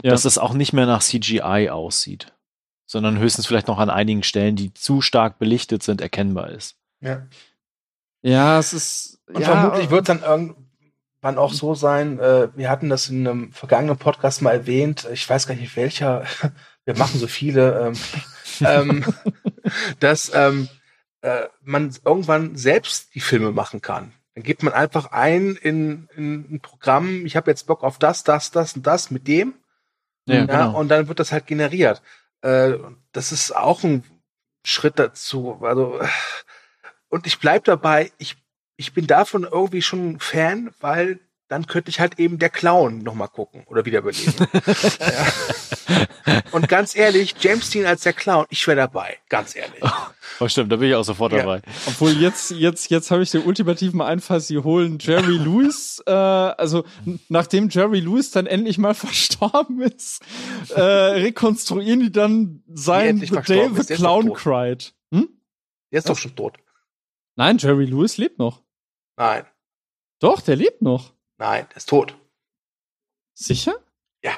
Ja. 0.02 0.12
dass 0.12 0.26
es 0.26 0.38
auch 0.38 0.54
nicht 0.54 0.74
mehr 0.74 0.86
nach 0.86 1.02
CGI 1.02 1.70
aussieht, 1.70 2.34
sondern 2.86 3.18
höchstens 3.20 3.48
vielleicht 3.48 3.68
noch 3.68 3.80
an 3.80 3.90
einigen 3.90 4.24
Stellen, 4.24 4.56
die 4.56 4.74
zu 4.74 5.02
stark 5.02 5.40
belichtet 5.40 5.84
sind, 5.84 6.02
erkennbar 6.02 6.50
ist. 6.50 6.76
Ja. 7.02 7.28
Ja, 8.22 8.60
es 8.60 8.74
ist. 8.74 9.20
Und 9.28 9.42
ja, 9.42 9.48
vermutlich 9.48 9.90
wird 9.90 10.02
es 10.02 10.08
dann 10.08 10.22
irgendwann 10.22 11.38
auch 11.38 11.52
so 11.54 11.76
sein, 11.76 12.20
äh, 12.20 12.48
wir 12.56 12.70
hatten 12.70 12.90
das 12.90 13.10
in 13.10 13.28
einem 13.28 13.52
vergangenen 13.52 13.98
Podcast 13.98 14.42
mal 14.42 14.52
erwähnt, 14.52 15.08
ich 15.12 15.30
weiß 15.30 15.48
gar 15.48 15.56
nicht 15.56 15.76
welcher, 15.76 16.24
wir 16.86 16.98
machen 16.98 17.20
so 17.20 17.28
viele, 17.28 17.88
ähm, 17.88 17.98
ähm, 18.66 19.14
dass 20.00 20.32
ähm, 20.34 20.70
äh, 21.24 21.48
man 21.62 21.96
irgendwann 22.04 22.58
selbst 22.58 23.16
die 23.16 23.22
Filme 23.22 23.52
machen 23.52 23.82
kann. 23.82 24.12
Dann 24.36 24.44
gibt 24.44 24.62
man 24.62 24.74
einfach 24.74 25.12
ein 25.12 25.56
in, 25.56 26.10
in 26.16 26.56
ein 26.56 26.60
Programm, 26.60 27.26
ich 27.26 27.36
habe 27.36 27.50
jetzt 27.50 27.66
Bock 27.66 27.84
auf 27.84 27.98
das, 27.98 28.24
das, 28.24 28.52
das 28.52 28.76
und 28.76 28.86
das 28.86 29.10
mit 29.10 29.28
dem. 29.28 29.54
Ja, 30.28 30.46
Ja, 30.46 30.66
und 30.68 30.90
dann 30.90 31.08
wird 31.08 31.20
das 31.20 31.32
halt 31.32 31.48
generiert. 31.48 32.02
Äh, 32.42 32.74
das 33.14 33.32
ist 33.32 33.56
auch 33.56 33.84
ein 33.84 34.04
Schritt 34.66 35.00
dazu. 35.00 35.60
Also, 35.62 36.00
und 37.10 37.26
ich 37.26 37.40
bleib 37.40 37.64
dabei, 37.66 38.12
ich, 38.18 38.36
ich 38.76 38.94
bin 38.94 39.08
davon 39.08 39.44
irgendwie 39.44 39.82
schon 39.82 40.12
ein 40.12 40.20
Fan, 40.20 40.74
weil 40.82 41.20
dann 41.50 41.68
könnte 41.68 41.90
ich 41.90 42.00
halt 42.00 42.20
eben 42.20 42.40
der 42.40 42.50
Clown 42.50 43.00
nochmal 43.00 43.28
gucken 43.28 43.64
oder 43.68 43.86
wiederbeleben. 43.86 44.34
ja. 45.00 45.28
Und 46.52 46.68
ganz 46.70 46.96
ehrlich, 46.96 47.36
James 47.40 47.70
Dean 47.70 47.86
als 47.86 48.04
der 48.04 48.14
Clown, 48.14 48.46
ich 48.50 48.66
wäre 48.68 48.78
dabei, 48.78 49.18
ganz 49.30 49.56
ehrlich. 49.56 49.82
Oh, 50.40 50.48
stimmt, 50.48 50.72
da 50.72 50.78
bin 50.78 50.90
ich 50.90 50.96
auch 50.96 51.04
sofort 51.04 51.34
Ja. 51.34 51.40
dabei. 51.40 51.62
Obwohl 51.86 52.12
jetzt, 52.12 52.52
jetzt, 52.52 52.90
jetzt 52.90 53.12
habe 53.12 53.24
ich 53.24 53.32
den 53.32 53.44
ultimativen 53.44 54.02
Einfall, 54.02 54.40
sie 54.40 54.58
holen 54.58 54.98
Jerry 55.00 55.38
Lewis, 55.38 56.02
äh, 56.08 56.12
also 56.12 56.86
nachdem 57.30 57.70
Jerry 57.70 58.00
Lewis 58.00 58.32
dann 58.32 58.48
endlich 58.48 58.78
mal 58.78 58.94
verstorben 58.96 59.82
ist, 59.82 60.22
äh, 60.74 60.82
rekonstruieren 60.82 62.00
die 62.00 62.12
dann 62.12 62.64
sein 62.74 63.18
The 63.20 63.28
Day 63.46 63.70
the 63.76 63.94
Clown. 63.96 64.34
Cried. 64.34 64.94
Hm? 65.14 65.30
Der 65.92 66.00
ist 66.00 66.10
doch 66.10 66.18
schon 66.18 66.36
tot. 66.36 66.58
Nein, 67.36 67.58
Jerry 67.58 67.86
Lewis 67.86 68.18
lebt 68.18 68.40
noch. 68.40 68.64
Nein, 69.18 69.46
Doch, 70.20 70.40
der 70.42 70.56
lebt 70.56 70.82
noch. 70.82 71.14
Nein, 71.44 71.66
der 71.70 71.78
ist 71.78 71.90
tot. 71.90 72.18
Sicher? 73.34 73.76
Ja. 74.24 74.34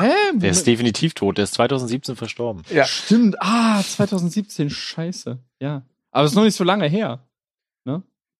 Hä? 0.00 0.12
Der 0.34 0.50
ist 0.50 0.66
definitiv 0.66 1.14
tot, 1.14 1.38
der 1.38 1.44
ist 1.44 1.54
2017 1.54 2.16
verstorben. 2.16 2.62
Ja. 2.70 2.84
Stimmt. 2.84 3.36
Ah, 3.40 3.82
2017. 3.82 4.70
Scheiße. 4.70 5.38
Ja. 5.60 5.82
Aber 6.10 6.24
es 6.24 6.32
ist 6.32 6.36
noch 6.36 6.44
nicht 6.44 6.56
so 6.56 6.64
lange 6.64 6.86
her. 6.86 7.26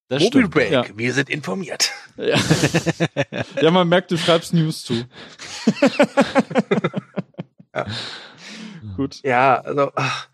Das 0.08 0.22
Mobile 0.22 0.44
stimmt. 0.44 0.54
Break, 0.54 0.70
ja. 0.70 0.84
wir 0.94 1.12
sind 1.12 1.28
informiert. 1.30 1.90
Ja. 2.16 2.38
ja, 3.60 3.70
man 3.70 3.88
merkt, 3.88 4.10
du 4.12 4.16
schreibst 4.16 4.54
News 4.54 4.84
zu. 4.84 5.04
Ja. 7.74 7.86
Gut. 8.96 9.20
Ja, 9.24 9.60
also 9.60 9.90
ach, 9.96 10.28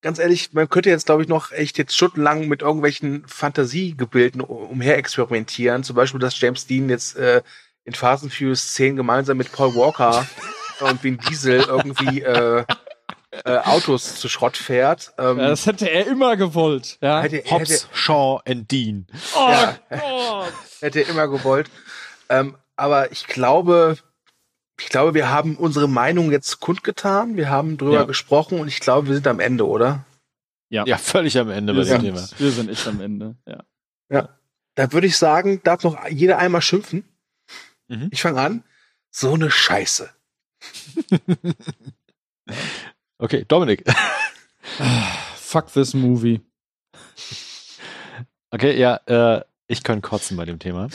ganz 0.00 0.18
ehrlich, 0.18 0.52
man 0.52 0.68
könnte 0.68 0.90
jetzt, 0.90 1.06
glaube 1.06 1.22
ich, 1.22 1.28
noch 1.28 1.52
echt 1.52 1.78
jetzt 1.78 1.96
stundenlang 1.96 2.48
mit 2.48 2.62
irgendwelchen 2.62 3.26
Fantasiegebilden 3.26 4.40
umher 4.40 4.96
experimentieren. 4.96 5.82
Zum 5.82 5.96
Beispiel, 5.96 6.20
dass 6.20 6.40
James 6.40 6.66
Dean 6.66 6.88
jetzt 6.88 7.16
äh, 7.16 7.42
in 7.84 7.94
Fast 7.94 8.22
and 8.22 8.32
Furious 8.32 8.74
10 8.74 8.96
gemeinsam 8.96 9.36
mit 9.36 9.52
Paul 9.52 9.74
Walker 9.74 10.26
und 10.80 11.02
Vin 11.02 11.18
Diesel 11.18 11.60
irgendwie 11.60 12.22
äh, 12.22 12.64
äh, 13.44 13.58
Autos 13.58 14.16
zu 14.16 14.28
Schrott 14.28 14.56
fährt. 14.56 15.12
Ähm, 15.18 15.38
Ja, 15.38 15.48
das 15.48 15.66
hätte 15.66 15.90
er 15.90 16.06
immer 16.06 16.36
gewollt. 16.36 16.98
Ja. 17.00 17.20
hätte, 17.22 17.36
hätte, 17.36 17.50
Hobbs, 17.50 17.88
Shaw 17.92 18.40
and 18.46 18.70
Dean. 18.70 19.06
oh 19.34 19.48
ja. 19.50 19.78
Gott. 19.90 20.52
hätte 20.80 21.00
er 21.00 21.08
immer 21.08 21.28
gewollt. 21.28 21.70
Ähm, 22.28 22.56
aber 22.76 23.10
ich 23.10 23.26
glaube, 23.26 23.96
ich 24.80 24.88
glaube, 24.88 25.14
wir 25.14 25.28
haben 25.30 25.56
unsere 25.56 25.88
Meinung 25.88 26.30
jetzt 26.30 26.60
kundgetan. 26.60 27.36
Wir 27.36 27.50
haben 27.50 27.76
drüber 27.76 27.94
Ja. 28.00 28.04
gesprochen 28.04 28.60
und 28.60 28.68
ich 28.68 28.80
glaube, 28.80 29.08
wir 29.08 29.14
sind 29.14 29.26
am 29.26 29.40
Ende, 29.40 29.66
oder? 29.66 30.04
Ja. 30.70 30.84
Ja, 30.86 30.98
völlig 30.98 31.38
am 31.38 31.50
Ende 31.50 31.72
bei 31.72 31.78
Wir 31.78 31.84
dem 31.84 31.90
sind, 32.02 32.14
Thema. 32.14 32.28
wir 32.38 32.50
sind 32.52 32.70
echt 32.70 32.86
am 32.86 33.00
Ende. 33.00 33.36
Ja. 33.46 34.28
Da 34.74 34.92
würde 34.92 35.06
ich 35.08 35.16
sagen, 35.16 35.60
darf 35.64 35.82
noch 35.82 36.06
jeder 36.08 36.38
einmal 36.38 36.62
schimpfen. 36.62 37.04
Mhm. 37.88 38.08
Ich 38.12 38.22
fange 38.22 38.40
an. 38.40 38.62
So 39.10 39.34
eine 39.34 39.50
Scheiße. 39.50 40.10
Okay, 43.20 43.44
Dominik. 43.48 43.84
Fuck 45.36 45.72
this 45.72 45.92
movie. 45.92 46.40
Okay, 48.50 48.78
ja, 48.78 49.00
äh, 49.06 49.42
ich 49.66 49.82
kann 49.82 50.02
kotzen 50.02 50.36
bei 50.36 50.44
dem 50.44 50.58
Thema. 50.58 50.88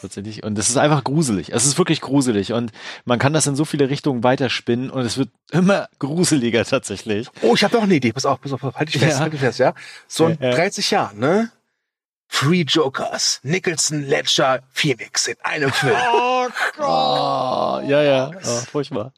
Tatsächlich. 0.00 0.42
Und 0.44 0.58
es 0.58 0.68
ist 0.68 0.76
einfach 0.76 1.02
gruselig. 1.04 1.52
Es 1.52 1.64
ist 1.66 1.78
wirklich 1.78 2.00
gruselig. 2.00 2.52
Und 2.52 2.72
man 3.04 3.18
kann 3.18 3.32
das 3.32 3.46
in 3.46 3.56
so 3.56 3.64
viele 3.64 3.88
Richtungen 3.88 4.22
weiterspinnen 4.22 4.90
und 4.90 5.02
es 5.02 5.16
wird 5.18 5.30
immer 5.50 5.88
gruseliger 5.98 6.64
tatsächlich. 6.64 7.28
Oh, 7.42 7.54
ich 7.54 7.64
habe 7.64 7.74
noch 7.76 7.82
eine 7.84 7.94
Idee. 7.94 8.12
Pass 8.12 8.26
auf, 8.26 8.40
pass 8.40 8.52
auf, 8.52 8.62
halt 8.62 8.92
dich 8.92 9.00
fest, 9.00 9.16
Ja. 9.16 9.20
halt 9.20 9.32
dich 9.32 9.40
fest, 9.40 9.58
ja. 9.58 9.74
So 10.06 10.26
in 10.26 10.38
Ja, 10.40 10.50
ja. 10.50 10.54
30 10.56 10.90
Jahren, 10.90 11.18
ne? 11.18 11.50
Free 12.28 12.62
Jokers, 12.62 13.38
Nicholson, 13.44 14.02
Ledger, 14.02 14.60
Phoenix 14.72 15.28
in 15.28 15.36
einem 15.42 15.70
Film. 15.72 15.96
Oh 16.12 16.48
Oh, 16.78 17.80
ja, 17.86 18.02
ja. 18.02 18.30
Oh, 18.44 18.60
furchtbar. 18.70 19.12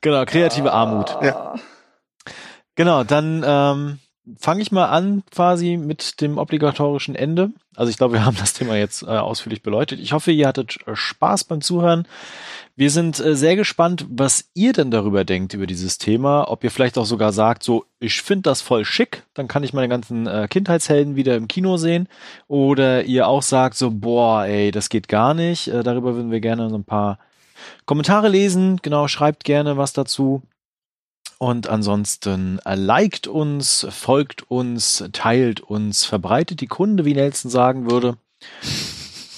Genau, 0.00 0.24
kreative 0.24 0.72
Armut. 0.72 1.16
Ja. 1.22 1.54
Genau, 2.76 3.02
dann 3.04 3.42
ähm, 3.46 3.98
fange 4.38 4.62
ich 4.62 4.72
mal 4.72 4.86
an 4.86 5.22
quasi 5.30 5.76
mit 5.76 6.20
dem 6.20 6.38
obligatorischen 6.38 7.14
Ende. 7.14 7.50
Also 7.74 7.90
ich 7.90 7.96
glaube, 7.96 8.14
wir 8.14 8.24
haben 8.26 8.36
das 8.38 8.52
Thema 8.52 8.76
jetzt 8.76 9.02
äh, 9.02 9.06
ausführlich 9.06 9.62
beleuchtet. 9.62 10.00
Ich 10.00 10.12
hoffe, 10.12 10.32
ihr 10.32 10.46
hattet 10.46 10.78
äh, 10.86 10.94
Spaß 10.94 11.44
beim 11.44 11.60
Zuhören. 11.60 12.06
Wir 12.76 12.90
sind 12.90 13.18
äh, 13.20 13.36
sehr 13.36 13.56
gespannt, 13.56 14.06
was 14.08 14.48
ihr 14.54 14.72
denn 14.72 14.90
darüber 14.90 15.24
denkt 15.24 15.54
über 15.54 15.66
dieses 15.66 15.98
Thema. 15.98 16.48
Ob 16.48 16.64
ihr 16.64 16.70
vielleicht 16.70 16.98
auch 16.98 17.06
sogar 17.06 17.32
sagt, 17.32 17.62
so, 17.62 17.84
ich 17.98 18.22
finde 18.22 18.42
das 18.42 18.62
voll 18.62 18.84
schick, 18.84 19.24
dann 19.34 19.48
kann 19.48 19.64
ich 19.64 19.72
meine 19.72 19.88
ganzen 19.88 20.26
äh, 20.26 20.48
Kindheitshelden 20.48 21.16
wieder 21.16 21.36
im 21.36 21.48
Kino 21.48 21.76
sehen. 21.76 22.08
Oder 22.48 23.04
ihr 23.04 23.28
auch 23.28 23.42
sagt, 23.42 23.76
so, 23.76 23.90
boah, 23.90 24.44
ey, 24.44 24.70
das 24.70 24.88
geht 24.88 25.08
gar 25.08 25.34
nicht. 25.34 25.68
Äh, 25.68 25.82
darüber 25.82 26.14
würden 26.14 26.30
wir 26.30 26.40
gerne 26.40 26.70
so 26.70 26.76
ein 26.76 26.84
paar 26.84 27.18
Kommentare 27.84 28.28
lesen. 28.28 28.78
Genau, 28.82 29.08
schreibt 29.08 29.44
gerne 29.44 29.76
was 29.76 29.92
dazu. 29.92 30.42
Und 31.42 31.68
ansonsten 31.68 32.58
äh, 32.66 32.74
liked 32.74 33.26
uns, 33.26 33.86
folgt 33.88 34.50
uns, 34.50 35.02
teilt 35.12 35.62
uns, 35.62 36.04
verbreitet 36.04 36.60
die 36.60 36.66
Kunde, 36.66 37.06
wie 37.06 37.14
Nelson 37.14 37.50
sagen 37.50 37.90
würde. 37.90 38.18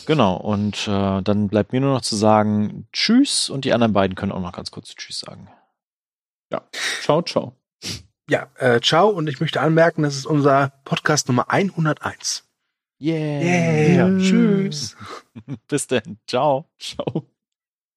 Genau, 0.06 0.34
und 0.36 0.88
äh, 0.88 1.22
dann 1.22 1.46
bleibt 1.46 1.72
mir 1.72 1.80
nur 1.80 1.92
noch 1.94 2.00
zu 2.00 2.16
sagen 2.16 2.88
Tschüss 2.92 3.48
und 3.48 3.64
die 3.64 3.72
anderen 3.72 3.92
beiden 3.92 4.16
können 4.16 4.32
auch 4.32 4.40
noch 4.40 4.50
ganz 4.50 4.72
kurz 4.72 4.96
Tschüss 4.96 5.20
sagen. 5.20 5.48
Ciao, 7.02 7.22
ciao. 7.22 7.54
Ja, 8.28 8.48
äh, 8.56 8.80
ciao 8.80 9.08
und 9.08 9.28
ich 9.28 9.40
möchte 9.40 9.60
anmerken, 9.60 10.02
das 10.02 10.16
ist 10.16 10.26
unser 10.26 10.72
Podcast 10.84 11.28
Nummer 11.28 11.52
101. 11.52 12.48
Yeah. 13.00 14.08
Yeah. 14.08 14.18
Tschüss. 14.18 14.96
Bis 15.68 15.86
dann. 15.86 16.18
Ciao. 16.26 16.68
Ciao. 16.80 17.26